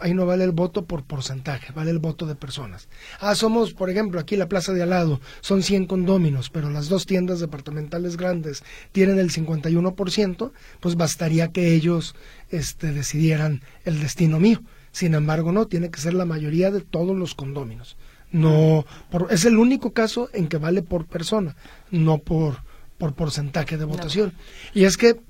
ahí 0.00 0.14
no 0.14 0.26
vale 0.26 0.44
el 0.44 0.52
voto 0.52 0.84
por 0.84 1.04
porcentaje, 1.04 1.72
vale 1.72 1.90
el 1.90 1.98
voto 1.98 2.26
de 2.26 2.34
personas. 2.34 2.88
Ah, 3.20 3.34
somos, 3.34 3.74
por 3.74 3.90
ejemplo, 3.90 4.20
aquí 4.20 4.36
la 4.36 4.48
plaza 4.48 4.72
de 4.72 4.82
al 4.82 4.90
lado, 4.90 5.20
son 5.40 5.62
100 5.62 5.86
condóminos, 5.86 6.50
pero 6.50 6.70
las 6.70 6.88
dos 6.88 7.06
tiendas 7.06 7.40
departamentales 7.40 8.16
grandes 8.16 8.62
tienen 8.92 9.18
el 9.18 9.30
51%, 9.30 10.52
pues 10.80 10.96
bastaría 10.96 11.48
que 11.48 11.74
ellos 11.74 12.14
este, 12.50 12.92
decidieran 12.92 13.62
el 13.84 14.00
destino 14.00 14.40
mío. 14.40 14.62
Sin 14.92 15.14
embargo, 15.14 15.52
no, 15.52 15.66
tiene 15.66 15.90
que 15.90 16.00
ser 16.00 16.14
la 16.14 16.24
mayoría 16.24 16.70
de 16.70 16.80
todos 16.80 17.16
los 17.16 17.34
condóminos. 17.34 17.96
No, 18.32 18.84
es 19.30 19.44
el 19.44 19.56
único 19.56 19.92
caso 19.92 20.28
en 20.32 20.48
que 20.48 20.56
vale 20.56 20.82
por 20.82 21.06
persona, 21.06 21.56
no 21.90 22.18
por, 22.18 22.62
por 22.96 23.14
porcentaje 23.14 23.76
de 23.76 23.84
votación. 23.84 24.34
Y 24.72 24.84
es 24.84 24.96
que 24.96 25.20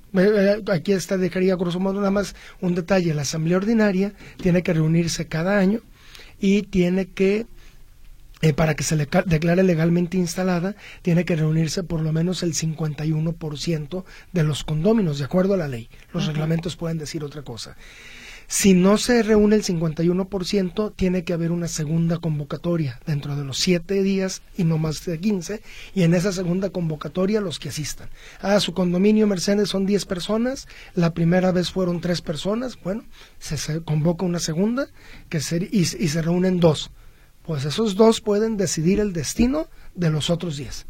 aquí 0.71 0.91
está 0.91 1.17
dejaría 1.17 1.55
grosso 1.55 1.79
modo 1.79 1.99
nada 1.99 2.11
más 2.11 2.35
un 2.59 2.75
detalle, 2.75 3.13
la 3.13 3.21
asamblea 3.21 3.57
ordinaria 3.57 4.13
tiene 4.37 4.63
que 4.63 4.73
reunirse 4.73 5.27
cada 5.27 5.57
año 5.57 5.81
y 6.39 6.63
tiene 6.63 7.07
que 7.07 7.45
eh, 8.41 8.53
para 8.53 8.75
que 8.75 8.83
se 8.83 8.95
le 8.95 9.07
declare 9.25 9.61
legalmente 9.61 10.17
instalada, 10.17 10.75
tiene 11.03 11.25
que 11.25 11.35
reunirse 11.35 11.83
por 11.83 12.01
lo 12.01 12.11
menos 12.11 12.41
el 12.41 12.55
51% 12.55 14.03
de 14.31 14.43
los 14.43 14.63
condóminos, 14.63 15.19
de 15.19 15.25
acuerdo 15.25 15.53
a 15.53 15.57
la 15.57 15.67
ley. 15.67 15.89
Los 16.11 16.25
reglamentos 16.25 16.75
pueden 16.75 16.97
decir 16.97 17.23
otra 17.23 17.43
cosa. 17.43 17.77
Si 18.51 18.73
no 18.73 18.97
se 18.97 19.23
reúne 19.23 19.55
el 19.55 19.63
51%, 19.63 20.93
tiene 20.93 21.23
que 21.23 21.31
haber 21.31 21.53
una 21.53 21.69
segunda 21.69 22.17
convocatoria 22.17 22.99
dentro 23.05 23.37
de 23.37 23.45
los 23.45 23.57
siete 23.57 24.03
días 24.03 24.41
y 24.57 24.65
no 24.65 24.77
más 24.77 25.05
de 25.05 25.21
15, 25.21 25.61
y 25.95 26.03
en 26.03 26.13
esa 26.13 26.33
segunda 26.33 26.69
convocatoria 26.69 27.39
los 27.39 27.59
que 27.59 27.69
asistan. 27.69 28.09
Ah, 28.41 28.59
su 28.59 28.73
condominio 28.73 29.25
Mercedes 29.25 29.69
son 29.69 29.85
10 29.85 30.05
personas, 30.05 30.67
la 30.95 31.13
primera 31.13 31.53
vez 31.53 31.71
fueron 31.71 32.01
3 32.01 32.21
personas, 32.23 32.77
bueno, 32.83 33.05
se, 33.39 33.81
convoca 33.83 34.25
una 34.25 34.39
segunda 34.39 34.87
que 35.29 35.39
y, 35.71 35.79
y 35.79 35.85
se 35.85 36.21
reúnen 36.21 36.59
dos. 36.59 36.91
Pues 37.43 37.63
esos 37.63 37.95
dos 37.95 38.19
pueden 38.19 38.57
decidir 38.57 38.99
el 38.99 39.13
destino 39.13 39.67
de 39.95 40.09
los 40.09 40.29
otros 40.29 40.57
10. 40.57 40.87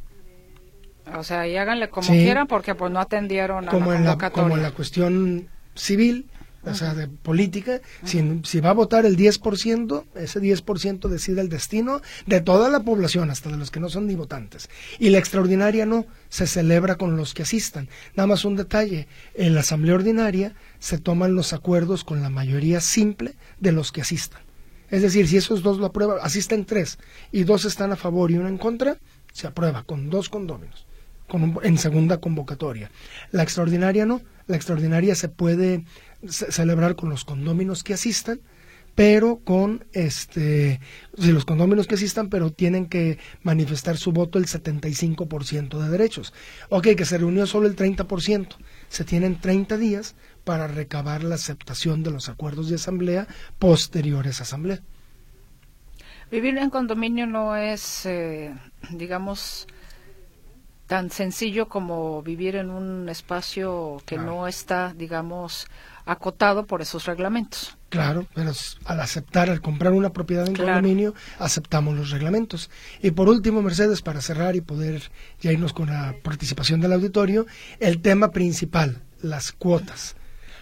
O 1.16 1.24
sea, 1.24 1.48
y 1.48 1.56
háganle 1.58 1.90
como 1.90 2.08
quieran 2.08 2.48
porque 2.48 2.74
pues 2.74 2.92
no 2.92 3.00
atendieron 3.00 3.70
a 3.70 3.72
como 3.72 3.92
la 3.92 3.98
convocatoria. 3.98 4.44
como 4.44 4.58
en 4.58 4.64
la 4.64 4.72
cuestión 4.72 5.48
civil, 5.76 6.31
o 6.64 6.74
sea, 6.76 6.94
de 6.94 7.08
política, 7.08 7.82
si, 8.04 8.42
si, 8.44 8.60
va 8.60 8.70
a 8.70 8.74
votar 8.74 9.06
el 9.06 9.18
10%, 9.18 10.06
ese 10.16 10.40
10% 10.40 11.08
decide 11.08 11.42
el 11.42 11.50
destino 11.50 12.02
de 12.28 12.42
toda 12.42 12.70
la 12.70 12.82
población, 12.82 13.32
hasta 13.32 13.50
de 13.50 13.58
los 13.58 13.72
que 13.72 13.80
no 13.80 13.90
son 13.90 14.06
ni 14.08 14.16
votantes. 14.16 14.70
Y 15.00 15.10
la 15.10 15.18
extraordinaria 15.18 15.86
no, 15.86 16.06
se 16.30 16.46
celebra 16.46 16.96
con 16.96 17.18
los 17.18 17.34
que 17.34 17.44
asistan. 17.44 17.90
Nada 18.16 18.28
más 18.28 18.46
un 18.46 18.56
detalle, 18.56 19.08
en 19.34 19.56
la 19.56 19.62
asamblea 19.62 19.96
ordinaria 19.96 20.54
se 20.80 20.98
toman 20.98 21.36
los 21.36 21.54
acuerdos 21.54 22.04
con 22.04 22.22
la 22.22 22.30
mayoría 22.30 22.80
simple 22.80 23.34
de 23.60 23.72
los 23.72 23.92
que 23.92 24.02
asistan. 24.02 24.42
Es 24.90 25.02
decir, 25.02 25.28
si 25.28 25.38
esos 25.38 25.64
dos 25.64 25.78
lo 25.78 25.88
aprueban, 25.88 26.18
asisten 26.22 26.66
tres 26.66 27.00
y 27.32 27.44
dos 27.44 27.66
están 27.66 27.92
a 27.92 27.96
favor 27.96 28.30
y 28.30 28.38
uno 28.38 28.50
en 28.50 28.58
contra, 28.58 28.98
se 29.34 29.48
aprueba 29.48 29.84
con 29.84 30.10
dos 30.10 30.30
condóminos 30.30 30.86
con 31.32 31.58
en 31.64 31.78
segunda 31.78 32.20
convocatoria. 32.20 32.92
La 33.32 33.44
extraordinaria 33.44 34.06
no, 34.06 34.22
la 34.48 34.58
extraordinaria 34.58 35.16
se 35.16 35.30
puede 35.30 35.86
celebrar 36.28 36.96
con 36.96 37.10
los 37.10 37.26
condóminos 37.26 37.84
que 37.84 37.94
asistan, 37.94 38.42
pero 38.96 39.40
con 39.44 39.86
este, 39.94 40.80
si 41.18 41.32
los 41.32 41.46
condóminos 41.46 41.88
que 41.88 41.96
asistan, 41.96 42.30
pero 42.30 42.52
tienen 42.52 42.88
que 42.88 43.20
manifestar 43.42 43.98
su 43.98 44.12
voto 44.12 44.38
el 44.38 44.46
75% 44.46 45.80
de 45.80 45.90
derechos. 45.90 46.34
Ok, 46.70 46.90
que 46.98 47.06
se 47.06 47.18
reunió 47.18 47.46
solo 47.48 47.68
el 47.68 47.76
30%. 47.76 48.58
Se 48.90 49.06
tienen 49.06 49.40
30 49.40 49.78
días 49.78 50.16
para 50.44 50.68
recabar 50.68 51.24
la 51.24 51.36
aceptación 51.36 52.04
de 52.04 52.12
los 52.12 52.28
acuerdos 52.30 52.70
de 52.70 52.76
asamblea 52.76 53.28
posteriores 53.60 54.40
a 54.40 54.44
asamblea. 54.44 54.82
Vivir 56.32 56.58
en 56.58 56.70
condominio 56.70 57.28
no 57.28 57.56
es, 57.56 58.06
eh, 58.06 58.54
digamos, 58.92 59.68
tan 60.88 61.10
sencillo 61.10 61.68
como 61.70 62.22
vivir 62.22 62.56
en 62.56 62.70
un 62.70 63.08
espacio 63.10 64.02
que 64.06 64.18
no 64.18 64.48
está, 64.48 64.94
digamos, 64.94 65.68
acotado 66.12 66.66
por 66.66 66.82
esos 66.82 67.06
reglamentos. 67.06 67.78
Claro, 67.90 68.26
pero 68.34 68.52
al 68.86 69.00
aceptar, 69.02 69.50
al 69.50 69.62
comprar 69.62 69.94
una 69.94 70.14
propiedad 70.14 70.48
en 70.48 70.56
condominio, 70.56 71.14
aceptamos 71.40 71.96
los 71.96 72.10
reglamentos. 72.12 72.70
Y 73.02 73.12
por 73.12 73.28
último, 73.28 73.62
Mercedes, 73.62 74.02
para 74.02 74.22
cerrar 74.22 74.56
y 74.56 74.62
poder 74.62 75.12
ya 75.42 75.52
irnos 75.52 75.74
con 75.74 75.90
la 75.90 76.16
participación 76.24 76.80
del 76.80 76.94
auditorio, 76.94 77.46
el 77.80 78.02
tema 78.02 78.32
principal, 78.32 79.02
las 79.22 79.52
cuotas. 79.52 80.16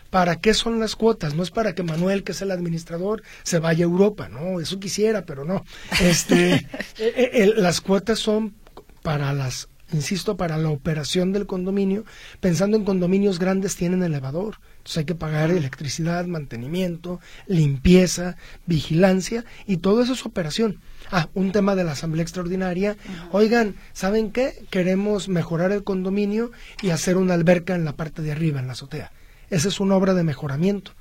¿Para 0.09 0.38
qué 0.38 0.55
son 0.55 0.79
las 0.79 0.95
cuotas? 0.95 1.35
No 1.35 1.43
es 1.43 1.51
para 1.51 1.75
que 1.75 1.83
Manuel, 1.83 2.23
que 2.23 2.31
es 2.31 2.41
el 2.41 2.49
administrador, 2.49 3.21
se 3.43 3.59
vaya 3.59 3.85
a 3.85 3.89
Europa, 3.89 4.27
no, 4.27 4.59
eso 4.59 4.79
quisiera, 4.79 5.23
pero 5.25 5.45
no. 5.45 5.63
Este, 6.01 6.53
eh, 6.97 7.29
eh, 7.33 7.53
las 7.55 7.79
cuotas 7.79 8.17
son 8.17 8.55
para 9.03 9.33
las 9.33 9.69
insisto, 9.91 10.38
para 10.38 10.57
la 10.57 10.69
operación 10.69 11.31
del 11.31 11.47
condominio, 11.47 12.05
pensando 12.39 12.77
en 12.77 12.85
condominios 12.85 13.39
grandes 13.39 13.75
tienen 13.75 14.03
elevador, 14.03 14.59
entonces 14.89 15.02
hay 15.02 15.06
que 15.06 15.13
pagar 15.13 15.52
electricidad, 15.52 16.25
mantenimiento, 16.25 17.19
limpieza, 17.45 18.38
vigilancia 18.65 19.45
y 19.67 19.78
todo 19.78 20.02
eso 20.02 20.13
es 20.13 20.25
operación. 20.25 20.80
Ah, 21.12 21.30
un 21.36 21.52
tema 21.52 21.75
de 21.75 21.84
la 21.84 21.91
asamblea 21.91 22.23
extraordinaria. 22.23 22.97
Oigan, 23.32 23.75
¿saben 23.93 24.32
qué? 24.32 24.65
Queremos 24.71 25.30
mejorar 25.30 25.71
el 25.71 25.84
condominio 25.84 26.49
y 26.82 26.89
hacer 26.89 27.17
una 27.17 27.36
alberca 27.36 27.75
en 27.75 27.86
la 27.86 27.95
parte 27.95 28.23
de 28.23 28.32
arriba, 28.32 28.62
en 28.62 28.65
la 28.65 28.73
azotea. 28.73 29.12
Esa 29.52 29.67
es 29.67 29.80
una 29.80 29.95
obra 29.95 30.15
de 30.15 30.23
mejoramiento. 30.23 30.93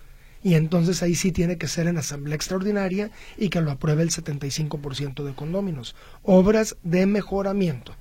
Y 0.42 0.53
entonces 0.53 1.03
ahí 1.03 1.14
sí 1.14 1.33
tiene 1.33 1.57
que 1.57 1.66
ser 1.66 1.87
en 1.87 1.96
asamblea 1.96 2.37
extraordinaria 2.37 3.11
y 3.38 3.48
que 3.48 3.62
lo 3.62 3.70
apruebe 3.70 4.03
el 4.03 4.11
75% 4.11 5.24
de 5.24 5.35
condóminos. 5.35 5.96
Obras 6.24 6.77
de 6.83 7.07
mejoramiento 7.07 7.94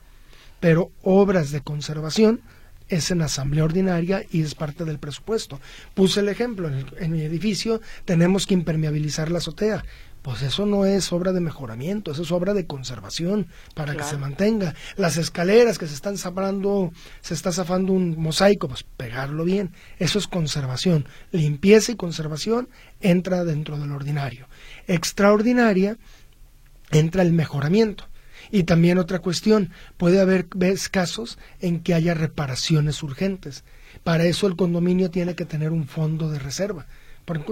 pero 0.60 0.92
obras 1.04 1.52
de 1.52 1.62
conservación 1.62 2.42
es 2.90 3.12
en 3.12 3.22
asamblea 3.22 3.64
ordinaria 3.64 4.24
y 4.32 4.42
es 4.42 4.56
parte 4.56 4.86
del 4.86 5.00
presupuesto. 5.00 5.60
Puse 5.94 6.22
el 6.22 6.30
ejemplo, 6.30 6.70
en, 6.70 7.12
mi 7.12 7.22
edificio 7.22 7.82
tenemos 8.06 8.48
que 8.48 8.54
impermeabilizar 8.54 9.32
la 9.32 9.40
azotea. 9.40 9.84
Pues 10.22 10.42
eso 10.42 10.66
no 10.66 10.86
es 10.86 11.14
obra 11.14 11.32
de 11.32 11.40
mejoramiento, 11.40 12.12
eso 12.12 12.24
es 12.24 12.32
obra 12.32 12.54
de 12.54 12.68
conservación 12.68 13.48
para 13.76 13.96
que 13.96 14.04
se 14.04 14.18
mantenga. 14.18 14.74
Las 14.98 15.16
escaleras 15.16 15.78
que 15.78 15.88
se 15.88 15.94
están 15.94 16.18
zafando, 16.18 16.92
se 17.22 17.34
está 17.34 17.54
zafando 17.54 17.94
un 17.94 18.20
mosaico, 18.20 18.68
pues 18.68 18.84
pegarlo 18.84 19.46
bien. 19.46 19.72
Eso 20.00 20.20
es 20.20 20.28
conservación. 20.28 21.06
Limpieza 21.32 21.94
y 21.94 21.96
conservación 21.96 22.68
entra 23.00 23.46
dentro 23.46 23.78
del 23.80 23.92
ordinario. 23.94 24.48
Extraordinaria 24.88 25.98
entra 26.92 27.22
el 27.22 27.32
mejoramiento. 27.32 28.06
Y 28.52 28.64
también 28.64 28.98
otra 28.98 29.20
cuestión, 29.20 29.72
puede 29.98 30.20
haber 30.22 30.48
casos 30.90 31.38
en 31.60 31.82
que 31.82 31.94
haya 31.94 32.14
reparaciones 32.14 33.04
urgentes. 33.04 33.64
Para 34.04 34.26
eso 34.26 34.48
el 34.48 34.56
condominio 34.56 35.12
tiene 35.12 35.36
que 35.36 35.46
tener 35.46 35.72
un 35.72 35.88
fondo 35.88 36.30
de 36.30 36.40
reserva. 36.40 36.88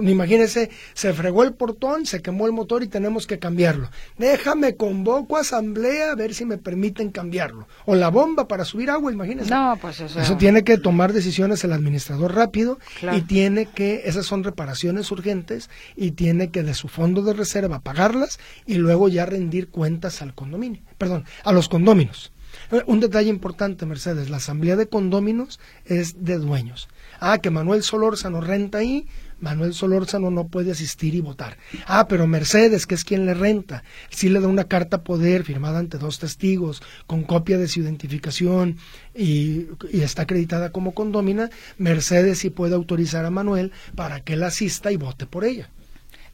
Imagínese, 0.02 0.70
se 0.94 1.12
fregó 1.12 1.42
el 1.42 1.52
portón, 1.52 2.06
se 2.06 2.22
quemó 2.22 2.46
el 2.46 2.52
motor 2.52 2.82
y 2.82 2.88
tenemos 2.88 3.26
que 3.26 3.38
cambiarlo. 3.38 3.90
Déjame, 4.16 4.76
convoco 4.76 5.36
a 5.36 5.40
asamblea 5.40 6.12
a 6.12 6.14
ver 6.14 6.34
si 6.34 6.46
me 6.46 6.56
permiten 6.56 7.10
cambiarlo. 7.10 7.68
O 7.84 7.94
la 7.94 8.08
bomba 8.08 8.48
para 8.48 8.64
subir 8.64 8.90
agua, 8.90 9.12
imagínese. 9.12 9.50
No, 9.50 9.76
pues 9.80 10.00
eso. 10.00 10.18
Eso 10.18 10.36
tiene 10.36 10.64
que 10.64 10.78
tomar 10.78 11.12
decisiones 11.12 11.62
el 11.64 11.72
administrador 11.72 12.34
rápido 12.34 12.78
y 13.12 13.22
tiene 13.22 13.66
que, 13.66 14.02
esas 14.06 14.24
son 14.24 14.44
reparaciones 14.44 15.10
urgentes 15.10 15.68
y 15.94 16.12
tiene 16.12 16.50
que 16.50 16.62
de 16.62 16.74
su 16.74 16.88
fondo 16.88 17.22
de 17.22 17.34
reserva 17.34 17.80
pagarlas 17.80 18.38
y 18.66 18.74
luego 18.74 19.08
ya 19.08 19.26
rendir 19.26 19.68
cuentas 19.68 20.22
al 20.22 20.34
condominio, 20.34 20.82
perdón, 20.98 21.24
a 21.44 21.52
los 21.52 21.68
condóminos. 21.68 22.32
Eh, 22.70 22.82
un 22.86 23.00
detalle 23.00 23.30
importante, 23.30 23.86
Mercedes, 23.86 24.30
la 24.30 24.38
asamblea 24.38 24.76
de 24.76 24.88
condóminos 24.88 25.60
es 25.84 26.24
de 26.24 26.38
dueños. 26.38 26.88
Ah, 27.20 27.38
que 27.38 27.50
Manuel 27.50 27.82
Solórzano 27.82 28.40
renta 28.40 28.78
ahí, 28.78 29.06
Manuel 29.40 29.74
Solórzano 29.74 30.30
no 30.30 30.48
puede 30.48 30.72
asistir 30.72 31.14
y 31.14 31.20
votar. 31.20 31.58
Ah, 31.86 32.08
pero 32.08 32.26
Mercedes, 32.26 32.86
que 32.86 32.94
es 32.94 33.04
quien 33.04 33.26
le 33.26 33.34
renta, 33.34 33.84
sí 34.10 34.28
le 34.28 34.40
da 34.40 34.48
una 34.48 34.64
carta 34.64 35.02
poder 35.02 35.44
firmada 35.44 35.78
ante 35.78 35.98
dos 35.98 36.18
testigos, 36.18 36.82
con 37.06 37.22
copia 37.22 37.58
de 37.58 37.68
su 37.68 37.80
identificación 37.80 38.78
y, 39.14 39.66
está 39.92 40.22
acreditada 40.22 40.70
como 40.70 40.94
condómina, 40.94 41.50
Mercedes 41.78 42.38
sí 42.38 42.50
puede 42.50 42.74
autorizar 42.74 43.24
a 43.24 43.30
Manuel 43.30 43.72
para 43.94 44.20
que 44.20 44.34
él 44.34 44.42
asista 44.42 44.90
y 44.90 44.96
vote 44.96 45.26
por 45.26 45.44
ella. 45.44 45.70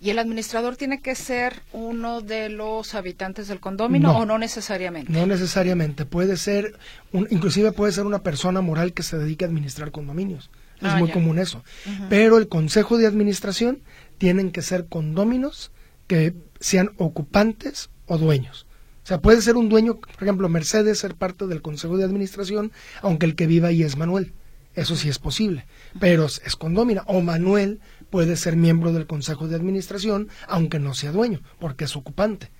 ¿Y 0.00 0.10
el 0.10 0.18
administrador 0.18 0.76
tiene 0.76 1.00
que 1.00 1.14
ser 1.14 1.62
uno 1.72 2.22
de 2.22 2.48
los 2.48 2.96
habitantes 2.96 3.46
del 3.46 3.60
condominio 3.60 4.10
o 4.10 4.26
no 4.26 4.36
necesariamente? 4.36 5.12
No 5.12 5.26
necesariamente, 5.26 6.06
puede 6.06 6.36
ser, 6.36 6.76
inclusive 7.12 7.70
puede 7.70 7.92
ser 7.92 8.04
una 8.04 8.24
persona 8.24 8.60
moral 8.60 8.94
que 8.94 9.04
se 9.04 9.16
dedique 9.16 9.44
a 9.44 9.48
administrar 9.48 9.92
condominios. 9.92 10.50
Es 10.82 10.88
ah, 10.88 10.96
muy 10.96 11.10
común 11.10 11.38
eso. 11.38 11.62
Pero 12.08 12.38
el 12.38 12.48
consejo 12.48 12.98
de 12.98 13.06
administración 13.06 13.82
tienen 14.18 14.50
que 14.50 14.62
ser 14.62 14.86
condóminos 14.86 15.70
que 16.06 16.34
sean 16.60 16.90
ocupantes 16.96 17.90
o 18.06 18.18
dueños. 18.18 18.66
O 19.04 19.06
sea, 19.06 19.20
puede 19.20 19.42
ser 19.42 19.56
un 19.56 19.68
dueño, 19.68 20.00
por 20.00 20.22
ejemplo, 20.22 20.48
Mercedes 20.48 20.98
ser 20.98 21.14
parte 21.14 21.46
del 21.46 21.62
consejo 21.62 21.96
de 21.96 22.04
administración, 22.04 22.72
aunque 23.00 23.26
el 23.26 23.34
que 23.34 23.46
viva 23.46 23.68
ahí 23.68 23.82
es 23.82 23.96
Manuel. 23.96 24.32
Eso 24.74 24.96
sí 24.96 25.08
es 25.08 25.18
posible, 25.18 25.66
pero 26.00 26.26
es 26.26 26.56
condómina. 26.56 27.02
O 27.06 27.20
Manuel 27.20 27.80
puede 28.10 28.36
ser 28.36 28.56
miembro 28.56 28.92
del 28.92 29.06
consejo 29.06 29.48
de 29.48 29.56
administración, 29.56 30.28
aunque 30.46 30.78
no 30.78 30.94
sea 30.94 31.12
dueño, 31.12 31.42
porque 31.58 31.84
es 31.84 31.96
ocupante. 31.96 32.50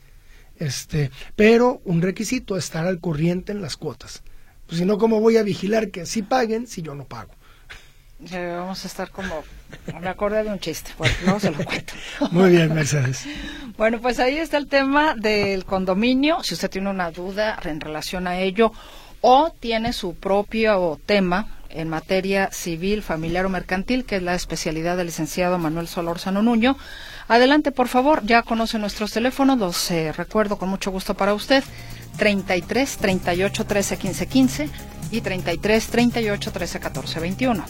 Este, 0.56 1.10
pero 1.36 1.80
un 1.84 2.02
requisito 2.02 2.56
es 2.56 2.64
estar 2.64 2.86
al 2.86 3.00
corriente 3.00 3.52
en 3.52 3.62
las 3.62 3.76
cuotas. 3.76 4.22
Pues 4.66 4.78
si 4.78 4.84
no, 4.84 4.98
¿cómo 4.98 5.20
voy 5.20 5.36
a 5.36 5.42
vigilar 5.42 5.90
que 5.90 6.06
sí 6.06 6.22
paguen 6.22 6.66
si 6.66 6.82
yo 6.82 6.94
no 6.94 7.04
pago? 7.04 7.32
Vamos 8.30 8.84
a 8.84 8.88
estar 8.88 9.10
como... 9.10 9.42
Me 10.00 10.08
acordé 10.08 10.44
de 10.44 10.50
un 10.50 10.58
chiste, 10.58 10.90
bueno, 10.98 11.14
no 11.26 11.40
se 11.40 11.50
lo 11.50 11.64
cuento. 11.64 11.94
Muy 12.30 12.50
bien, 12.50 12.74
Mercedes. 12.74 13.26
Bueno, 13.76 14.00
pues 14.00 14.20
ahí 14.20 14.36
está 14.36 14.58
el 14.58 14.68
tema 14.68 15.14
del 15.14 15.64
condominio. 15.64 16.42
Si 16.42 16.54
usted 16.54 16.70
tiene 16.70 16.90
una 16.90 17.10
duda 17.10 17.58
en 17.64 17.80
relación 17.80 18.26
a 18.26 18.38
ello 18.38 18.72
o 19.22 19.50
tiene 19.58 19.92
su 19.92 20.14
propio 20.14 21.00
tema 21.06 21.48
en 21.70 21.88
materia 21.88 22.50
civil, 22.52 23.02
familiar 23.02 23.46
o 23.46 23.48
mercantil, 23.48 24.04
que 24.04 24.16
es 24.16 24.22
la 24.22 24.34
especialidad 24.34 24.96
del 24.96 25.06
licenciado 25.06 25.58
Manuel 25.58 25.88
Solórzano 25.88 26.42
Nuño. 26.42 26.76
Adelante, 27.28 27.72
por 27.72 27.88
favor, 27.88 28.24
ya 28.24 28.42
conoce 28.42 28.78
nuestros 28.78 29.12
teléfonos, 29.12 29.58
los 29.58 29.90
eh, 29.90 30.12
recuerdo 30.12 30.58
con 30.58 30.68
mucho 30.68 30.90
gusto 30.90 31.14
para 31.14 31.34
usted. 31.34 31.64
33 32.18 32.98
38 32.98 33.64
13 33.64 33.96
15 33.96 34.26
15 34.26 34.70
y 35.12 35.20
33 35.22 35.86
38 35.86 36.52
13 36.52 36.80
14 36.80 37.20
21. 37.20 37.64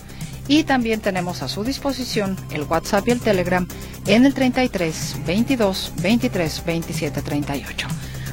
Y 0.49 0.65
también 0.65 1.01
tenemos 1.01 1.43
a 1.43 1.49
su 1.49 1.65
disposición 1.65 2.37
el 2.51 2.63
WhatsApp 2.63 3.09
y 3.09 3.13
el 3.13 3.21
Telegram 3.21 3.67
en 4.07 4.27
el 4.27 4.35
33 4.35 5.17
22 5.27 5.93
23 6.03 6.65
27 6.65 7.23
38. 7.23 7.89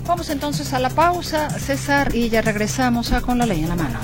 Vamos 0.06 0.30
entonces 0.32 0.74
a 0.74 0.80
la 0.80 0.90
pausa, 0.90 1.50
César, 1.52 2.16
y 2.16 2.30
ya 2.30 2.42
regresamos 2.42 3.12
a 3.12 3.22
Con 3.22 3.38
la 3.38 3.46
Ley 3.46 3.62
en 3.62 3.70
la 3.70 3.76
Mano. 3.76 4.00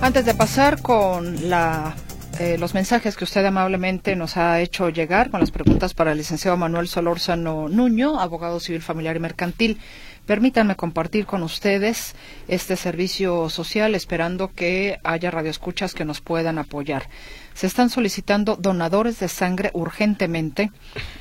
Antes 0.00 0.24
de 0.24 0.34
pasar 0.34 0.82
con 0.82 1.48
la, 1.48 1.94
eh, 2.38 2.56
los 2.58 2.74
mensajes 2.74 3.16
que 3.16 3.24
usted 3.24 3.44
amablemente 3.44 4.16
nos 4.16 4.36
ha 4.36 4.60
hecho 4.60 4.88
llegar 4.88 5.30
con 5.30 5.40
las 5.40 5.50
preguntas 5.50 5.94
para 5.94 6.12
el 6.12 6.18
licenciado 6.18 6.56
Manuel 6.56 6.88
Solórzano 6.88 7.68
Nuño, 7.68 8.18
abogado 8.18 8.60
civil 8.60 8.82
familiar 8.82 9.16
y 9.16 9.20
mercantil, 9.20 9.78
permítanme 10.26 10.76
compartir 10.76 11.26
con 11.26 11.42
ustedes 11.42 12.14
este 12.48 12.76
servicio 12.76 13.48
social 13.50 13.94
esperando 13.94 14.52
que 14.52 14.98
haya 15.04 15.30
radioescuchas 15.30 15.94
que 15.94 16.04
nos 16.04 16.20
puedan 16.20 16.58
apoyar. 16.58 17.08
Se 17.54 17.66
están 17.66 17.90
solicitando 17.90 18.56
donadores 18.56 19.20
de 19.20 19.28
sangre 19.28 19.70
urgentemente 19.74 20.70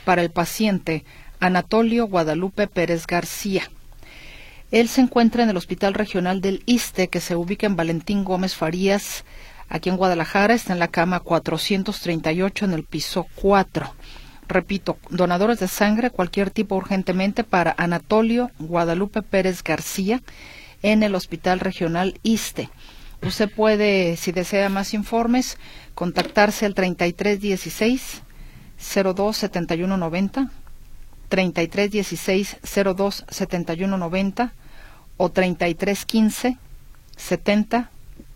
para 0.05 0.21
el 0.21 0.31
paciente 0.31 1.03
Anatolio 1.39 2.07
Guadalupe 2.07 2.67
Pérez 2.67 3.05
García 3.05 3.69
él 4.71 4.87
se 4.87 5.01
encuentra 5.01 5.43
en 5.43 5.49
el 5.49 5.57
Hospital 5.57 5.93
Regional 5.93 6.39
del 6.39 6.63
Iste, 6.65 7.09
que 7.09 7.19
se 7.19 7.35
ubica 7.35 7.67
en 7.67 7.75
Valentín 7.75 8.23
Gómez 8.23 8.55
Farías, 8.55 9.25
aquí 9.71 9.89
en 9.89 9.97
Guadalajara. 9.97 10.53
Está 10.53 10.73
en 10.73 10.79
la 10.79 10.89
cama 10.89 11.21
438 11.21 12.65
en 12.65 12.73
el 12.73 12.83
piso 12.83 13.25
4. 13.35 13.91
Repito, 14.47 14.97
donadores 15.09 15.59
de 15.59 15.67
sangre, 15.67 16.11
cualquier 16.11 16.51
tipo 16.51 16.75
urgentemente 16.75 17.43
para 17.43 17.73
Anatolio 17.77 18.51
Guadalupe 18.59 19.21
Pérez 19.21 19.63
García 19.63 20.21
en 20.83 21.03
el 21.03 21.15
Hospital 21.15 21.61
Regional 21.61 22.19
Iste. 22.21 22.69
Usted 23.21 23.49
puede, 23.49 24.17
si 24.17 24.31
desea 24.31 24.67
más 24.69 24.93
informes, 24.93 25.57
contactarse 25.93 26.65
al 26.65 26.73
3316 26.73 28.23
027190 28.77 30.51
3316 31.29 32.57
027190 32.61 34.53
o 35.17 35.29
3315 35.29 36.57
70 37.15 37.91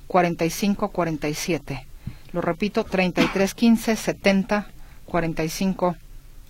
45 0.07 0.89
47. 0.89 1.85
Lo 2.31 2.41
repito, 2.41 2.83
3315 2.83 3.95
70 3.95 4.67
45 5.05 5.95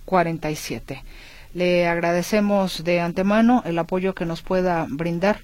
47. 0.04 1.02
Le 1.54 1.86
agradecemos 1.88 2.84
de 2.84 3.00
antemano 3.00 3.62
el 3.64 3.78
apoyo 3.78 4.14
que 4.14 4.26
nos 4.26 4.42
pueda 4.42 4.86
brindar 4.88 5.40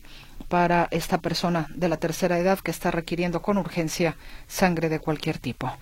para 0.49 0.89
esta 0.91 1.19
persona 1.19 1.67
de 1.75 1.89
la 1.89 1.97
tercera 1.97 2.39
edad 2.39 2.59
que 2.59 2.71
está 2.71 2.91
requiriendo 2.91 3.41
con 3.41 3.57
urgencia 3.57 4.17
sangre 4.47 4.91
de 4.91 4.99
cualquier 4.99 5.39
tipo. 5.39 5.73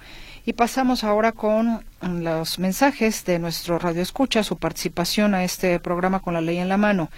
Y 0.47 0.53
pasamos 0.53 1.03
ahora 1.05 1.33
con 1.33 1.85
los 2.01 2.59
mensajes 2.59 3.25
de 3.25 3.39
nuestro 3.39 3.79
radio 3.79 4.03
escucha, 4.03 4.45
su 4.45 4.57
participación 4.57 5.35
a 5.35 5.43
este 5.43 5.81
programa 5.81 6.21
con 6.21 6.35
la 6.35 6.41
ley 6.41 6.59
en 6.59 6.69
la 6.69 6.77
mano. 6.77 7.11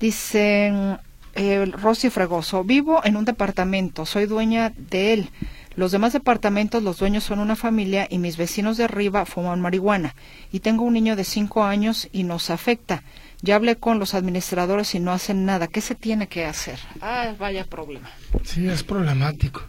Dicen 0.00 0.98
eh, 1.34 1.64
Rosy 1.66 2.10
Fregoso, 2.10 2.64
vivo 2.64 3.00
en 3.04 3.16
un 3.16 3.24
departamento, 3.24 4.06
soy 4.06 4.26
dueña 4.26 4.72
de 4.76 5.12
él. 5.12 5.30
Los 5.74 5.90
demás 5.90 6.12
departamentos, 6.12 6.82
los 6.82 6.98
dueños 6.98 7.24
son 7.24 7.38
una 7.38 7.56
familia 7.56 8.06
y 8.10 8.18
mis 8.18 8.36
vecinos 8.36 8.76
de 8.76 8.84
arriba 8.84 9.24
fuman 9.24 9.60
marihuana. 9.60 10.14
Y 10.52 10.60
tengo 10.60 10.84
un 10.84 10.92
niño 10.92 11.16
de 11.16 11.24
cinco 11.24 11.64
años 11.64 12.08
y 12.12 12.24
nos 12.24 12.50
afecta. 12.50 13.02
Ya 13.40 13.56
hablé 13.56 13.76
con 13.76 13.98
los 13.98 14.14
administradores 14.14 14.94
y 14.94 15.00
no 15.00 15.12
hacen 15.12 15.46
nada. 15.46 15.66
¿Qué 15.68 15.80
se 15.80 15.94
tiene 15.94 16.28
que 16.28 16.44
hacer? 16.44 16.78
Ah, 17.00 17.34
vaya 17.38 17.64
problema. 17.64 18.10
Sí, 18.44 18.68
es 18.68 18.82
problemático. 18.82 19.62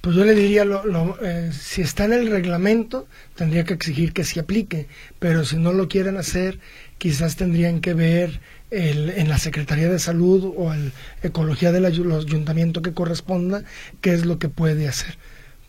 Pues 0.00 0.16
yo 0.16 0.24
le 0.24 0.34
diría, 0.34 0.64
lo, 0.64 1.18
eh, 1.22 1.50
si 1.52 1.82
está 1.82 2.06
en 2.06 2.14
el 2.14 2.30
reglamento, 2.30 3.06
tendría 3.36 3.64
que 3.64 3.74
exigir 3.74 4.12
que 4.12 4.24
se 4.24 4.40
aplique. 4.40 4.88
Pero 5.18 5.44
si 5.44 5.56
no 5.56 5.72
lo 5.72 5.86
quieren 5.86 6.16
hacer, 6.16 6.58
quizás 6.98 7.36
tendrían 7.36 7.80
que 7.80 7.94
ver 7.94 8.40
en 8.72 9.28
la 9.28 9.38
Secretaría 9.38 9.88
de 9.88 9.98
Salud 9.98 10.52
o 10.56 10.72
el 10.72 10.92
Ecología 11.22 11.72
del 11.72 11.84
ayuntamiento 11.84 12.82
que 12.82 12.92
corresponda 12.92 13.64
qué 14.00 14.14
es 14.14 14.24
lo 14.24 14.38
que 14.38 14.48
puede 14.48 14.88
hacer. 14.88 15.18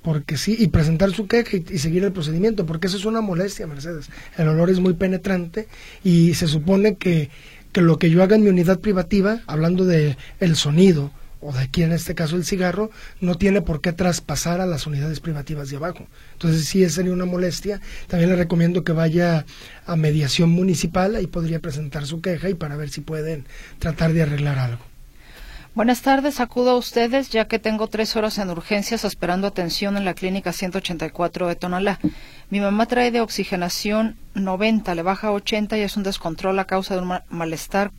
Porque 0.02 0.38
sí, 0.38 0.56
y 0.60 0.68
presentar 0.68 1.12
su 1.12 1.28
queja 1.28 1.58
y, 1.58 1.78
seguir 1.78 2.04
el 2.04 2.12
procedimiento, 2.12 2.66
porque 2.66 2.88
eso 2.88 2.98
es 2.98 3.06
una 3.06 3.22
molestia, 3.22 3.68
Mercedes. 3.68 4.10
El 4.38 4.50
olor 4.50 4.70
es 4.70 4.80
muy 4.80 4.94
penetrante 4.94 5.68
y 6.04 6.34
se 6.34 6.48
supone 6.48 6.96
que, 6.96 7.30
que 7.72 7.82
lo 7.82 8.00
que 8.00 8.10
yo 8.10 8.22
haga 8.22 8.36
en 8.36 8.44
mi 8.44 8.50
unidad 8.50 8.80
privativa, 8.80 9.42
hablando 9.48 9.86
de 9.86 10.18
el 10.39 10.56
sonido, 10.56 11.12
o 11.43 11.51
de 11.51 11.60
aquí 11.60 11.84
en 11.84 11.91
este 11.91 12.15
caso 12.15 12.36
el 12.36 12.45
cigarro, 12.45 12.89
no 13.21 13.36
tiene 13.36 13.62
por 13.62 13.82
qué 13.82 13.93
traspasar 13.93 14.62
a 14.62 14.65
las 14.65 14.88
unidades 14.88 15.19
privativas 15.19 15.69
de 15.69 15.77
abajo. 15.77 16.08
Entonces 16.34 16.65
sí 16.65 16.88
sería 16.89 17.13
una 17.13 17.25
molestia. 17.25 17.82
También 18.08 18.29
le 18.29 18.36
recomiendo 18.36 18.84
que 18.84 18.91
vaya 18.91 19.45
a 19.86 19.95
mediación 19.95 20.49
municipal, 20.49 21.15
ahí 21.15 21.27
podría 21.27 21.60
presentar 21.60 22.06
su 22.06 22.21
queja 22.21 22.49
y 22.49 22.53
para 22.53 22.75
ver 22.75 22.89
si 22.89 23.01
pueden 23.01 23.45
tratar 23.79 24.13
de 24.13 24.23
arreglar 24.23 24.58
algo. 24.58 24.84
Buenas 25.75 26.03
tardes, 26.03 26.39
acudo 26.39 26.69
a 26.69 26.77
ustedes 26.77 27.29
ya 27.32 27.47
que 27.47 27.58
tengo 27.58 27.88
tres 27.88 28.15
horas 28.15 28.38
en 28.38 28.51
urgencias 28.51 29.06
esperando 29.06 29.47
atención 29.47 29.97
en 29.97 30.06
la 30.06 30.13
clínica 30.13 30.53
184 30.53 31.47
de 31.47 31.56
Tonalá. 31.56 31.99
Mi 32.51 32.60
mamá 32.60 32.86
trae 32.86 33.10
de 33.10 33.21
oxigenación 33.21 34.15
90, 34.36 34.93
le 34.93 35.01
baja 35.01 35.32
80 35.32 35.75
y 35.79 35.82
es 35.82 35.97
un 35.97 36.03
descontrol 36.03 36.60
a 36.60 36.65
causa 36.65 36.93
de 36.93 37.01
un 37.01 37.13
malestar 37.29 37.91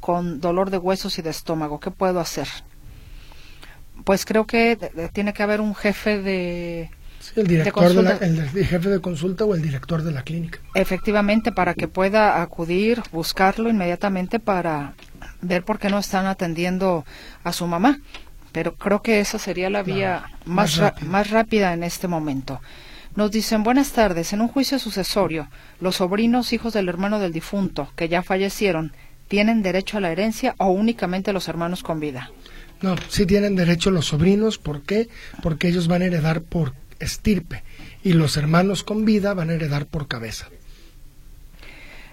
con 0.00 0.40
dolor 0.40 0.70
de 0.70 0.78
huesos 0.78 1.16
y 1.20 1.22
de 1.22 1.30
estómago. 1.30 1.78
¿Qué 1.78 1.92
puedo 1.92 2.18
hacer? 2.18 2.48
Pues 4.04 4.24
creo 4.24 4.46
que 4.46 4.78
tiene 5.12 5.32
que 5.32 5.42
haber 5.42 5.60
un 5.60 5.74
jefe 5.74 6.20
de 6.20 6.90
el 7.36 7.46
director 7.46 7.94
de, 7.94 8.02
la, 8.02 8.16
el, 8.16 8.48
jefe 8.66 8.88
de 8.88 9.00
consulta 9.00 9.44
o 9.44 9.54
el 9.54 9.62
director 9.62 10.02
de 10.02 10.12
la 10.12 10.22
clínica. 10.22 10.58
Efectivamente, 10.74 11.52
para 11.52 11.74
que 11.74 11.88
pueda 11.88 12.42
acudir, 12.42 13.02
buscarlo 13.12 13.70
inmediatamente 13.70 14.38
para 14.40 14.94
ver 15.40 15.62
por 15.64 15.78
qué 15.78 15.88
no 15.88 15.98
están 15.98 16.26
atendiendo 16.26 17.04
a 17.44 17.52
su 17.52 17.66
mamá. 17.66 18.00
Pero 18.50 18.74
creo 18.74 19.00
que 19.00 19.20
esa 19.20 19.38
sería 19.38 19.70
la 19.70 19.82
vía 19.82 20.24
más, 20.44 20.80
más 21.02 21.30
rápida 21.30 21.72
en 21.72 21.84
este 21.84 22.06
momento. 22.06 22.60
Nos 23.14 23.30
dicen, 23.30 23.62
buenas 23.62 23.92
tardes, 23.92 24.32
en 24.32 24.40
un 24.40 24.48
juicio 24.48 24.78
sucesorio, 24.78 25.48
los 25.80 25.96
sobrinos 25.96 26.52
hijos 26.52 26.74
del 26.74 26.88
hermano 26.88 27.18
del 27.18 27.32
difunto, 27.32 27.90
que 27.96 28.08
ya 28.08 28.22
fallecieron, 28.22 28.92
¿tienen 29.28 29.62
derecho 29.62 29.96
a 29.96 30.00
la 30.00 30.10
herencia 30.12 30.54
o 30.58 30.66
únicamente 30.66 31.32
los 31.32 31.48
hermanos 31.48 31.82
con 31.82 32.00
vida? 32.00 32.30
No, 32.82 32.96
sí 33.08 33.26
tienen 33.26 33.56
derecho 33.56 33.90
los 33.90 34.06
sobrinos. 34.06 34.58
¿Por 34.58 34.82
qué? 34.82 35.08
Porque 35.42 35.68
ellos 35.68 35.88
van 35.88 36.02
a 36.02 36.06
heredar 36.06 36.42
por 36.42 36.74
estirpe 36.98 37.62
y 38.02 38.12
los 38.12 38.36
hermanos 38.36 38.82
con 38.82 39.04
vida 39.04 39.34
van 39.34 39.50
a 39.50 39.54
heredar 39.54 39.86
por 39.86 40.08
cabeza. 40.08 40.48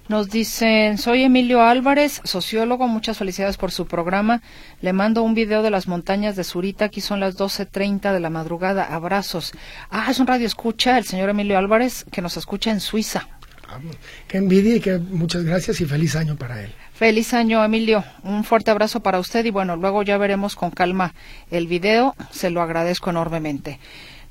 Nos 0.08 0.32
dicen, 0.32 0.97
soy 0.97 1.21
Emilio 1.21 1.62
Álvarez, 1.62 2.21
sociólogo, 2.23 2.88
muchas 2.88 3.19
felicidades 3.19 3.58
por 3.58 3.71
su 3.71 3.86
programa. 3.86 4.41
Le 4.82 4.91
mando 4.91 5.21
un 5.21 5.36
video 5.36 5.62
de 5.62 5.69
las 5.69 5.88
montañas 5.88 6.36
de 6.36 6.43
Zurita, 6.43 6.86
aquí 6.86 6.99
son 6.99 7.19
las 7.19 7.38
12.30 7.38 8.12
de 8.12 8.19
la 8.19 8.32
madrugada, 8.32 8.86
abrazos. 8.86 9.53
Ah, 9.91 10.08
es 10.10 10.19
un 10.19 10.25
radio 10.25 10.47
escucha, 10.47 10.97
el 10.97 11.05
señor 11.05 11.29
Emilio 11.29 11.60
Álvarez, 11.60 12.05
que 12.12 12.23
nos 12.23 12.38
escucha 12.38 12.71
en 12.71 12.79
Suiza. 12.79 13.27
Qué 14.27 14.38
envidia 14.38 14.77
y 14.77 14.79
que 14.79 14.97
muchas 14.97 15.43
gracias 15.43 15.79
y 15.79 15.86
feliz 15.86 16.15
año 16.15 16.36
para 16.36 16.63
él. 16.63 16.73
Feliz 16.99 17.33
año, 17.33 17.63
Emilio. 17.63 18.03
Un 18.23 18.43
fuerte 18.43 18.71
abrazo 18.71 18.99
para 18.99 19.19
usted 19.19 19.45
y 19.45 19.51
bueno, 19.51 19.77
luego 19.77 20.03
ya 20.03 20.17
veremos 20.17 20.57
con 20.57 20.69
calma 20.69 21.13
el 21.49 21.65
video. 21.65 22.13
Se 22.29 22.49
lo 22.49 22.62
agradezco 22.62 23.09
enormemente. 23.09 23.79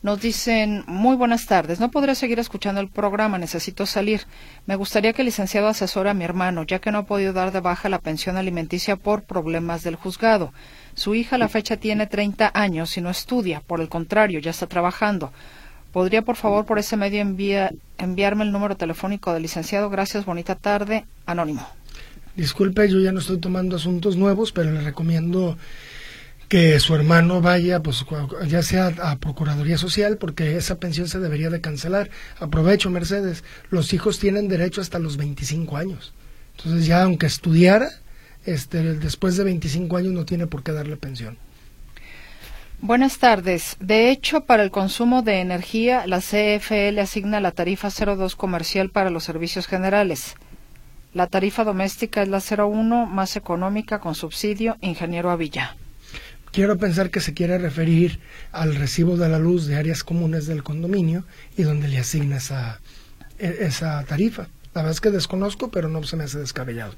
Nos 0.02 0.20
dicen, 0.20 0.84
muy 0.86 1.16
buenas 1.16 1.46
tardes. 1.46 1.80
No 1.80 1.90
podré 1.90 2.14
seguir 2.14 2.38
escuchando 2.38 2.82
el 2.82 2.90
programa, 2.90 3.38
necesito 3.38 3.86
salir. 3.86 4.26
Me 4.66 4.76
gustaría 4.76 5.14
que 5.14 5.22
el 5.22 5.26
licenciado 5.28 5.66
asesore 5.66 6.10
a 6.10 6.14
mi 6.14 6.24
hermano, 6.24 6.62
ya 6.64 6.78
que 6.78 6.92
no 6.92 6.98
ha 6.98 7.06
podido 7.06 7.32
dar 7.32 7.52
de 7.52 7.60
baja 7.60 7.88
la 7.88 8.00
pensión 8.00 8.36
alimenticia 8.36 8.96
por 8.96 9.22
problemas 9.22 9.82
del 9.82 9.96
juzgado. 9.96 10.52
Su 10.92 11.14
hija 11.14 11.36
a 11.36 11.38
la 11.38 11.48
fecha 11.48 11.78
tiene 11.78 12.06
30 12.06 12.50
años 12.52 12.98
y 12.98 13.00
no 13.00 13.08
estudia, 13.08 13.62
por 13.66 13.80
el 13.80 13.88
contrario, 13.88 14.40
ya 14.40 14.50
está 14.50 14.66
trabajando. 14.66 15.32
¿Podría, 15.90 16.20
por 16.20 16.36
favor, 16.36 16.66
por 16.66 16.78
ese 16.78 16.98
medio 16.98 17.22
enviarme 17.96 18.44
el 18.44 18.52
número 18.52 18.76
telefónico 18.76 19.32
del 19.32 19.40
licenciado? 19.40 19.88
Gracias, 19.88 20.26
bonita 20.26 20.54
tarde. 20.54 21.06
Anónimo. 21.24 21.66
Disculpe, 22.38 22.88
yo 22.88 23.00
ya 23.00 23.10
no 23.10 23.18
estoy 23.18 23.38
tomando 23.38 23.74
asuntos 23.74 24.16
nuevos, 24.16 24.52
pero 24.52 24.70
le 24.70 24.80
recomiendo 24.80 25.58
que 26.46 26.78
su 26.78 26.94
hermano 26.94 27.40
vaya, 27.40 27.82
pues 27.82 28.04
ya 28.46 28.62
sea 28.62 28.94
a 29.02 29.16
Procuraduría 29.16 29.76
Social, 29.76 30.18
porque 30.18 30.56
esa 30.56 30.78
pensión 30.78 31.08
se 31.08 31.18
debería 31.18 31.50
de 31.50 31.60
cancelar. 31.60 32.10
Aprovecho, 32.38 32.90
Mercedes, 32.90 33.42
los 33.70 33.92
hijos 33.92 34.20
tienen 34.20 34.46
derecho 34.46 34.80
hasta 34.80 35.00
los 35.00 35.16
25 35.16 35.76
años. 35.76 36.14
Entonces 36.56 36.86
ya 36.86 37.02
aunque 37.02 37.26
estudiara, 37.26 37.90
este, 38.46 38.94
después 38.94 39.36
de 39.36 39.42
25 39.42 39.96
años 39.96 40.12
no 40.12 40.24
tiene 40.24 40.46
por 40.46 40.62
qué 40.62 40.70
darle 40.70 40.96
pensión. 40.96 41.38
Buenas 42.80 43.18
tardes. 43.18 43.76
De 43.80 44.12
hecho, 44.12 44.42
para 44.42 44.62
el 44.62 44.70
consumo 44.70 45.22
de 45.22 45.40
energía, 45.40 46.06
la 46.06 46.20
CFL 46.20 47.00
asigna 47.00 47.40
la 47.40 47.50
tarifa 47.50 47.88
02 47.90 48.36
comercial 48.36 48.90
para 48.90 49.10
los 49.10 49.24
servicios 49.24 49.66
generales. 49.66 50.36
La 51.14 51.26
tarifa 51.26 51.64
doméstica 51.64 52.22
es 52.22 52.28
la 52.28 52.40
01 52.40 53.06
más 53.06 53.36
económica 53.36 54.00
con 54.00 54.14
subsidio, 54.14 54.76
ingeniero 54.80 55.30
Avilla 55.30 55.76
quiero 56.52 56.78
pensar 56.78 57.10
que 57.10 57.20
se 57.20 57.34
quiere 57.34 57.58
referir 57.58 58.20
al 58.52 58.74
recibo 58.74 59.16
de 59.16 59.28
la 59.28 59.38
luz 59.38 59.66
de 59.66 59.76
áreas 59.76 60.04
comunes 60.04 60.46
del 60.46 60.62
condominio 60.62 61.24
y 61.56 61.62
donde 61.62 61.88
le 61.88 61.98
asigna 61.98 62.36
esa, 62.36 62.80
esa 63.38 64.02
tarifa. 64.04 64.48
La 64.74 64.82
verdad 64.82 64.92
es 64.92 65.00
que 65.00 65.10
desconozco, 65.10 65.70
pero 65.70 65.88
no 65.88 66.02
se 66.02 66.16
me 66.16 66.24
hace 66.24 66.38
descabellado. 66.38 66.94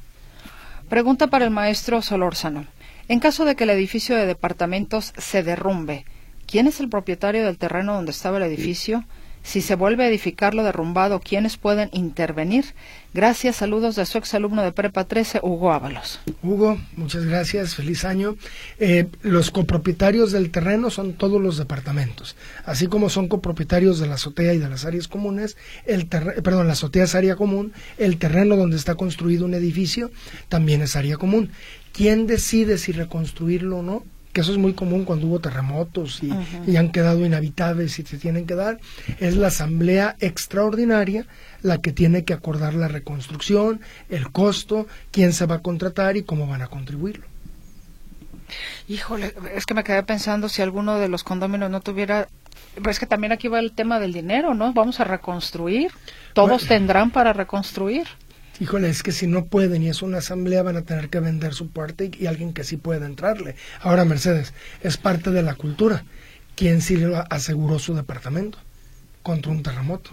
Pregunta 0.89 1.29
para 1.29 1.45
el 1.45 1.51
maestro 1.51 2.03
Solórzano. 2.03 2.67
En 3.09 3.21
caso 3.21 3.45
de 3.45 3.57
que 3.57 3.65
el 3.65 3.71
edificio 3.71 4.17
de 4.17 4.27
departamentos 4.27 5.13
se 5.19 5.43
derrumbe, 5.43 6.05
¿quién 6.47 6.67
es 6.67 6.81
el 6.81 6.89
propietario 6.89 7.45
del 7.45 7.59
terreno 7.59 7.95
donde 7.95 8.13
estaba 8.13 8.39
el 8.39 8.45
edificio? 8.45 9.05
Si 9.43 9.63
se 9.63 9.75
vuelve 9.75 10.05
a 10.05 10.09
edificar 10.09 10.55
lo 10.55 10.63
derrumbado, 10.63 11.21
¿quiénes 11.21 11.57
pueden 11.57 11.89
intervenir? 11.93 12.67
Gracias, 13.15 13.57
saludos 13.57 13.97
de 13.97 14.07
su 14.07 14.19
exalumno 14.19 14.63
de 14.63 14.71
Prepa 14.71 15.05
13, 15.05 15.41
Hugo 15.43 15.73
Ábalos. 15.73 16.21
Hugo, 16.43 16.79
muchas 16.95 17.25
gracias, 17.25 17.75
feliz 17.75 18.05
año. 18.05 18.37
Eh, 18.79 19.09
los 19.23 19.51
copropietarios 19.51 20.31
del 20.31 20.51
terreno 20.51 20.91
son 20.91 21.15
todos 21.15 21.41
los 21.41 21.57
departamentos, 21.57 22.37
así 22.65 22.87
como 22.87 23.09
son 23.09 23.29
copropietarios 23.29 23.99
de 23.99 24.07
la 24.07 24.15
azotea 24.15 24.55
y 24.55 24.59
de 24.59 24.69
las 24.69 24.85
áreas 24.85 25.09
comunes, 25.09 25.57
el 25.87 26.07
perdón, 26.07 26.67
la 26.67 26.75
azotea 26.75 27.05
es 27.05 27.15
área 27.15 27.35
común, 27.35 27.73
el 27.99 28.19
terreno 28.19 28.57
donde 28.57 28.77
está 28.77 28.95
construido 28.95 29.47
un 29.47 29.55
edificio 29.55 30.11
también 30.49 30.83
es 30.83 30.95
área 30.95 31.17
común. 31.17 31.51
¿Quién 31.93 32.27
decide 32.27 32.79
si 32.79 32.93
reconstruirlo 32.93 33.79
o 33.79 33.83
no? 33.83 34.05
Que 34.33 34.43
eso 34.43 34.53
es 34.53 34.59
muy 34.59 34.75
común 34.75 35.05
cuando 35.05 35.27
hubo 35.27 35.41
terremotos 35.41 36.23
y, 36.23 36.77
han 36.77 36.93
quedado 36.93 37.25
inhabitables 37.27 37.99
y 37.99 38.05
se 38.05 38.17
tienen 38.17 38.47
que 38.47 38.55
dar, 38.55 38.79
es 39.19 39.37
la 39.37 39.49
asamblea 39.49 40.17
extraordinaria 40.21 41.27
la 41.63 41.79
que 41.79 41.93
tiene 41.93 42.25
que 42.25 42.33
acordar 42.33 42.75
la 42.75 42.89
reconstrucción, 42.89 43.81
el 44.09 44.31
costo, 44.31 44.87
quién 45.11 45.33
se 45.33 45.47
va 45.47 45.57
a 45.57 45.63
contratar 45.63 46.17
y 46.17 46.23
cómo 46.23 46.47
van 46.47 46.63
a 46.63 46.69
contribuirlo. 46.69 47.27
Híjole, 48.89 49.35
es 49.55 49.67
que 49.67 49.75
me 49.75 49.85
quedé 49.85 50.03
pensando 50.03 50.49
si 50.49 50.63
alguno 50.63 50.99
de 50.99 51.09
los 51.09 51.23
condóminos 51.23 51.71
no 51.71 51.81
tuviera 51.81 52.29
pues 52.83 52.97
es 52.97 53.01
que 53.01 53.07
también 53.07 53.33
aquí 53.33 53.49
va 53.49 53.59
el 53.59 53.73
tema 53.73 53.99
del 53.99 54.13
dinero, 54.13 54.55
¿no? 54.55 54.73
Vamos 54.73 55.01
a 55.01 55.05
reconstruir. 55.05 55.91
Todos 56.35 56.67
tendrán 56.67 57.11
para 57.11 57.33
reconstruir 57.33 58.07
híjole, 58.61 58.89
es 58.89 59.03
que 59.03 59.11
si 59.11 59.27
no 59.27 59.47
pueden 59.47 59.83
y 59.83 59.89
es 59.89 60.03
una 60.03 60.19
asamblea 60.19 60.63
van 60.63 60.77
a 60.77 60.83
tener 60.83 61.09
que 61.09 61.19
vender 61.19 61.55
su 61.55 61.71
parte 61.71 62.11
y, 62.17 62.27
alguien 62.27 62.53
que 62.53 62.63
sí 62.63 62.77
pueda 62.77 63.07
entrarle. 63.07 63.57
Ahora, 63.81 64.05
Mercedes, 64.05 64.53
es 64.83 64.97
parte 64.97 65.31
de 65.31 65.43
la 65.43 65.55
cultura. 65.55 66.05
¿Quién 66.55 66.83
sí 66.83 66.97
le 66.97 67.17
aseguró 67.31 67.79
su 67.79 67.95
departamento 67.95 68.59
contra 69.23 69.51
un 69.51 69.63
terremoto? 69.63 70.11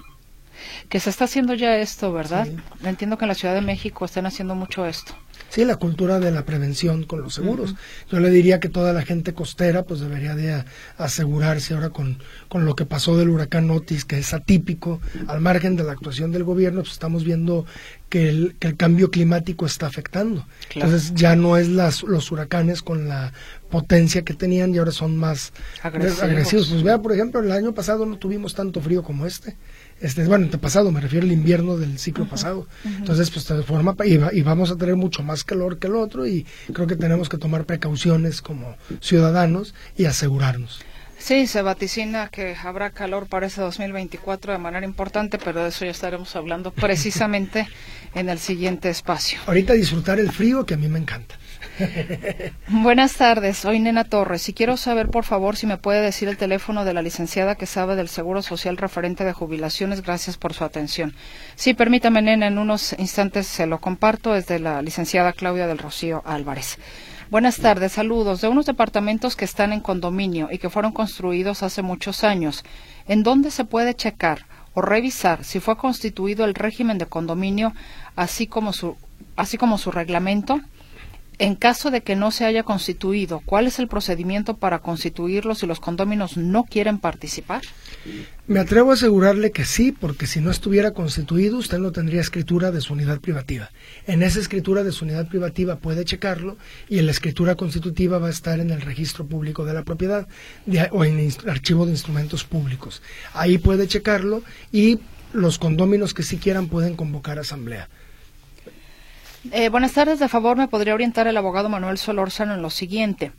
Que 0.89 0.99
se 0.99 1.09
está 1.09 1.25
haciendo 1.25 1.53
ya 1.53 1.77
esto, 1.77 2.11
¿verdad? 2.13 2.47
Entiendo 2.83 3.17
que 3.17 3.25
en 3.25 3.29
la 3.29 3.35
Ciudad 3.35 3.53
de 3.53 3.61
México 3.61 4.05
están 4.05 4.25
haciendo 4.25 4.55
mucho 4.55 4.85
esto. 4.85 5.13
Sí, 5.49 5.65
la 5.65 5.77
cultura 5.77 6.19
de 6.19 6.31
la 6.31 6.45
prevención 6.45 7.03
con 7.03 7.21
los 7.21 7.33
seguros. 7.33 7.75
Yo 8.11 8.19
le 8.19 8.29
diría 8.29 8.59
que 8.59 8.69
toda 8.69 8.93
la 8.93 9.03
gente 9.03 9.33
costera 9.33 9.83
pues 9.83 9.99
debería 9.99 10.35
de 10.35 10.63
asegurarse 10.97 11.73
ahora 11.73 11.89
con, 11.89 12.19
con 12.47 12.65
lo 12.65 12.75
que 12.75 12.85
pasó 12.85 13.17
del 13.17 13.29
huracán 13.29 13.69
Otis, 13.71 14.05
que 14.05 14.19
es 14.19 14.33
atípico, 14.33 14.99
al 15.27 15.41
margen 15.41 15.75
de 15.75 15.83
la 15.83 15.93
actuación 15.93 16.31
del 16.31 16.43
gobierno, 16.43 16.81
pues 16.81 16.93
estamos 16.93 17.23
viendo 17.23 17.65
que 18.09 18.29
el, 18.29 18.55
que 18.59 18.67
el 18.67 18.77
cambio 18.77 19.11
climático 19.11 19.65
está 19.65 19.87
afectando. 19.87 20.45
Entonces 20.73 21.13
ya 21.13 21.35
no 21.35 21.57
es 21.57 21.69
las, 21.69 22.03
los 22.03 22.31
huracanes 22.31 22.81
con 22.81 23.07
la 23.07 23.33
potencia 23.69 24.23
que 24.23 24.33
tenían 24.33 24.73
y 24.73 24.77
ahora 24.77 24.91
son 24.91 25.17
más 25.17 25.53
agresivos. 25.81 26.23
agresivos. 26.23 26.67
Pues 26.69 26.83
vea, 26.83 27.01
por 27.01 27.13
ejemplo, 27.13 27.41
el 27.41 27.51
año 27.51 27.73
pasado 27.73 28.05
no 28.05 28.17
tuvimos 28.17 28.53
tanto 28.53 28.81
frío 28.81 29.03
como 29.03 29.25
este 29.25 29.55
este, 30.01 30.25
bueno, 30.25 30.47
pasado, 30.59 30.91
me 30.91 31.01
refiero 31.01 31.25
al 31.25 31.31
invierno 31.31 31.77
del 31.77 31.97
ciclo 31.99 32.27
pasado. 32.27 32.67
Entonces, 32.85 33.29
pues 33.31 33.47
de 33.47 33.63
forma, 33.63 33.95
y, 34.05 34.19
y, 34.37 34.41
vamos 34.41 34.71
a 34.71 34.77
tener 34.77 34.95
mucho 34.95 35.23
más 35.23 35.43
calor 35.43 35.79
que 35.79 35.87
el 35.87 35.95
otro 35.95 36.27
y 36.27 36.45
creo 36.73 36.87
que 36.87 36.95
tenemos 36.95 37.29
que 37.29 37.37
tomar 37.37 37.65
precauciones 37.65 38.41
como 38.41 38.75
ciudadanos 39.01 39.73
y 39.95 40.05
asegurarnos. 40.05 40.81
Sí, 41.19 41.47
se 41.47 41.61
vaticina 41.63 42.29
que 42.29 42.55
habrá 42.63 42.91
calor 42.91 43.27
para 43.27 43.47
ese 43.47 43.61
2024 43.61 44.53
de 44.53 44.59
manera 44.59 44.85
importante, 44.85 45.39
pero 45.39 45.63
de 45.63 45.69
eso 45.69 45.83
ya 45.83 45.91
estaremos 45.91 46.35
hablando 46.35 46.71
precisamente 46.71 47.67
en 48.13 48.29
el 48.29 48.39
siguiente 48.39 48.89
espacio. 48.89 49.39
Ahorita 49.47 49.73
disfrutar 49.73 50.19
el 50.19 50.31
frío 50.31 50.65
que 50.65 50.75
a 50.75 50.77
mí 50.77 50.87
me 50.87 50.99
encanta. 50.99 51.35
Buenas 52.69 53.15
tardes, 53.15 53.57
soy 53.57 53.79
Nena 53.79 54.03
Torres 54.03 54.47
y 54.49 54.53
quiero 54.53 54.77
saber, 54.77 55.09
por 55.09 55.23
favor, 55.23 55.55
si 55.55 55.67
me 55.67 55.77
puede 55.77 56.01
decir 56.01 56.27
el 56.27 56.37
teléfono 56.37 56.85
de 56.85 56.93
la 56.93 57.01
licenciada 57.01 57.55
que 57.55 57.65
sabe 57.65 57.95
del 57.95 58.07
Seguro 58.07 58.41
Social 58.41 58.77
referente 58.77 59.23
de 59.23 59.33
jubilaciones. 59.33 60.01
Gracias 60.01 60.37
por 60.37 60.53
su 60.53 60.63
atención. 60.63 61.13
Sí, 61.55 61.73
permítame, 61.73 62.21
Nena, 62.21 62.47
en 62.47 62.57
unos 62.57 62.95
instantes 62.97 63.47
se 63.47 63.67
lo 63.67 63.79
comparto. 63.79 64.35
Es 64.35 64.47
de 64.47 64.59
la 64.59 64.81
licenciada 64.81 65.33
Claudia 65.33 65.67
del 65.67 65.77
Rocío 65.77 66.23
Álvarez. 66.25 66.79
Buenas 67.29 67.57
tardes, 67.57 67.91
saludos. 67.91 68.41
De 68.41 68.47
unos 68.47 68.65
departamentos 68.65 69.35
que 69.35 69.45
están 69.45 69.73
en 69.73 69.81
condominio 69.81 70.49
y 70.51 70.57
que 70.57 70.69
fueron 70.69 70.93
construidos 70.93 71.61
hace 71.61 71.81
muchos 71.81 72.23
años, 72.23 72.63
¿en 73.07 73.23
dónde 73.23 73.51
se 73.51 73.65
puede 73.65 73.95
checar 73.95 74.45
o 74.73 74.81
revisar 74.81 75.43
si 75.43 75.59
fue 75.59 75.77
constituido 75.77 76.45
el 76.45 76.55
régimen 76.55 76.97
de 76.97 77.05
condominio 77.05 77.73
así 78.15 78.47
como 78.47 78.73
su, 78.73 78.95
así 79.35 79.57
como 79.57 79.77
su 79.77 79.91
reglamento? 79.91 80.61
En 81.39 81.53
caso 81.53 81.91
de 81.91 82.01
que 82.01 82.15
no 82.15 82.31
se 82.31 82.45
haya 82.45 82.63
constituido, 82.63 83.43
¿cuál 83.45 83.67
es 83.67 83.77
el 83.77 83.87
procedimiento 83.87 84.57
para 84.57 84.79
constituirlo 84.79 85.53
si 85.53 85.67
los 85.67 85.79
condóminos 85.79 86.35
no 86.35 86.63
quieren 86.63 86.97
participar? 86.97 87.61
Me 88.47 88.59
atrevo 88.59 88.89
a 88.89 88.95
asegurarle 88.95 89.51
que 89.51 89.63
sí, 89.63 89.91
porque 89.91 90.25
si 90.25 90.41
no 90.41 90.49
estuviera 90.49 90.91
constituido, 90.91 91.57
usted 91.57 91.77
no 91.77 91.91
tendría 91.91 92.21
escritura 92.21 92.71
de 92.71 92.81
su 92.81 92.93
unidad 92.93 93.19
privativa. 93.19 93.69
En 94.07 94.23
esa 94.23 94.39
escritura 94.39 94.83
de 94.83 94.91
su 94.91 95.05
unidad 95.05 95.27
privativa 95.27 95.75
puede 95.75 96.05
checarlo 96.05 96.57
y 96.89 96.97
en 96.97 97.05
la 97.05 97.11
escritura 97.11 97.53
constitutiva 97.53 98.17
va 98.17 98.27
a 98.27 98.31
estar 98.31 98.59
en 98.59 98.71
el 98.71 98.81
registro 98.81 99.27
público 99.27 99.63
de 99.63 99.75
la 99.75 99.83
propiedad 99.83 100.27
o 100.91 101.05
en 101.05 101.19
el 101.19 101.33
archivo 101.47 101.85
de 101.85 101.91
instrumentos 101.91 102.45
públicos. 102.45 103.03
Ahí 103.33 103.59
puede 103.59 103.87
checarlo 103.87 104.41
y 104.71 104.99
los 105.33 105.59
condóminos 105.59 106.15
que 106.15 106.23
sí 106.23 106.37
quieran 106.37 106.67
pueden 106.67 106.95
convocar 106.95 107.37
asamblea. 107.37 107.89
Eh, 109.51 109.69
buenas 109.69 109.93
tardes, 109.93 110.19
de 110.19 110.27
favor, 110.27 110.57
me 110.57 110.67
podría 110.67 110.93
orientar 110.93 111.27
el 111.27 111.37
abogado 111.37 111.69
Manuel 111.69 111.97
Solórzano 111.97 112.53
en 112.55 112.61
lo 112.61 112.69
siguiente. 112.69 113.31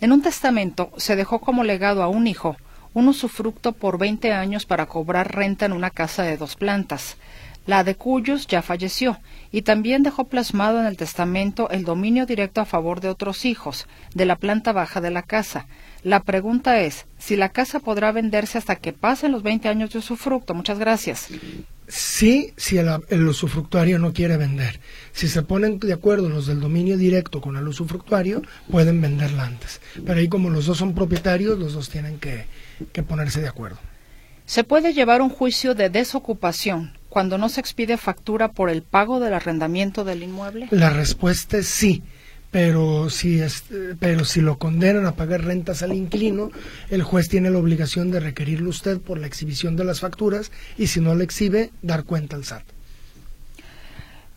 En 0.00 0.12
un 0.12 0.22
testamento 0.22 0.90
se 0.96 1.16
dejó 1.16 1.40
como 1.40 1.64
legado 1.64 2.02
a 2.02 2.08
un 2.08 2.26
hijo 2.26 2.56
un 2.94 3.08
usufructo 3.08 3.72
por 3.72 3.98
20 3.98 4.32
años 4.32 4.66
para 4.66 4.86
cobrar 4.86 5.34
renta 5.34 5.66
en 5.66 5.72
una 5.72 5.90
casa 5.90 6.22
de 6.22 6.36
dos 6.36 6.56
plantas, 6.56 7.16
la 7.66 7.84
de 7.84 7.94
cuyos 7.94 8.46
ya 8.46 8.62
falleció, 8.62 9.18
y 9.52 9.62
también 9.62 10.02
dejó 10.02 10.24
plasmado 10.24 10.80
en 10.80 10.86
el 10.86 10.96
testamento 10.96 11.70
el 11.70 11.84
dominio 11.84 12.24
directo 12.24 12.60
a 12.60 12.64
favor 12.64 13.00
de 13.00 13.08
otros 13.08 13.44
hijos, 13.44 13.86
de 14.14 14.26
la 14.26 14.36
planta 14.36 14.72
baja 14.72 15.00
de 15.00 15.10
la 15.10 15.22
casa. 15.22 15.66
La 16.02 16.20
pregunta 16.20 16.80
es 16.80 17.06
si 17.18 17.36
la 17.36 17.50
casa 17.50 17.80
podrá 17.80 18.12
venderse 18.12 18.58
hasta 18.58 18.76
que 18.76 18.92
pasen 18.92 19.32
los 19.32 19.42
20 19.42 19.68
años 19.68 19.90
de 19.90 19.98
usufructo. 19.98 20.54
Muchas 20.54 20.78
gracias. 20.78 21.28
Sí, 21.88 22.52
si 22.58 22.76
el, 22.76 23.26
usufructuario 23.26 23.98
no 23.98 24.12
quiere 24.12 24.36
vender. 24.36 24.78
Si 25.12 25.26
se 25.26 25.42
ponen 25.42 25.78
de 25.78 25.94
acuerdo 25.94 26.28
los 26.28 26.46
del 26.46 26.60
dominio 26.60 26.98
directo 26.98 27.40
con 27.40 27.56
el 27.56 27.66
usufructuario, 27.66 28.42
pueden 28.70 29.00
venderla 29.00 29.44
antes. 29.44 29.80
Pero 30.04 30.20
ahí 30.20 30.28
como 30.28 30.50
los 30.50 30.66
dos 30.66 30.76
son 30.76 30.94
propietarios, 30.94 31.58
los 31.58 31.72
dos 31.72 31.88
tienen 31.88 32.18
que, 32.18 32.44
que 32.92 33.02
ponerse 33.02 33.40
de 33.40 33.48
acuerdo. 33.48 33.78
¿Se 34.44 34.64
puede 34.64 34.92
llevar 34.92 35.22
un 35.22 35.30
juicio 35.30 35.74
de 35.74 35.88
desocupación 35.88 36.92
cuando 37.08 37.38
no 37.38 37.48
se 37.48 37.60
expide 37.60 37.96
factura 37.96 38.52
por 38.52 38.68
el 38.68 38.82
pago 38.82 39.18
del 39.18 39.32
arrendamiento 39.32 40.04
del 40.04 40.22
inmueble? 40.22 40.68
La 40.70 40.90
respuesta 40.90 41.58
es 41.58 41.68
sí 41.68 42.02
pero 42.50 43.10
si, 43.10 43.40
es, 43.40 43.64
pero 44.00 44.24
si 44.24 44.40
lo 44.40 44.58
condenan 44.58 45.06
a 45.06 45.12
pagar 45.12 45.44
rentas 45.44 45.82
al 45.82 45.92
inquilino, 45.92 46.50
el 46.88 47.02
juez 47.02 47.28
tiene 47.28 47.50
la 47.50 47.58
obligación 47.58 48.10
de 48.10 48.20
requerirle 48.20 48.68
usted 48.68 49.00
por 49.00 49.18
la 49.18 49.26
exhibición 49.26 49.76
de 49.76 49.84
las 49.84 50.00
facturas 50.00 50.50
y 50.78 50.86
si 50.86 51.00
no 51.00 51.14
le 51.14 51.24
exhibe, 51.24 51.70
dar 51.82 52.04
cuenta 52.04 52.36
al 52.36 52.44
SAT. 52.44 52.64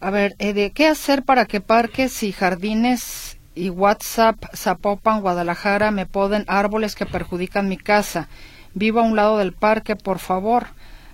A 0.01 0.09
ver, 0.09 0.36
eh, 0.39 0.72
¿qué 0.72 0.88
hacer 0.88 1.24
para 1.24 1.45
que 1.45 1.62
parques 1.62 2.24
y 2.24 2.32
jardines 2.32 3.38
y 3.53 3.70
WhatsApp, 3.70 4.43
Zapopan, 4.55 5.22
Guadalajara 5.22 5.91
me 5.91 6.05
poden 6.05 6.43
árboles 6.47 6.95
que 6.95 7.05
perjudican 7.05 7.70
mi 7.70 7.78
casa? 7.78 8.28
Vivo 8.74 8.99
a 8.99 9.03
un 9.03 9.16
lado 9.16 9.38
del 9.38 9.53
parque, 9.53 9.95
por 9.95 10.20
favor. 10.20 10.68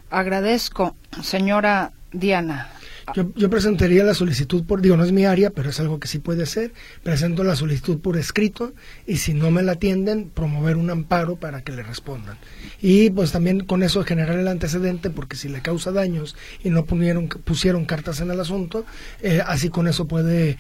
Agradezco, 0.10 0.96
señora 1.22 1.92
Diana. 2.14 2.70
Yo, 3.16 3.50
presentaría 3.50 4.04
la 4.04 4.14
solicitud 4.14 4.66
por, 4.66 4.82
digo, 4.82 4.98
no 4.98 5.06
es 5.06 5.14
mi 5.14 5.26
área, 5.26 5.50
pero 5.50 5.70
es 5.70 5.80
algo 5.80 5.98
que 5.98 6.10
sí 6.10 6.20
puede 6.20 6.46
ser. 6.46 6.74
Presento 7.04 7.46
la 7.46 7.56
solicitud 7.56 8.00
por 8.00 8.18
escrito 8.18 8.74
y 9.06 9.18
si 9.18 9.34
no 9.34 9.50
me 9.50 9.64
la 9.64 9.74
atienden, 9.74 10.30
promover 10.30 10.76
un 10.76 10.90
amparo 10.90 11.38
para 11.38 11.62
que 11.62 11.72
le 11.72 11.84
respondan. 11.84 12.38
Y 12.82 13.10
pues 13.12 13.32
también 13.32 13.62
con 13.62 13.82
eso 13.82 14.04
generar 14.04 14.38
el 14.38 14.48
antecedente, 14.50 15.10
porque 15.10 15.38
si 15.38 15.48
le 15.48 15.62
causa 15.62 15.94
daños 15.94 16.36
y 16.64 16.70
no 16.70 16.84
pusieron, 16.84 17.30
pusieron 17.30 17.86
cartas 17.86 18.20
en 18.20 18.30
el 18.30 18.42
asunto, 18.42 18.86
eh, 19.22 19.42
así 19.46 19.70
con 19.70 19.88
eso 19.88 20.06
puede 20.06 20.58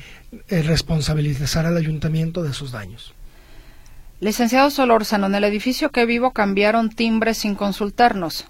eh, 0.47 0.61
responsabilizar 0.61 1.65
al 1.65 1.75
ayuntamiento 1.75 2.43
de 2.43 2.51
esos 2.51 2.71
daños. 2.71 3.13
Licenciado 4.21 4.71
Solórzano, 4.71 5.27
en 5.27 5.35
el 5.35 5.43
edificio 5.43 5.91
que 5.91 6.05
vivo 6.05 6.31
cambiaron 6.31 6.89
timbres 6.89 7.39
sin 7.39 7.55
consultarnos. 7.55 8.45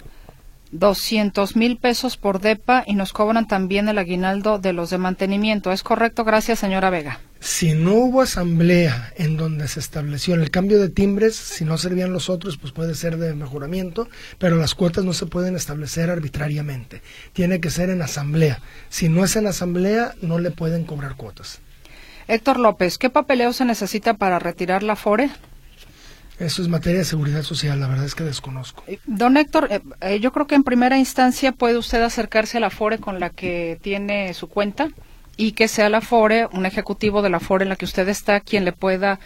200 0.72 1.56
mil 1.56 1.76
pesos 1.76 2.16
por 2.16 2.40
DEPA 2.40 2.84
y 2.86 2.94
nos 2.94 3.12
cobran 3.12 3.46
también 3.46 3.88
el 3.88 3.98
aguinaldo 3.98 4.58
de 4.58 4.72
los 4.72 4.90
de 4.90 4.98
mantenimiento. 4.98 5.72
¿Es 5.72 5.82
correcto? 5.82 6.24
Gracias, 6.24 6.58
señora 6.58 6.90
Vega. 6.90 7.20
Si 7.40 7.72
no 7.72 7.94
hubo 7.94 8.20
asamblea 8.20 9.12
en 9.16 9.36
donde 9.36 9.68
se 9.68 9.78
estableció 9.78 10.34
el 10.34 10.50
cambio 10.50 10.80
de 10.80 10.88
timbres, 10.88 11.36
si 11.36 11.64
no 11.64 11.78
servían 11.78 12.12
los 12.12 12.28
otros, 12.28 12.56
pues 12.56 12.72
puede 12.72 12.94
ser 12.94 13.16
de 13.16 13.32
mejoramiento, 13.34 14.08
pero 14.38 14.56
las 14.56 14.74
cuotas 14.74 15.04
no 15.04 15.12
se 15.12 15.26
pueden 15.26 15.54
establecer 15.54 16.10
arbitrariamente. 16.10 17.00
Tiene 17.32 17.60
que 17.60 17.70
ser 17.70 17.90
en 17.90 18.02
asamblea. 18.02 18.60
Si 18.88 19.08
no 19.08 19.24
es 19.24 19.36
en 19.36 19.46
asamblea, 19.46 20.14
no 20.20 20.38
le 20.40 20.50
pueden 20.50 20.84
cobrar 20.84 21.16
cuotas. 21.16 21.60
Héctor 22.26 22.58
López, 22.58 22.98
¿qué 22.98 23.08
papeleo 23.08 23.52
se 23.52 23.64
necesita 23.64 24.14
para 24.14 24.38
retirar 24.38 24.82
la 24.82 24.96
FORE? 24.96 25.30
Eso 26.38 26.62
es 26.62 26.68
materia 26.68 27.00
de 27.00 27.04
seguridad 27.04 27.42
social, 27.42 27.80
la 27.80 27.88
verdad 27.88 28.04
es 28.04 28.14
que 28.14 28.22
desconozco. 28.22 28.84
Eh, 28.86 29.00
don 29.06 29.36
Héctor, 29.36 29.68
eh, 29.70 29.80
eh, 30.00 30.20
yo 30.20 30.32
creo 30.32 30.46
que 30.46 30.54
en 30.54 30.62
primera 30.62 30.96
instancia 30.96 31.52
puede 31.52 31.76
usted 31.76 32.00
acercarse 32.02 32.58
a 32.58 32.60
la 32.60 32.70
FORE 32.70 32.98
con 32.98 33.18
la 33.18 33.30
que 33.30 33.78
tiene 33.82 34.32
su 34.34 34.48
cuenta 34.48 34.88
y 35.36 35.52
que 35.52 35.66
sea 35.66 35.88
la 35.88 36.00
FORE, 36.00 36.46
un 36.52 36.64
ejecutivo 36.64 37.22
de 37.22 37.30
la 37.30 37.40
FORE 37.40 37.64
en 37.64 37.68
la 37.68 37.76
que 37.76 37.84
usted 37.84 38.08
está, 38.08 38.40
quien 38.40 38.64
le 38.64 38.72
pueda 38.72 39.18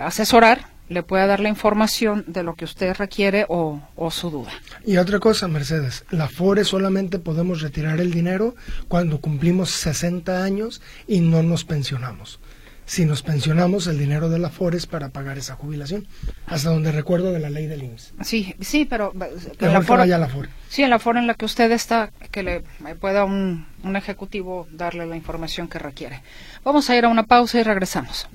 asesorar, 0.00 0.66
le 0.88 1.02
pueda 1.02 1.26
dar 1.26 1.40
la 1.40 1.48
información 1.48 2.24
de 2.26 2.42
lo 2.42 2.54
que 2.54 2.64
usted 2.64 2.94
requiere 2.96 3.46
o, 3.48 3.80
o 3.94 4.10
su 4.10 4.30
duda. 4.30 4.50
Y 4.84 4.96
otra 4.96 5.18
cosa, 5.20 5.48
Mercedes, 5.48 6.04
la 6.10 6.28
FORE 6.28 6.64
solamente 6.64 7.18
podemos 7.18 7.60
retirar 7.60 8.00
el 8.00 8.10
dinero 8.10 8.54
cuando 8.88 9.20
cumplimos 9.20 9.70
60 9.70 10.42
años 10.42 10.80
y 11.06 11.20
no 11.20 11.42
nos 11.42 11.64
pensionamos 11.64 12.40
si 12.86 13.04
nos 13.04 13.22
pensionamos 13.22 13.86
el 13.86 13.98
dinero 13.98 14.28
de 14.28 14.38
la 14.38 14.50
FORES 14.50 14.86
para 14.86 15.08
pagar 15.08 15.38
esa 15.38 15.54
jubilación, 15.54 16.06
hasta 16.46 16.70
donde 16.70 16.92
recuerdo 16.92 17.32
de 17.32 17.40
la 17.40 17.50
ley 17.50 17.66
del 17.66 17.82
IMSS. 17.82 18.14
Sí, 18.22 18.54
sí, 18.60 18.84
pero 18.84 19.12
en 19.12 19.72
la, 19.72 19.82
FORE, 19.82 20.06
la 20.06 20.28
FORE. 20.28 20.48
Sí, 20.68 20.82
en 20.82 20.90
la 20.90 20.98
FORE 20.98 21.18
en 21.18 21.26
la 21.26 21.34
que 21.34 21.44
usted 21.44 21.70
está, 21.72 22.10
que 22.30 22.42
le 22.42 22.64
pueda 23.00 23.24
un, 23.24 23.66
un 23.82 23.96
ejecutivo 23.96 24.66
darle 24.70 25.06
la 25.06 25.16
información 25.16 25.68
que 25.68 25.78
requiere. 25.78 26.22
Vamos 26.64 26.88
a 26.90 26.96
ir 26.96 27.04
a 27.04 27.08
una 27.08 27.24
pausa 27.24 27.58
y 27.58 27.62
regresamos. 27.62 28.28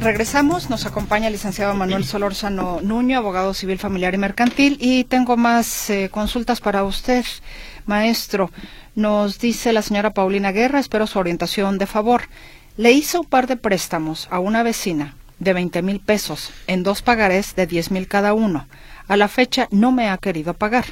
Regresamos, 0.00 0.70
nos 0.70 0.86
acompaña 0.86 1.26
el 1.26 1.34
licenciado 1.34 1.74
Manuel 1.74 2.06
Solórzano 2.06 2.80
Nuño, 2.80 3.18
abogado 3.18 3.52
civil 3.52 3.78
familiar 3.78 4.14
y 4.14 4.18
mercantil, 4.18 4.78
y 4.80 5.04
tengo 5.04 5.36
más 5.36 5.90
eh, 5.90 6.08
consultas 6.10 6.62
para 6.62 6.84
usted, 6.84 7.22
maestro. 7.84 8.50
Nos 8.94 9.38
dice 9.38 9.74
la 9.74 9.82
señora 9.82 10.14
Paulina 10.14 10.52
Guerra, 10.52 10.80
espero 10.80 11.06
su 11.06 11.18
orientación 11.18 11.76
de 11.76 11.86
favor. 11.86 12.22
Le 12.78 12.92
hice 12.92 13.18
un 13.18 13.26
par 13.26 13.46
de 13.46 13.56
préstamos 13.56 14.26
a 14.30 14.38
una 14.38 14.62
vecina 14.62 15.16
de 15.38 15.52
20 15.52 15.82
mil 15.82 16.00
pesos 16.00 16.50
en 16.66 16.82
dos 16.82 17.02
pagarés 17.02 17.54
de 17.54 17.66
10 17.66 17.90
mil 17.90 18.08
cada 18.08 18.32
uno. 18.32 18.68
A 19.06 19.18
la 19.18 19.28
fecha 19.28 19.68
no 19.70 19.92
me 19.92 20.08
ha 20.08 20.16
querido 20.16 20.54
pagar. 20.54 20.86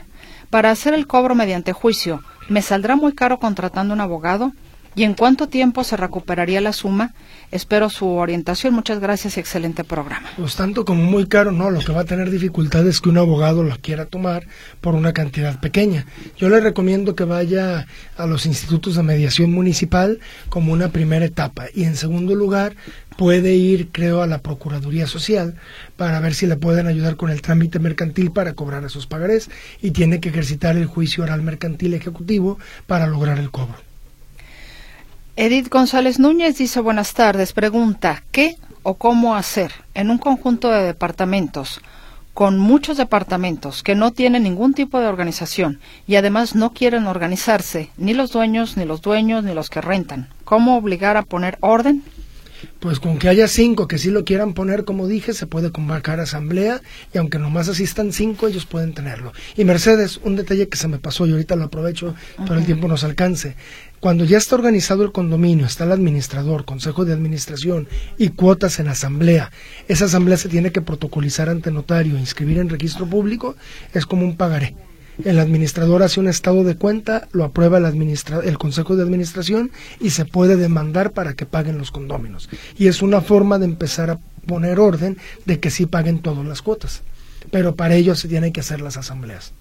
Para 0.50 0.70
hacer 0.70 0.92
el 0.92 1.06
cobro 1.06 1.34
mediante 1.34 1.72
juicio, 1.72 2.22
¿me 2.50 2.60
saldrá 2.60 2.94
muy 2.94 3.14
caro 3.14 3.38
contratando 3.38 3.94
un 3.94 4.02
abogado? 4.02 4.52
¿Y 4.98 5.04
en 5.04 5.14
cuánto 5.14 5.48
tiempo 5.48 5.84
se 5.84 5.96
recuperaría 5.96 6.60
la 6.60 6.72
suma? 6.72 7.14
Espero 7.52 7.88
su 7.88 8.08
orientación. 8.08 8.74
Muchas 8.74 8.98
gracias 8.98 9.36
y 9.36 9.40
excelente 9.40 9.84
programa. 9.84 10.28
Pues 10.36 10.56
tanto 10.56 10.84
como 10.84 11.04
muy 11.04 11.28
caro, 11.28 11.52
no. 11.52 11.70
Lo 11.70 11.78
que 11.78 11.92
va 11.92 12.00
a 12.00 12.04
tener 12.04 12.30
dificultad 12.30 12.84
es 12.84 13.00
que 13.00 13.08
un 13.08 13.16
abogado 13.16 13.62
lo 13.62 13.76
quiera 13.78 14.06
tomar 14.06 14.48
por 14.80 14.96
una 14.96 15.12
cantidad 15.12 15.60
pequeña. 15.60 16.04
Yo 16.36 16.48
le 16.48 16.58
recomiendo 16.58 17.14
que 17.14 17.22
vaya 17.22 17.86
a 18.16 18.26
los 18.26 18.44
institutos 18.44 18.96
de 18.96 19.04
mediación 19.04 19.52
municipal 19.52 20.18
como 20.48 20.72
una 20.72 20.88
primera 20.88 21.26
etapa. 21.26 21.66
Y 21.72 21.84
en 21.84 21.94
segundo 21.94 22.34
lugar, 22.34 22.74
puede 23.16 23.54
ir, 23.54 23.90
creo, 23.92 24.20
a 24.20 24.26
la 24.26 24.38
Procuraduría 24.38 25.06
Social 25.06 25.54
para 25.96 26.18
ver 26.18 26.34
si 26.34 26.48
le 26.48 26.56
pueden 26.56 26.88
ayudar 26.88 27.14
con 27.14 27.30
el 27.30 27.40
trámite 27.40 27.78
mercantil 27.78 28.32
para 28.32 28.54
cobrar 28.54 28.84
esos 28.84 29.06
pagarés. 29.06 29.48
Y 29.80 29.92
tiene 29.92 30.18
que 30.18 30.30
ejercitar 30.30 30.76
el 30.76 30.86
juicio 30.86 31.22
oral 31.22 31.42
mercantil 31.42 31.94
ejecutivo 31.94 32.58
para 32.88 33.06
lograr 33.06 33.38
el 33.38 33.52
cobro. 33.52 33.87
Edith 35.40 35.68
González 35.68 36.18
Núñez 36.18 36.58
dice 36.58 36.80
buenas 36.80 37.14
tardes. 37.14 37.52
Pregunta, 37.52 38.24
¿qué 38.32 38.56
o 38.82 38.94
cómo 38.94 39.36
hacer 39.36 39.70
en 39.94 40.10
un 40.10 40.18
conjunto 40.18 40.68
de 40.68 40.82
departamentos 40.82 41.80
con 42.34 42.58
muchos 42.58 42.96
departamentos 42.96 43.84
que 43.84 43.94
no 43.94 44.10
tienen 44.10 44.42
ningún 44.42 44.74
tipo 44.74 44.98
de 44.98 45.06
organización 45.06 45.78
y 46.08 46.16
además 46.16 46.56
no 46.56 46.72
quieren 46.72 47.06
organizarse, 47.06 47.90
ni 47.96 48.14
los 48.14 48.32
dueños, 48.32 48.76
ni 48.76 48.84
los 48.84 49.00
dueños, 49.00 49.44
ni 49.44 49.54
los 49.54 49.70
que 49.70 49.80
rentan? 49.80 50.28
¿Cómo 50.42 50.76
obligar 50.76 51.16
a 51.16 51.22
poner 51.22 51.56
orden? 51.60 52.02
Pues 52.80 53.00
con 53.00 53.18
que 53.18 53.28
haya 53.28 53.48
cinco 53.48 53.88
que 53.88 53.98
sí 53.98 54.10
lo 54.10 54.24
quieran 54.24 54.54
poner, 54.54 54.84
como 54.84 55.06
dije, 55.06 55.32
se 55.32 55.46
puede 55.46 55.72
convocar 55.72 56.20
asamblea 56.20 56.80
y 57.12 57.18
aunque 57.18 57.38
nomás 57.38 57.68
asistan 57.68 58.12
cinco, 58.12 58.48
ellos 58.48 58.66
pueden 58.66 58.94
tenerlo. 58.94 59.32
Y 59.56 59.64
Mercedes, 59.64 60.20
un 60.22 60.36
detalle 60.36 60.68
que 60.68 60.76
se 60.76 60.88
me 60.88 60.98
pasó 60.98 61.26
y 61.26 61.32
ahorita 61.32 61.56
lo 61.56 61.64
aprovecho, 61.64 62.14
pero 62.36 62.54
el 62.54 62.66
tiempo 62.66 62.88
nos 62.88 63.04
alcance. 63.04 63.56
Cuando 64.00 64.24
ya 64.24 64.38
está 64.38 64.54
organizado 64.54 65.02
el 65.02 65.10
condominio, 65.10 65.66
está 65.66 65.84
el 65.84 65.92
administrador, 65.92 66.64
consejo 66.64 67.04
de 67.04 67.12
administración 67.12 67.88
y 68.16 68.28
cuotas 68.28 68.78
en 68.78 68.86
asamblea, 68.86 69.50
esa 69.88 70.04
asamblea 70.04 70.36
se 70.36 70.48
tiene 70.48 70.70
que 70.70 70.82
protocolizar 70.82 71.48
ante 71.48 71.72
notario, 71.72 72.16
inscribir 72.16 72.58
en 72.58 72.68
registro 72.68 73.06
público, 73.06 73.56
es 73.94 74.06
como 74.06 74.24
un 74.24 74.36
pagaré. 74.36 74.76
El 75.24 75.38
administrador 75.38 76.02
hace 76.02 76.20
un 76.20 76.28
estado 76.28 76.62
de 76.64 76.76
cuenta, 76.76 77.28
lo 77.32 77.44
aprueba 77.44 77.78
el, 77.78 77.84
el 78.44 78.58
consejo 78.58 78.96
de 78.96 79.02
administración 79.02 79.72
y 80.00 80.10
se 80.10 80.24
puede 80.24 80.56
demandar 80.56 81.12
para 81.12 81.34
que 81.34 81.46
paguen 81.46 81.78
los 81.78 81.90
condóminos. 81.90 82.48
Y 82.76 82.86
es 82.86 83.02
una 83.02 83.20
forma 83.20 83.58
de 83.58 83.64
empezar 83.64 84.10
a 84.10 84.18
poner 84.46 84.78
orden 84.78 85.18
de 85.44 85.58
que 85.60 85.70
sí 85.70 85.86
paguen 85.86 86.20
todas 86.20 86.46
las 86.46 86.62
cuotas. 86.62 87.02
Pero 87.50 87.74
para 87.74 87.94
ello 87.94 88.14
se 88.14 88.28
tienen 88.28 88.52
que 88.52 88.60
hacer 88.60 88.80
las 88.80 88.96
asambleas. 88.96 89.52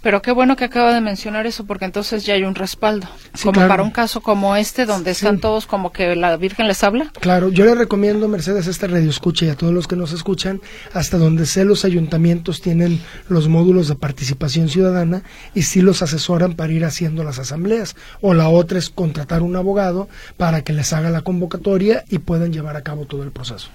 Pero 0.00 0.22
qué 0.22 0.32
bueno 0.32 0.56
que 0.56 0.64
acaba 0.64 0.94
de 0.94 1.00
mencionar 1.00 1.46
eso, 1.46 1.64
porque 1.64 1.84
entonces 1.84 2.24
ya 2.24 2.34
hay 2.34 2.44
un 2.44 2.54
respaldo. 2.54 3.08
como 3.42 3.66
para 3.68 3.82
un 3.82 3.90
caso 3.90 4.20
como 4.20 4.56
este, 4.56 4.86
donde 4.86 5.10
están 5.10 5.38
todos 5.38 5.66
como 5.66 5.92
que 5.92 6.16
la 6.16 6.36
Virgen 6.36 6.66
les 6.66 6.82
habla. 6.82 7.12
Claro, 7.20 7.50
yo 7.50 7.64
le 7.64 7.74
recomiendo, 7.74 8.28
Mercedes, 8.28 8.66
esta 8.66 8.86
radio 8.86 9.10
escucha 9.10 9.46
y 9.46 9.48
a 9.50 9.56
todos 9.56 9.72
los 9.72 9.86
que 9.86 9.96
nos 9.96 10.12
escuchan, 10.12 10.60
hasta 10.92 11.18
donde 11.18 11.46
sé 11.46 11.64
los 11.64 11.84
ayuntamientos 11.84 12.60
tienen 12.60 13.00
los 13.28 13.48
módulos 13.48 13.88
de 13.88 13.94
participación 13.94 14.68
ciudadana 14.68 15.22
y 15.54 15.62
sí 15.62 15.82
los 15.82 16.02
asesoran 16.02 16.54
para 16.54 16.72
ir 16.72 16.84
haciendo 16.84 17.24
las 17.24 17.38
asambleas. 17.38 17.96
O 18.20 18.34
la 18.34 18.48
otra 18.48 18.78
es 18.78 18.90
contratar 18.90 19.42
un 19.42 19.56
abogado 19.56 20.08
para 20.36 20.62
que 20.62 20.72
les 20.72 20.92
haga 20.92 21.10
la 21.10 21.22
convocatoria 21.22 22.04
y 22.08 22.18
puedan 22.18 22.52
llevar 22.52 22.76
a 22.76 22.82
cabo 22.82 23.06
todo 23.06 23.22
el 23.22 23.32
proceso. 23.32 23.68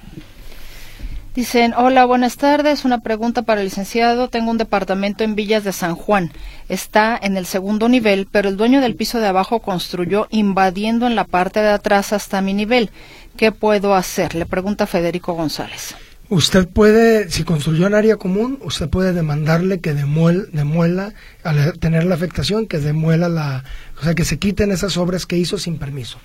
Dicen, 1.37 1.75
hola, 1.77 2.03
buenas 2.05 2.37
tardes. 2.37 2.83
Una 2.83 3.01
pregunta 3.01 3.43
para 3.43 3.61
el 3.61 3.67
licenciado. 3.67 4.27
Tengo 4.27 4.49
un 4.49 4.57
departamento 4.57 5.23
en 5.23 5.35
Villas 5.35 5.63
de 5.63 5.71
San 5.71 5.93
Juan. 5.93 6.31
Está 6.67 7.15
en 7.21 7.37
el 7.37 7.45
segundo 7.45 7.87
nivel, 7.89 8.27
pero 8.31 8.49
el 8.49 8.57
dueño 8.57 8.81
del 8.81 8.95
piso 8.95 9.19
de 9.19 9.27
abajo 9.27 9.59
construyó 9.59 10.25
invadiendo 10.31 11.05
en 11.05 11.13
la 11.13 11.25
parte 11.25 11.59
de 11.59 11.69
atrás 11.69 12.11
hasta 12.11 12.41
mi 12.41 12.55
nivel. 12.55 12.89
¿Qué 13.37 13.51
puedo 13.51 13.93
hacer? 13.93 14.33
Le 14.33 14.47
pregunta 14.47 14.87
Federico 14.87 15.33
González. 15.33 15.93
Usted 16.27 16.67
puede, 16.67 17.29
si 17.29 17.43
construyó 17.43 17.85
en 17.85 17.93
área 17.93 18.17
común, 18.17 18.57
usted 18.63 18.89
puede 18.89 19.13
demandarle 19.13 19.79
que 19.79 19.93
demuela, 19.93 21.13
al 21.43 21.77
tener 21.77 22.05
la 22.05 22.15
afectación, 22.15 22.65
que 22.65 22.79
demuela 22.79 23.29
la, 23.29 23.63
o 24.01 24.03
sea, 24.03 24.15
que 24.15 24.25
se 24.25 24.39
quiten 24.39 24.71
esas 24.71 24.97
obras 24.97 25.27
que 25.27 25.37
hizo 25.37 25.59
sin 25.59 25.77
permiso. 25.77 26.17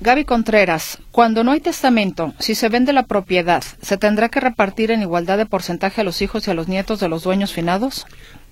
Gaby 0.00 0.24
Contreras, 0.24 0.98
cuando 1.10 1.44
no 1.44 1.52
hay 1.52 1.60
testamento, 1.60 2.32
si 2.38 2.54
se 2.54 2.70
vende 2.70 2.92
la 2.92 3.04
propiedad, 3.04 3.62
¿se 3.82 3.98
tendrá 3.98 4.30
que 4.30 4.40
repartir 4.40 4.90
en 4.90 5.02
igualdad 5.02 5.36
de 5.36 5.44
porcentaje 5.44 6.00
a 6.00 6.04
los 6.04 6.22
hijos 6.22 6.46
y 6.46 6.50
a 6.50 6.54
los 6.54 6.68
nietos 6.68 7.00
de 7.00 7.08
los 7.08 7.22
dueños 7.22 7.52
finados? 7.52 8.06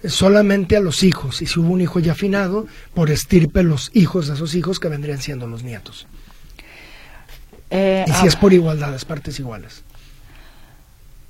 Solamente 0.05 0.77
a 0.77 0.81
los 0.81 1.03
hijos, 1.03 1.41
y 1.41 1.47
si 1.47 1.59
hubo 1.59 1.73
un 1.73 1.81
hijo 1.81 2.01
ya 2.01 2.15
finado, 2.15 2.67
por 2.93 3.11
estirpe 3.11 3.63
los 3.63 3.91
hijos 3.95 4.29
de 4.29 4.35
esos 4.35 4.55
hijos 4.55 4.79
que 4.79 4.89
vendrían 4.89 5.23
siendo 5.23 5.47
los 5.47 5.63
nietos. 5.63 6.07
Eh, 7.71 8.05
y 8.07 8.13
si 8.13 8.27
es 8.27 8.37
por 8.37 8.53
igualdad, 8.53 8.91
las 8.91 9.05
partes 9.05 9.39
iguales. 9.39 9.85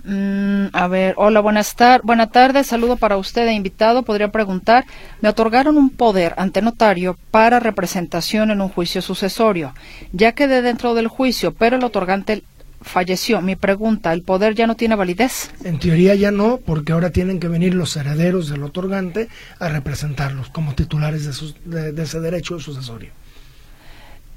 Mm, 0.05 0.67
a 0.73 0.89
ver, 0.89 1.15
hola, 1.17 1.41
buenas, 1.41 1.75
tar 1.75 2.01
buenas 2.05 2.31
tardes, 2.31 2.69
saludo 2.69 2.97
para 2.97 3.17
usted 3.17 3.47
e 3.49 3.53
invitado. 3.53 4.03
Podría 4.03 4.31
preguntar, 4.31 4.85
me 5.21 5.29
otorgaron 5.29 5.77
un 5.77 5.91
poder 5.91 6.35
ante 6.37 6.63
notario 6.63 7.19
para 7.31 7.61
representación 7.61 8.51
en 8.51 8.61
un 8.61 8.69
juicio 8.69 9.03
sucesorio. 9.03 9.75
Ya 10.13 10.33
quedé 10.33 10.63
dentro 10.63 10.95
del 10.95 11.09
juicio, 11.09 11.53
pero 11.53 11.77
el 11.77 11.85
otorgante 11.85 12.43
falleció. 12.81 13.41
Mi 13.41 13.57
pregunta, 13.57 14.13
¿el 14.13 14.23
poder 14.23 14.55
ya 14.55 14.67
no 14.67 14.77
tiene 14.77 14.95
validez? 14.95 15.51
En 15.65 15.79
teoría 15.79 16.15
ya 16.15 16.31
no, 16.31 16.59
porque 16.65 16.93
ahora 16.93 17.11
tienen 17.11 17.41
que 17.41 17.49
venir 17.49 17.75
los 17.75 17.97
herederos 17.97 18.49
del 18.49 18.63
otorgante 18.63 19.29
a 19.59 19.69
representarlos 19.69 20.49
como 20.51 20.75
titulares 20.75 21.59
de, 21.65 21.93
de 21.93 22.03
ese 22.03 22.21
derecho 22.21 22.61
sucesorio. 22.61 23.18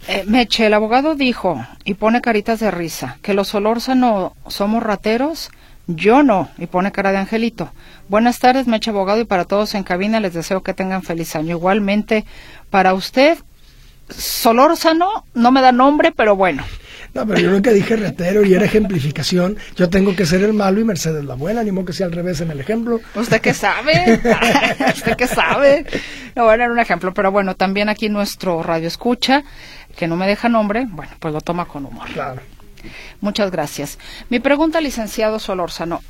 Eh, 0.07 0.23
Meche, 0.25 0.65
el 0.65 0.73
abogado 0.73 1.15
dijo, 1.15 1.65
y 1.83 1.93
pone 1.93 2.21
caritas 2.21 2.59
de 2.59 2.71
risa, 2.71 3.17
que 3.21 3.33
los 3.33 3.49
Solórzano 3.49 4.35
somos 4.47 4.83
rateros. 4.83 5.51
Yo 5.87 6.23
no, 6.23 6.49
y 6.57 6.67
pone 6.67 6.91
cara 6.91 7.11
de 7.11 7.17
angelito. 7.17 7.71
Buenas 8.07 8.39
tardes, 8.39 8.67
Meche 8.67 8.91
Abogado, 8.91 9.19
y 9.19 9.25
para 9.25 9.45
todos 9.45 9.73
en 9.73 9.83
cabina 9.83 10.19
les 10.19 10.33
deseo 10.33 10.63
que 10.63 10.73
tengan 10.73 11.03
feliz 11.03 11.35
año. 11.35 11.57
Igualmente, 11.57 12.25
para 12.69 12.93
usted, 12.93 13.37
Solórzano, 14.09 15.25
no 15.33 15.51
me 15.51 15.61
da 15.61 15.71
nombre, 15.71 16.11
pero 16.11 16.35
bueno. 16.35 16.63
No, 17.13 17.27
pero 17.27 17.39
yo 17.39 17.51
nunca 17.51 17.71
dije 17.71 17.97
ratero 17.97 18.45
y 18.45 18.53
era 18.53 18.65
ejemplificación. 18.65 19.57
Yo 19.75 19.89
tengo 19.89 20.15
que 20.15 20.25
ser 20.25 20.43
el 20.43 20.53
malo 20.53 20.79
y 20.79 20.85
Mercedes 20.85 21.25
la 21.25 21.35
buena, 21.35 21.63
ni 21.63 21.71
modo 21.71 21.85
que 21.85 21.93
sea 21.93 22.05
al 22.05 22.13
revés 22.13 22.39
en 22.39 22.51
el 22.51 22.59
ejemplo. 22.59 23.01
¿Usted 23.15 23.41
qué 23.41 23.53
sabe? 23.53 24.13
¿Usted 24.95 25.15
qué 25.17 25.27
sabe? 25.27 25.85
No, 26.35 26.45
bueno, 26.45 26.63
era 26.63 26.73
un 26.73 26.79
ejemplo, 26.79 27.13
pero 27.13 27.31
bueno, 27.31 27.55
también 27.55 27.89
aquí 27.89 28.07
nuestro 28.07 28.63
radio 28.63 28.87
escucha 28.87 29.43
que 29.97 30.07
no 30.07 30.15
me 30.15 30.25
deja 30.25 30.47
nombre, 30.47 30.87
bueno, 30.89 31.11
pues 31.19 31.33
lo 31.33 31.41
toma 31.41 31.65
con 31.65 31.85
humor. 31.85 32.07
Claro. 32.13 32.41
Muchas 33.19 33.51
gracias. 33.51 33.99
Mi 34.29 34.39
pregunta, 34.39 34.81
licenciado 34.81 35.37
Solórzano. 35.37 36.01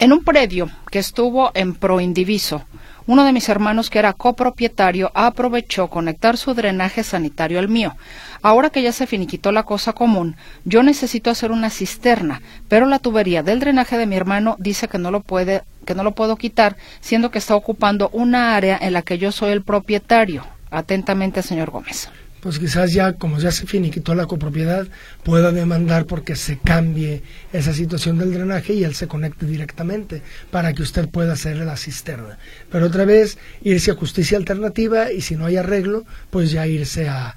En 0.00 0.12
un 0.12 0.24
predio 0.24 0.70
que 0.90 0.98
estuvo 0.98 1.50
en 1.54 1.74
Proindiviso, 1.74 2.64
uno 3.08 3.24
de 3.24 3.32
mis 3.32 3.48
hermanos 3.48 3.88
que 3.88 3.98
era 3.98 4.12
copropietario 4.12 5.10
aprovechó 5.14 5.88
conectar 5.88 6.36
su 6.36 6.52
drenaje 6.52 7.02
sanitario 7.02 7.58
al 7.58 7.68
mío. 7.68 7.96
Ahora 8.42 8.68
que 8.68 8.82
ya 8.82 8.92
se 8.92 9.06
finiquitó 9.06 9.50
la 9.50 9.62
cosa 9.62 9.94
común, 9.94 10.36
yo 10.66 10.82
necesito 10.82 11.30
hacer 11.30 11.50
una 11.50 11.70
cisterna, 11.70 12.42
pero 12.68 12.84
la 12.84 12.98
tubería 12.98 13.42
del 13.42 13.60
drenaje 13.60 13.96
de 13.96 14.04
mi 14.04 14.14
hermano 14.14 14.56
dice 14.58 14.88
que 14.88 14.98
no 14.98 15.10
lo 15.10 15.20
puede, 15.20 15.62
que 15.86 15.94
no 15.94 16.04
lo 16.04 16.12
puedo 16.12 16.36
quitar, 16.36 16.76
siendo 17.00 17.30
que 17.30 17.38
está 17.38 17.56
ocupando 17.56 18.10
una 18.12 18.54
área 18.54 18.78
en 18.78 18.92
la 18.92 19.00
que 19.00 19.16
yo 19.16 19.32
soy 19.32 19.52
el 19.52 19.62
propietario. 19.62 20.44
Atentamente, 20.70 21.42
señor 21.42 21.70
Gómez 21.70 22.10
pues 22.40 22.58
quizás 22.58 22.92
ya, 22.92 23.14
como 23.14 23.38
ya 23.38 23.50
se 23.50 23.66
finiquitó 23.66 24.14
la 24.14 24.26
copropiedad, 24.26 24.86
pueda 25.22 25.52
demandar 25.52 26.06
porque 26.06 26.36
se 26.36 26.58
cambie 26.58 27.22
esa 27.52 27.72
situación 27.72 28.18
del 28.18 28.32
drenaje 28.32 28.74
y 28.74 28.84
él 28.84 28.94
se 28.94 29.08
conecte 29.08 29.46
directamente 29.46 30.22
para 30.50 30.72
que 30.72 30.82
usted 30.82 31.08
pueda 31.08 31.32
hacer 31.32 31.56
la 31.58 31.76
cisterna. 31.76 32.38
Pero 32.70 32.86
otra 32.86 33.04
vez, 33.04 33.38
irse 33.62 33.90
a 33.90 33.94
justicia 33.94 34.38
alternativa 34.38 35.12
y 35.12 35.20
si 35.20 35.36
no 35.36 35.46
hay 35.46 35.56
arreglo, 35.56 36.04
pues 36.30 36.50
ya 36.50 36.66
irse 36.66 37.08
a 37.08 37.36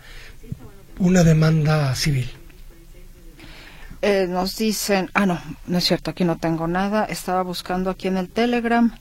una 0.99 1.23
demanda 1.23 1.95
civil. 1.95 2.29
Eh, 4.03 4.25
nos 4.27 4.57
dicen, 4.57 5.09
ah, 5.13 5.25
no, 5.27 5.39
no 5.67 5.77
es 5.77 5.83
cierto, 5.83 6.09
aquí 6.09 6.23
no 6.23 6.37
tengo 6.37 6.67
nada, 6.67 7.05
estaba 7.05 7.43
buscando 7.43 7.91
aquí 7.91 8.07
en 8.07 8.17
el 8.17 8.29
Telegram, 8.29 8.91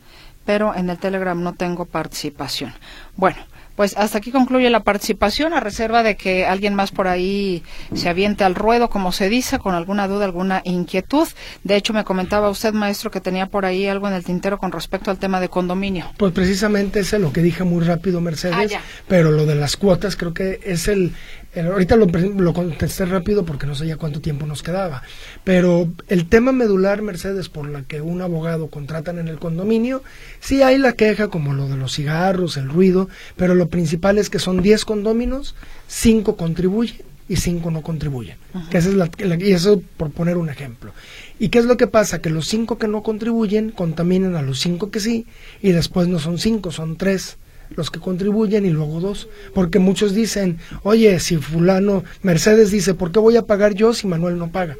pero 0.45 0.75
en 0.75 0.91
el 0.91 0.99
Telegram 0.99 1.43
no 1.43 1.55
tengo 1.55 1.87
participación. 1.87 2.75
Bueno, 3.17 3.39
pues 3.81 3.97
hasta 3.97 4.19
aquí 4.19 4.31
concluye 4.31 4.69
la 4.69 4.81
participación, 4.81 5.55
a 5.55 5.61
reserva 5.61 6.03
de 6.03 6.15
que 6.15 6.45
alguien 6.45 6.75
más 6.75 6.91
por 6.91 7.09
ahí 7.09 7.63
se 7.95 8.11
aviente 8.11 8.45
al 8.45 8.55
ruedo, 8.55 8.91
como 8.91 9.11
se 9.11 9.31
dice, 9.31 9.59
con 9.59 9.75
alguna 9.75 10.07
duda, 10.07 10.27
alguna 10.27 10.61
inquietud. 10.67 11.27
De 11.65 11.77
hecho, 11.77 11.95
me 11.95 12.05
comentaba 12.05 12.51
usted, 12.51 12.75
maestro, 12.75 13.11
que 13.11 13.23
tenía 13.23 13.47
por 13.47 13.65
ahí 13.65 13.87
algo 13.87 14.07
en 14.07 14.13
el 14.13 14.23
tintero 14.23 14.59
con 14.59 14.71
respecto 14.71 15.11
al 15.11 15.17
tema 15.17 15.41
de 15.41 15.49
condominio. 15.49 16.13
Pues 16.19 16.33
precisamente 16.33 17.01
ese 17.01 17.17
es 17.17 17.23
lo 17.23 17.33
que 17.33 17.41
dije 17.41 17.65
muy 17.65 17.83
rápido, 17.83 18.21
Mercedes, 18.21 18.75
ah, 18.77 18.83
pero 19.09 19.31
lo 19.31 19.47
de 19.47 19.55
las 19.55 19.79
cuotas 19.79 20.15
creo 20.15 20.35
que 20.35 20.61
es 20.63 20.87
el, 20.87 21.15
ahorita 21.57 21.97
lo, 21.97 22.07
lo, 22.07 22.53
contesté 22.53 23.07
rápido 23.07 23.45
porque 23.45 23.67
no 23.67 23.75
sabía 23.75 23.97
cuánto 23.97 24.21
tiempo 24.21 24.47
nos 24.47 24.63
quedaba. 24.63 25.03
Pero 25.43 25.89
el 26.09 26.29
tema 26.29 26.53
medular, 26.53 27.03
Mercedes, 27.03 27.49
por 27.49 27.69
la 27.69 27.83
que 27.83 28.01
un 28.01 28.23
abogado 28.23 28.69
contratan 28.69 29.19
en 29.19 29.29
el 29.29 29.39
condominio, 29.39 30.03
sí 30.39 30.63
hay 30.63 30.79
la 30.79 30.93
queja 30.93 31.29
como 31.29 31.55
lo 31.55 31.69
de 31.69 31.77
los 31.77 31.95
cigarros, 31.95 32.57
el 32.57 32.69
ruido, 32.69 33.09
pero 33.37 33.55
lo 33.55 33.69
principal 33.71 34.19
es 34.19 34.29
que 34.29 34.39
son 34.39 34.63
10 34.63 34.85
condóminos, 34.85 35.55
5 35.89 36.37
contribuyen 36.37 37.03
y 37.29 37.37
5 37.37 37.71
no 37.71 37.83
contribuyen. 37.83 38.37
Que 38.71 38.79
esa 38.79 38.89
es 38.89 38.95
la, 38.97 39.09
y 39.39 39.53
eso 39.53 39.83
por 39.97 40.11
poner 40.11 40.37
un 40.37 40.51
ejemplo. 40.51 40.93
¿Y 41.39 41.49
qué 41.49 41.59
es 41.61 41.65
lo 41.65 41.77
que 41.77 41.87
pasa? 41.87 42.21
Que 42.21 42.29
los 42.29 42.47
5 42.49 42.79
que 42.79 42.89
no 42.89 43.03
contribuyen 43.03 43.71
contaminan 43.71 44.35
a 44.37 44.43
los 44.43 44.61
5 44.61 44.91
que 44.91 45.01
sí 45.01 45.27
y 45.63 45.73
después 45.73 46.09
no 46.09 46.19
son 46.19 46.39
5, 46.39 46.71
son 46.73 46.97
3 46.97 47.39
los 47.77 47.91
que 47.91 48.01
contribuyen 48.01 48.67
y 48.67 48.71
luego 48.71 49.01
dos. 49.01 49.29
Porque 49.55 49.79
muchos 49.79 50.15
dicen, 50.15 50.59
oye, 50.83 51.19
si 51.21 51.37
fulano, 51.37 52.05
Mercedes 52.23 52.71
dice, 52.71 52.95
¿por 52.95 53.13
qué 53.13 53.19
voy 53.19 53.37
a 53.37 53.47
pagar 53.47 53.75
yo 53.75 53.95
si 53.95 54.07
Manuel 54.07 54.39
no 54.39 54.51
paga? 54.51 54.77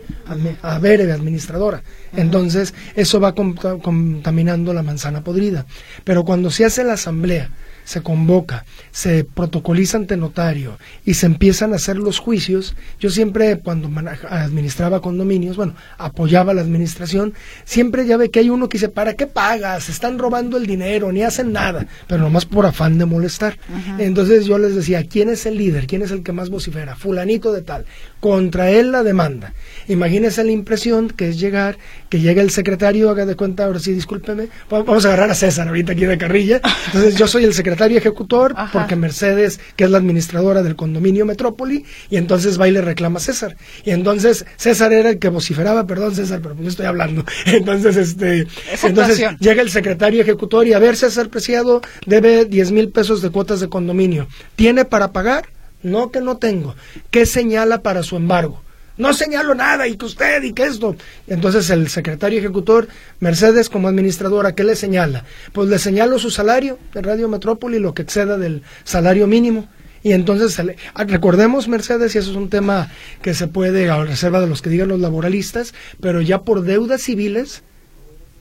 A, 0.63 0.79
ver, 0.79 1.11
administradora. 1.11 1.83
Entonces, 2.17 2.75
eso 2.97 3.21
va 3.21 3.35
contaminando 3.35 4.75
la 4.75 4.83
manzana 4.83 5.23
podrida. 5.23 5.67
Pero 6.05 6.25
cuando 6.25 6.51
se 6.51 6.65
hace 6.65 6.85
la 6.85 6.95
asamblea, 6.95 7.51
se 7.91 8.03
convoca, 8.03 8.65
se 8.93 9.25
protocoliza 9.25 9.97
ante 9.97 10.17
notario 10.17 10.79
y 11.05 11.15
se 11.15 11.27
empiezan 11.27 11.73
a 11.73 11.77
hacer 11.77 11.97
los 11.97 12.21
juicios, 12.21 12.77
yo 13.01 13.11
siempre 13.11 13.59
cuando 13.59 13.91
administraba 14.29 15.01
condominios, 15.01 15.57
bueno, 15.57 15.75
apoyaba 15.99 16.55
la 16.55 16.61
administración, 16.61 17.35
siempre 17.65 18.07
ya 18.07 18.17
ve 18.17 18.31
que 18.31 18.39
hay 18.39 18.49
uno 18.49 18.69
que 18.69 18.79
dice, 18.79 18.91
¿para 18.91 19.15
qué 19.15 19.27
pagas? 19.27 19.89
Están 19.89 20.21
robando 20.21 20.57
el 20.57 20.67
dinero, 20.67 21.11
ni 21.11 21.25
hacen 21.25 21.51
nada, 21.51 21.89
pero 22.07 22.23
nomás 22.23 22.47
por 22.47 22.65
afán 22.65 22.97
de 22.97 23.07
molestar. 23.07 23.59
Entonces 23.99 24.47
yo 24.47 24.57
les 24.57 24.77
decía, 24.77 25.03
¿quién 25.03 25.29
es 25.29 25.45
el 25.45 25.57
líder? 25.57 25.89
¿Quién 25.89 26.03
es 26.03 26.13
el 26.13 26.23
que 26.23 26.31
más 26.31 26.49
vocifera? 26.49 26.95
Fulanito 26.95 27.53
de 27.53 27.63
tal. 27.63 27.87
Contra 28.21 28.71
él 28.71 28.93
la 28.93 29.03
demanda. 29.03 29.55
Imagínese 29.89 30.45
la 30.45 30.53
impresión 30.53 31.09
que 31.09 31.31
es 31.31 31.41
llegar, 31.41 31.79
que 32.09 32.21
llega 32.21 32.43
el 32.43 32.51
secretario, 32.51 33.11
haga 33.11 33.27
de 33.27 33.35
cuenta, 33.35 33.65
ahora 33.65 33.81
sí, 33.81 33.93
discúlpeme, 33.93 34.49
vamos 34.69 35.05
a 35.05 35.09
agarrar 35.09 35.31
a 35.31 35.35
César 35.35 35.69
ahorita 35.69 35.93
aquí 35.93 36.05
de 36.05 36.19
carrilla. 36.19 36.61
Entonces 36.87 37.17
yo 37.17 37.27
soy 37.27 37.45
el 37.45 37.55
secretario 37.55 37.99
ejecutor 37.99 38.55
porque 38.73 38.95
Mercedes, 38.95 39.59
que 39.75 39.85
es 39.85 39.91
la 39.91 39.99
administradora 39.99 40.63
del 40.63 40.77
condominio 40.77 41.25
Metrópoli, 41.25 41.85
y 42.11 42.17
entonces 42.17 42.61
va 42.61 42.69
y 42.69 42.73
le 42.73 42.83
reclama 42.83 43.19
a 43.19 43.21
César. 43.23 43.57
Y 43.85 43.91
entonces 43.91 44.45
César 44.57 44.93
era 44.93 45.11
el 45.11 45.19
que 45.19 45.29
vociferaba, 45.29 45.87
perdón 45.87 46.15
César, 46.15 46.41
pero 46.43 46.55
pues 46.55 46.65
yo 46.65 46.71
estoy 46.71 46.87
hablando. 46.87 47.25
Entonces, 47.47 47.97
este, 47.97 48.47
entonces 48.83 49.23
llega 49.39 49.63
el 49.63 49.71
secretario 49.71 50.23
ejecutor 50.23 50.67
y 50.67 50.73
a 50.73 50.79
ver, 50.79 50.97
César 50.97 51.29
Preciado 51.29 51.81
debe 52.07 52.45
10 52.45 52.73
mil 52.73 52.91
pesos 52.91 53.23
de 53.23 53.31
cuotas 53.31 53.61
de 53.61 53.69
condominio. 53.69 54.29
¿Tiene 54.57 54.85
para 54.85 55.13
pagar? 55.13 55.49
No, 55.83 56.11
que 56.11 56.21
no 56.21 56.37
tengo. 56.37 56.75
¿Qué 57.11 57.27
señala 57.27 57.83
para 57.83 58.03
su 58.03 58.17
embargo? 58.17 58.63
no 59.01 59.15
señalo 59.15 59.55
nada 59.55 59.89
y 59.89 59.97
que 59.97 60.05
usted 60.05 60.43
y 60.43 60.53
que 60.53 60.65
esto. 60.65 60.95
Entonces 61.27 61.71
el 61.71 61.89
secretario 61.89 62.39
ejecutor, 62.39 62.87
Mercedes 63.19 63.71
como 63.71 63.89
administradora, 63.89 64.55
¿qué 64.55 64.63
le 64.63 64.77
señala? 64.77 65.25
Pues 65.53 65.69
le 65.71 65.79
señalo 65.79 66.19
su 66.19 66.31
salario 66.31 66.79
de 66.93 67.01
Radio 67.01 67.29
Metrópoli, 67.29 67.79
lo 67.79 67.95
que 67.95 68.03
exceda 68.03 68.37
del 68.37 68.63
salario 68.85 69.27
mínimo. 69.27 69.69
Y 70.03 70.13
entonces, 70.13 70.59
ah, 70.95 71.05
recordemos, 71.05 71.69
Mercedes, 71.69 72.15
y 72.15 72.19
eso 72.19 72.31
es 72.31 72.37
un 72.37 72.49
tema 72.49 72.91
que 73.23 73.35
se 73.35 73.49
puede, 73.49 73.91
a 73.91 74.03
reserva 74.05 74.41
de 74.41 74.47
los 74.47 74.63
que 74.63 74.71
digan 74.71 74.89
los 74.89 75.01
laboralistas, 75.01 75.75
pero 76.01 76.21
ya 76.23 76.43
por 76.43 76.63
deudas 76.63 77.03
civiles, 77.03 77.63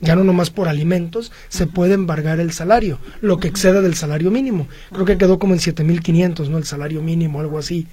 ya 0.00 0.16
no 0.16 0.24
nomás 0.24 0.50
por 0.50 0.68
alimentos, 0.68 1.32
se 1.48 1.66
puede 1.66 1.94
embargar 1.94 2.40
el 2.40 2.52
salario, 2.52 2.98
lo 3.20 3.38
que 3.38 3.48
exceda 3.48 3.80
del 3.80 3.94
salario 3.94 4.30
mínimo. 4.30 4.66
Creo 4.92 5.04
que 5.04 5.18
quedó 5.18 5.38
como 5.38 5.54
en 5.54 5.60
7.500, 5.60 6.48
¿no? 6.48 6.58
El 6.58 6.64
salario 6.64 7.02
mínimo, 7.02 7.40
algo 7.40 7.58
así. 7.58 7.86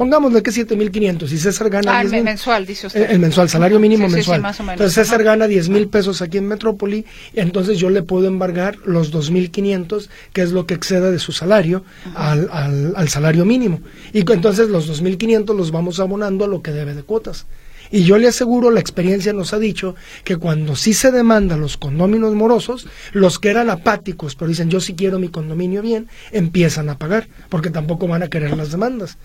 Pongámosle 0.00 0.42
que 0.42 0.50
7.500 0.50 1.30
y 1.30 1.36
César 1.36 1.68
gana... 1.68 1.98
Ah, 1.98 2.00
el 2.00 2.24
mensual, 2.24 2.64
dice 2.64 2.86
usted. 2.86 3.10
El, 3.10 3.18
mensual, 3.18 3.50
salario 3.50 3.78
mínimo 3.78 4.08
mensual. 4.08 4.42
Entonces 4.58 4.94
César 4.94 5.22
gana 5.22 5.46
10.000 5.46 5.90
pesos 5.90 6.22
aquí 6.22 6.38
en 6.38 6.48
Metrópoli, 6.48 7.04
y 7.34 7.40
entonces 7.40 7.76
yo 7.76 7.90
le 7.90 8.02
puedo 8.02 8.26
embargar 8.26 8.78
los 8.86 9.12
2.500, 9.12 10.08
que 10.32 10.40
es 10.40 10.52
lo 10.52 10.64
que 10.64 10.72
exceda 10.72 11.10
de 11.10 11.18
su 11.18 11.32
salario, 11.32 11.84
al, 12.14 12.48
al, 12.50 12.94
al, 12.96 13.08
salario 13.10 13.44
mínimo. 13.44 13.82
Y 14.14 14.20
entonces 14.20 14.70
los 14.70 14.90
2.500 14.90 15.54
los 15.54 15.70
vamos 15.70 16.00
abonando 16.00 16.46
a 16.46 16.48
lo 16.48 16.62
que 16.62 16.70
debe 16.70 16.94
de 16.94 17.02
cuotas. 17.02 17.44
Y 17.90 18.04
yo 18.04 18.18
le 18.18 18.28
aseguro, 18.28 18.70
la 18.70 18.80
experiencia 18.80 19.32
nos 19.32 19.52
ha 19.52 19.58
dicho 19.58 19.96
que 20.24 20.36
cuando 20.36 20.76
sí 20.76 20.94
se 20.94 21.10
demanda 21.10 21.56
los 21.56 21.76
condóminos 21.76 22.34
morosos, 22.34 22.86
los 23.12 23.38
que 23.38 23.50
eran 23.50 23.68
apáticos, 23.70 24.36
pero 24.36 24.48
dicen 24.48 24.70
yo 24.70 24.80
sí 24.80 24.94
quiero 24.94 25.18
mi 25.18 25.28
condominio 25.28 25.82
bien, 25.82 26.08
empiezan 26.30 26.88
a 26.88 26.98
pagar, 26.98 27.28
porque 27.48 27.70
tampoco 27.70 28.06
van 28.06 28.22
a 28.22 28.28
querer 28.28 28.56
las 28.56 28.70
demandas. 28.70 29.18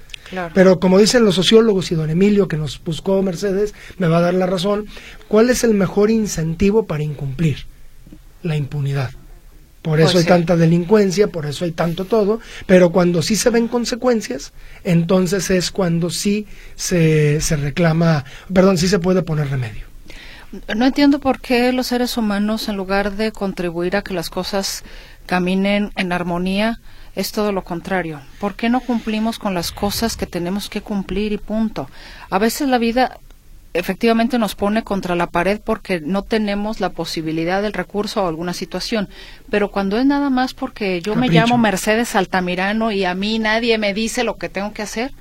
Pero 0.54 0.80
como 0.80 0.98
dicen 0.98 1.24
los 1.24 1.36
sociólogos 1.36 1.92
y 1.92 1.96
don 1.96 2.10
Emilio, 2.10 2.48
que 2.48 2.58
nos 2.58 2.84
buscó 2.84 3.22
Mercedes, 3.22 3.74
me 3.98 4.08
va 4.08 4.18
a 4.18 4.22
dar 4.22 4.34
la 4.34 4.48
razón, 4.48 4.88
¿cuál 5.28 5.50
es 5.50 5.64
el 5.64 5.76
mejor 5.76 6.10
incentivo 6.10 6.88
para 6.88 7.04
incumplir? 7.04 7.66
La 8.42 8.56
impunidad. 8.56 9.12
Por 9.86 10.00
eso 10.00 10.14
pues 10.14 10.26
hay 10.26 10.30
tanta 10.30 10.56
delincuencia, 10.56 11.28
por 11.28 11.46
eso 11.46 11.64
hay 11.64 11.72
tanto 11.72 12.06
todo, 12.06 12.40
pero 12.66 12.90
cuando 12.90 13.22
sí 13.22 13.36
se 13.36 13.52
ven 13.52 13.68
consecuencias, 13.68 14.52
entonces 14.84 15.52
es 15.52 15.70
cuando 15.70 16.10
sí 16.10 16.48
se, 16.74 17.40
se 17.40 17.56
reclama, 17.56 18.26
perdón, 18.52 18.80
sí 18.80 18.88
se 18.88 18.98
puede 18.98 19.22
poner 19.22 19.52
remedio. 19.52 19.86
No 20.76 20.88
entiendo 20.88 21.20
por 21.20 21.40
qué 21.40 21.72
los 21.72 21.86
seres 21.86 22.18
humanos, 22.18 22.68
en 22.68 22.78
lugar 22.78 23.12
de 23.12 23.32
contribuir 23.32 23.96
a 23.96 24.02
que 24.02 24.16
las 24.16 24.32
cosas 24.32 24.84
caminen 25.28 25.92
en 25.96 26.12
armonía, 26.12 26.80
es 27.16 27.32
todo 27.32 27.52
lo 27.52 27.64
contrario. 27.64 28.22
¿Por 28.40 28.56
qué 28.56 28.70
no 28.70 28.80
cumplimos 28.80 29.38
con 29.38 29.54
las 29.54 29.72
cosas 29.72 30.18
que 30.18 30.26
tenemos 30.26 30.68
que 30.68 30.82
cumplir 30.82 31.32
y 31.32 31.38
punto? 31.38 31.92
A 32.32 32.40
veces 32.40 32.70
la 32.70 32.80
vida 32.80 33.20
efectivamente 33.76 34.40
nos 34.40 34.56
pone 34.56 34.84
contra 34.84 35.16
la 35.16 35.28
pared 35.28 35.60
porque 35.64 36.00
no 36.00 36.24
tenemos 36.24 36.80
la 36.80 36.90
posibilidad 36.90 37.62
del 37.62 37.74
recurso 37.74 38.24
o 38.24 38.28
alguna 38.28 38.54
situación. 38.54 39.10
Pero 39.50 39.70
cuando 39.70 39.98
es 39.98 40.06
nada 40.06 40.30
más 40.30 40.54
porque 40.54 41.02
yo 41.02 41.16
me 41.16 41.30
llamo 41.30 41.58
Mercedes 41.58 42.16
Altamirano 42.16 42.92
y 42.92 43.06
a 43.06 43.14
mí 43.14 43.38
nadie 43.38 43.78
me 43.78 43.94
dice 43.94 44.24
lo 44.24 44.38
que 44.38 44.50
tengo 44.50 44.74
que 44.74 44.82
hacer, 44.82 45.12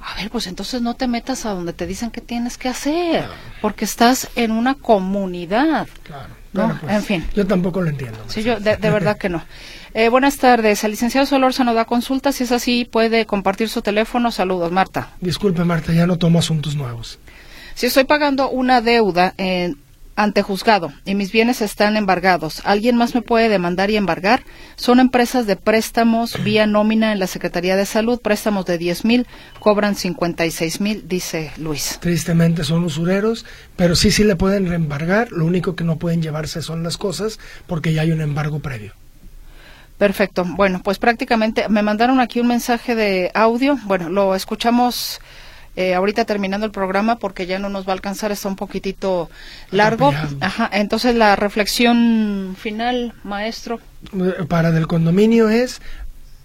a 0.00 0.16
ver, 0.16 0.30
pues 0.30 0.46
entonces 0.46 0.82
no 0.82 0.94
te 0.94 1.06
metas 1.06 1.46
a 1.46 1.50
donde 1.50 1.72
te 1.72 1.86
dicen 1.86 2.10
que 2.10 2.20
tienes 2.20 2.58
que 2.58 2.68
hacer, 2.68 3.24
porque 3.60 3.84
estás 3.84 4.28
en 4.36 4.50
una 4.50 4.74
comunidad. 4.74 5.86
Claro. 6.02 6.42
¿no? 6.52 6.78
Pues, 6.80 6.92
en 6.92 7.02
fin. 7.02 7.26
Yo 7.34 7.46
tampoco 7.46 7.80
lo 7.80 7.88
entiendo. 7.88 8.18
Sí, 8.26 8.42
yo 8.42 8.60
de, 8.60 8.76
verdad 8.76 9.18
que 9.18 9.28
no. 9.28 9.44
Eh, 9.94 10.08
buenas 10.08 10.38
tardes. 10.38 10.84
El 10.84 10.92
licenciado 10.92 11.26
Solórzano 11.26 11.74
da 11.74 11.84
consulta. 11.84 12.32
Si 12.32 12.44
es 12.44 12.52
así, 12.52 12.86
puede 12.86 13.26
compartir 13.26 13.68
su 13.68 13.82
teléfono. 13.82 14.30
Saludos, 14.30 14.72
Marta. 14.72 15.10
Disculpe, 15.20 15.64
Marta, 15.64 15.92
ya 15.92 16.06
no 16.06 16.16
tomo 16.16 16.38
asuntos 16.38 16.74
nuevos. 16.76 17.18
Si 17.74 17.86
estoy 17.86 18.04
pagando 18.04 18.50
una 18.50 18.80
deuda 18.80 19.34
en, 19.36 19.78
ante 20.14 20.42
juzgado 20.42 20.92
y 21.04 21.14
mis 21.14 21.32
bienes 21.32 21.62
están 21.62 21.96
embargados, 21.96 22.60
¿alguien 22.64 22.96
más 22.96 23.14
me 23.14 23.22
puede 23.22 23.48
demandar 23.48 23.90
y 23.90 23.96
embargar? 23.96 24.42
Son 24.76 25.00
empresas 25.00 25.46
de 25.46 25.56
préstamos 25.56 26.42
vía 26.44 26.66
nómina 26.66 27.12
en 27.12 27.18
la 27.18 27.26
Secretaría 27.26 27.76
de 27.76 27.86
Salud, 27.86 28.20
préstamos 28.20 28.66
de 28.66 28.78
10 28.78 29.04
mil, 29.04 29.26
cobran 29.58 29.94
56 29.94 30.80
mil, 30.80 31.08
dice 31.08 31.52
Luis. 31.56 31.98
Tristemente 32.00 32.64
son 32.64 32.84
usureros, 32.84 33.46
pero 33.76 33.96
sí, 33.96 34.10
sí 34.10 34.24
le 34.24 34.36
pueden 34.36 34.68
reembargar, 34.68 35.32
lo 35.32 35.46
único 35.46 35.74
que 35.74 35.84
no 35.84 35.96
pueden 35.96 36.22
llevarse 36.22 36.62
son 36.62 36.82
las 36.82 36.98
cosas 36.98 37.38
porque 37.66 37.92
ya 37.92 38.02
hay 38.02 38.12
un 38.12 38.20
embargo 38.20 38.60
previo. 38.60 38.92
Perfecto. 39.98 40.44
Bueno, 40.44 40.80
pues 40.82 40.98
prácticamente 40.98 41.68
me 41.68 41.82
mandaron 41.82 42.18
aquí 42.18 42.40
un 42.40 42.48
mensaje 42.48 42.96
de 42.96 43.30
audio. 43.34 43.78
Bueno, 43.84 44.08
lo 44.08 44.34
escuchamos 44.34 45.20
eh, 45.74 45.94
ahorita 45.94 46.24
terminando 46.24 46.66
el 46.66 46.72
programa 46.72 47.16
porque 47.16 47.46
ya 47.46 47.58
no 47.58 47.68
nos 47.68 47.86
va 47.86 47.90
a 47.90 47.94
alcanzar, 47.94 48.30
está 48.30 48.48
un 48.48 48.56
poquitito 48.56 49.30
largo. 49.70 50.12
Ajá, 50.40 50.68
entonces 50.72 51.14
la 51.14 51.34
reflexión 51.36 52.56
final, 52.58 53.14
maestro. 53.24 53.80
Eh, 54.12 54.44
para 54.48 54.72
del 54.72 54.86
condominio 54.86 55.48
es 55.48 55.80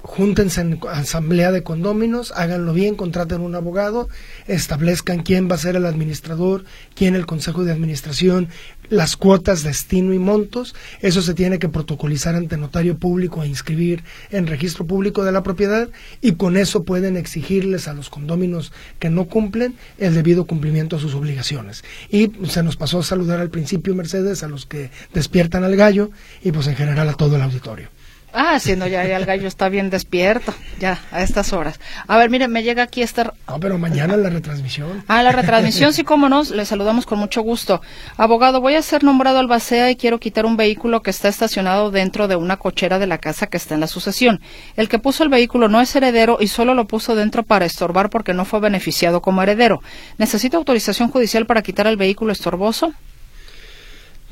júntense 0.08 0.62
en 0.62 0.80
asamblea 0.90 1.52
de 1.52 1.64
condóminos, 1.64 2.32
háganlo 2.34 2.74
bien, 2.74 2.96
contraten 2.96 3.42
un 3.42 3.56
abogado, 3.56 4.08
establezcan 4.48 5.22
quién 5.22 5.50
va 5.52 5.56
a 5.56 5.60
ser 5.60 5.76
el 5.76 5.86
administrador, 5.86 6.64
quién 6.96 7.14
el 7.14 7.26
consejo 7.26 7.66
de 7.66 7.74
administración, 7.74 8.48
las 8.90 9.18
cuotas, 9.18 9.64
destino 9.64 10.14
y 10.14 10.18
montos. 10.18 10.76
Eso 11.02 11.22
se 11.22 11.34
tiene 11.34 11.60
que 11.60 11.68
protocolizar 11.68 12.36
ante 12.36 12.56
notario 12.56 12.98
público 12.98 13.44
e 13.44 13.48
inscribir 13.48 14.02
en 14.32 14.48
registro 14.48 14.88
público 14.88 15.26
de 15.26 15.34
la 15.34 15.44
propiedad 15.44 15.90
y 16.22 16.32
con 16.32 16.56
eso 16.56 16.86
pueden 16.86 17.18
exigirles 17.18 17.90
a 17.90 17.94
los 17.94 18.10
condóminos 18.10 18.72
que 19.00 19.10
no 19.10 19.26
cumplen 19.26 19.76
el 19.98 20.16
debido 20.16 20.46
cumplimiento 20.46 20.96
a 20.96 21.00
sus 21.00 21.16
obligaciones. 21.16 21.84
Y 22.10 22.32
se 22.48 22.64
nos 22.64 22.78
pasó 22.78 23.00
a 23.00 23.04
saludar 23.04 23.42
al 23.42 23.50
principio, 23.50 23.94
Mercedes, 23.94 24.42
a 24.42 24.48
los 24.48 24.66
que 24.66 24.90
despiertan 25.14 25.66
al 25.66 25.76
gallo 25.76 26.12
y 26.42 26.54
pues 26.54 26.66
en 26.68 26.78
general 26.78 27.10
a 27.10 27.14
todo 27.14 27.36
el 27.36 27.42
auditorio. 27.42 27.90
Ah, 28.34 28.60
siendo 28.60 28.88
ya, 28.88 29.06
ya 29.06 29.18
el 29.18 29.26
gallo 29.26 29.48
está 29.48 29.70
bien 29.70 29.90
despierto, 29.90 30.54
ya, 30.80 31.00
a 31.12 31.24
estas 31.24 31.54
horas. 31.54 31.80
A 32.08 32.18
ver, 32.18 32.30
mire, 32.30 32.48
me 32.48 32.62
llega 32.62 32.84
aquí 32.84 33.02
esta... 33.02 33.34
No, 33.48 33.60
pero 33.60 33.78
mañana 33.78 34.18
la 34.18 34.30
retransmisión. 34.30 35.04
Ah, 35.08 35.24
la 35.24 35.32
retransmisión, 35.32 35.94
sí, 35.94 36.04
cómo 36.04 36.28
no, 36.28 36.44
le 36.44 36.66
saludamos 36.66 37.06
con 37.06 37.20
mucho 37.20 37.42
gusto. 37.42 37.82
Abogado, 38.18 38.60
voy 38.60 38.76
a 38.76 38.82
ser 38.82 39.04
nombrado 39.04 39.40
albacea 39.40 39.90
y 39.90 39.96
quiero 39.96 40.20
quitar 40.20 40.46
un 40.46 40.58
vehículo 40.58 41.02
que 41.02 41.10
está 41.10 41.30
estacionado 41.30 41.90
dentro 41.90 42.28
de 42.28 42.36
una 42.36 42.58
cochera 42.58 43.00
de 43.00 43.08
la 43.08 43.18
casa 43.18 43.48
que 43.48 43.58
está 43.58 43.76
en 43.76 43.80
la 43.80 43.88
sucesión. 43.88 44.42
El 44.76 44.90
que 44.90 45.00
puso 45.00 45.24
el 45.24 45.30
vehículo 45.30 45.70
no 45.70 45.80
es 45.82 45.96
heredero 45.96 46.38
y 46.40 46.48
solo 46.48 46.74
lo 46.74 46.86
puso 46.86 47.16
dentro 47.16 47.44
para 47.44 47.66
estorbar 47.66 48.10
porque 48.10 48.34
no 48.34 48.46
fue 48.46 48.60
beneficiado 48.60 49.22
como 49.22 49.42
heredero. 49.42 49.82
¿Necesito 50.18 50.58
autorización 50.58 51.10
judicial 51.10 51.46
para 51.46 51.62
quitar 51.62 51.88
el 51.88 51.98
vehículo 51.98 52.34
estorboso? 52.34 52.94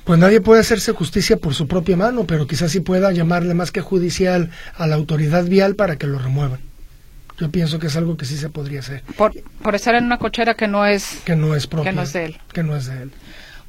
Pues 0.05 0.19
nadie 0.19 0.39
puede 0.39 0.61
hacerse 0.61 0.91
justicia 0.91 1.37
por 1.37 1.55
su 1.55 1.67
propia 1.67 1.97
mano, 1.97 2.25
pero 2.25 2.45
quizás 2.45 2.71
sí 2.71 2.79
pueda 2.79 3.11
llamarle 3.11 3.55
más 3.55 3.71
que 3.71 3.81
judicial 3.81 4.51
a 4.77 4.85
la 4.85 4.95
autoridad 4.95 5.45
vial 5.45 5.75
para 5.75 5.97
que 5.97 6.05
lo 6.05 6.19
remuevan. 6.19 6.59
Yo 7.39 7.49
pienso 7.49 7.79
que 7.79 7.87
es 7.87 7.97
algo 7.97 8.15
que 8.15 8.25
sí 8.25 8.37
se 8.37 8.49
podría 8.49 8.79
hacer. 8.81 9.01
Por, 9.17 9.33
por 9.63 9.73
estar 9.73 9.95
en 9.95 10.05
una 10.05 10.19
cochera 10.19 10.53
que 10.53 10.67
no 10.67 10.85
es 10.85 11.21
que 11.25 11.35
no 11.35 11.55
es 11.55 11.65
propia, 11.65 11.89
que 11.89 11.95
no 11.95 12.03
es 12.03 12.13
de 12.13 12.25
él. 12.25 12.37
Que 12.53 12.61
no 12.61 12.75
es 12.75 12.85
de 12.85 13.01
él. 13.01 13.11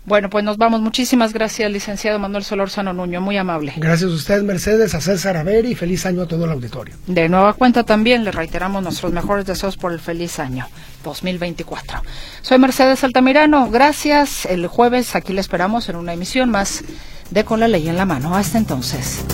Bueno, 0.05 0.31
pues 0.31 0.45
nos 0.45 0.57
vamos. 0.59 0.83
Muchísimas 0.83 1.33
gracias, 1.33 1.69
licenciado 1.73 2.19
Manuel 2.19 2.45
Solórzano 2.45 2.93
Nuño. 2.93 3.21
Muy 3.21 3.39
amable. 3.39 3.73
Gracias 3.77 4.11
a 4.11 4.15
usted, 4.15 4.43
Mercedes, 4.43 4.95
a 4.95 5.01
César 5.01 5.39
Aver 5.39 5.65
y 5.65 5.75
feliz 5.75 6.07
año 6.07 6.23
a 6.23 6.29
todo 6.29 6.45
el 6.45 6.53
auditorio. 6.53 6.95
De 7.09 7.29
nueva 7.29 7.55
cuenta 7.55 7.83
también 7.83 8.25
le 8.25 8.31
reiteramos 8.31 8.83
nuestros 8.83 9.11
mejores 9.11 9.47
deseos 9.47 9.77
por 9.77 9.93
el 9.93 9.99
feliz 9.99 10.39
año 10.39 10.69
2024. 11.07 12.03
Soy 12.43 12.59
Mercedes 12.59 13.03
Altamirano. 13.05 13.71
Gracias. 13.71 14.45
El 14.45 14.67
jueves 14.67 15.15
aquí 15.15 15.33
le 15.33 15.41
esperamos 15.41 15.89
en 15.89 15.97
una 15.97 16.13
emisión 16.13 16.51
más 16.51 16.85
de 17.31 17.45
Con 17.45 17.61
la 17.61 17.69
Ley 17.69 17.89
en 17.89 17.97
la 17.97 18.05
Mano. 18.05 18.37
Hasta 18.37 18.59
entonces. 18.59 19.25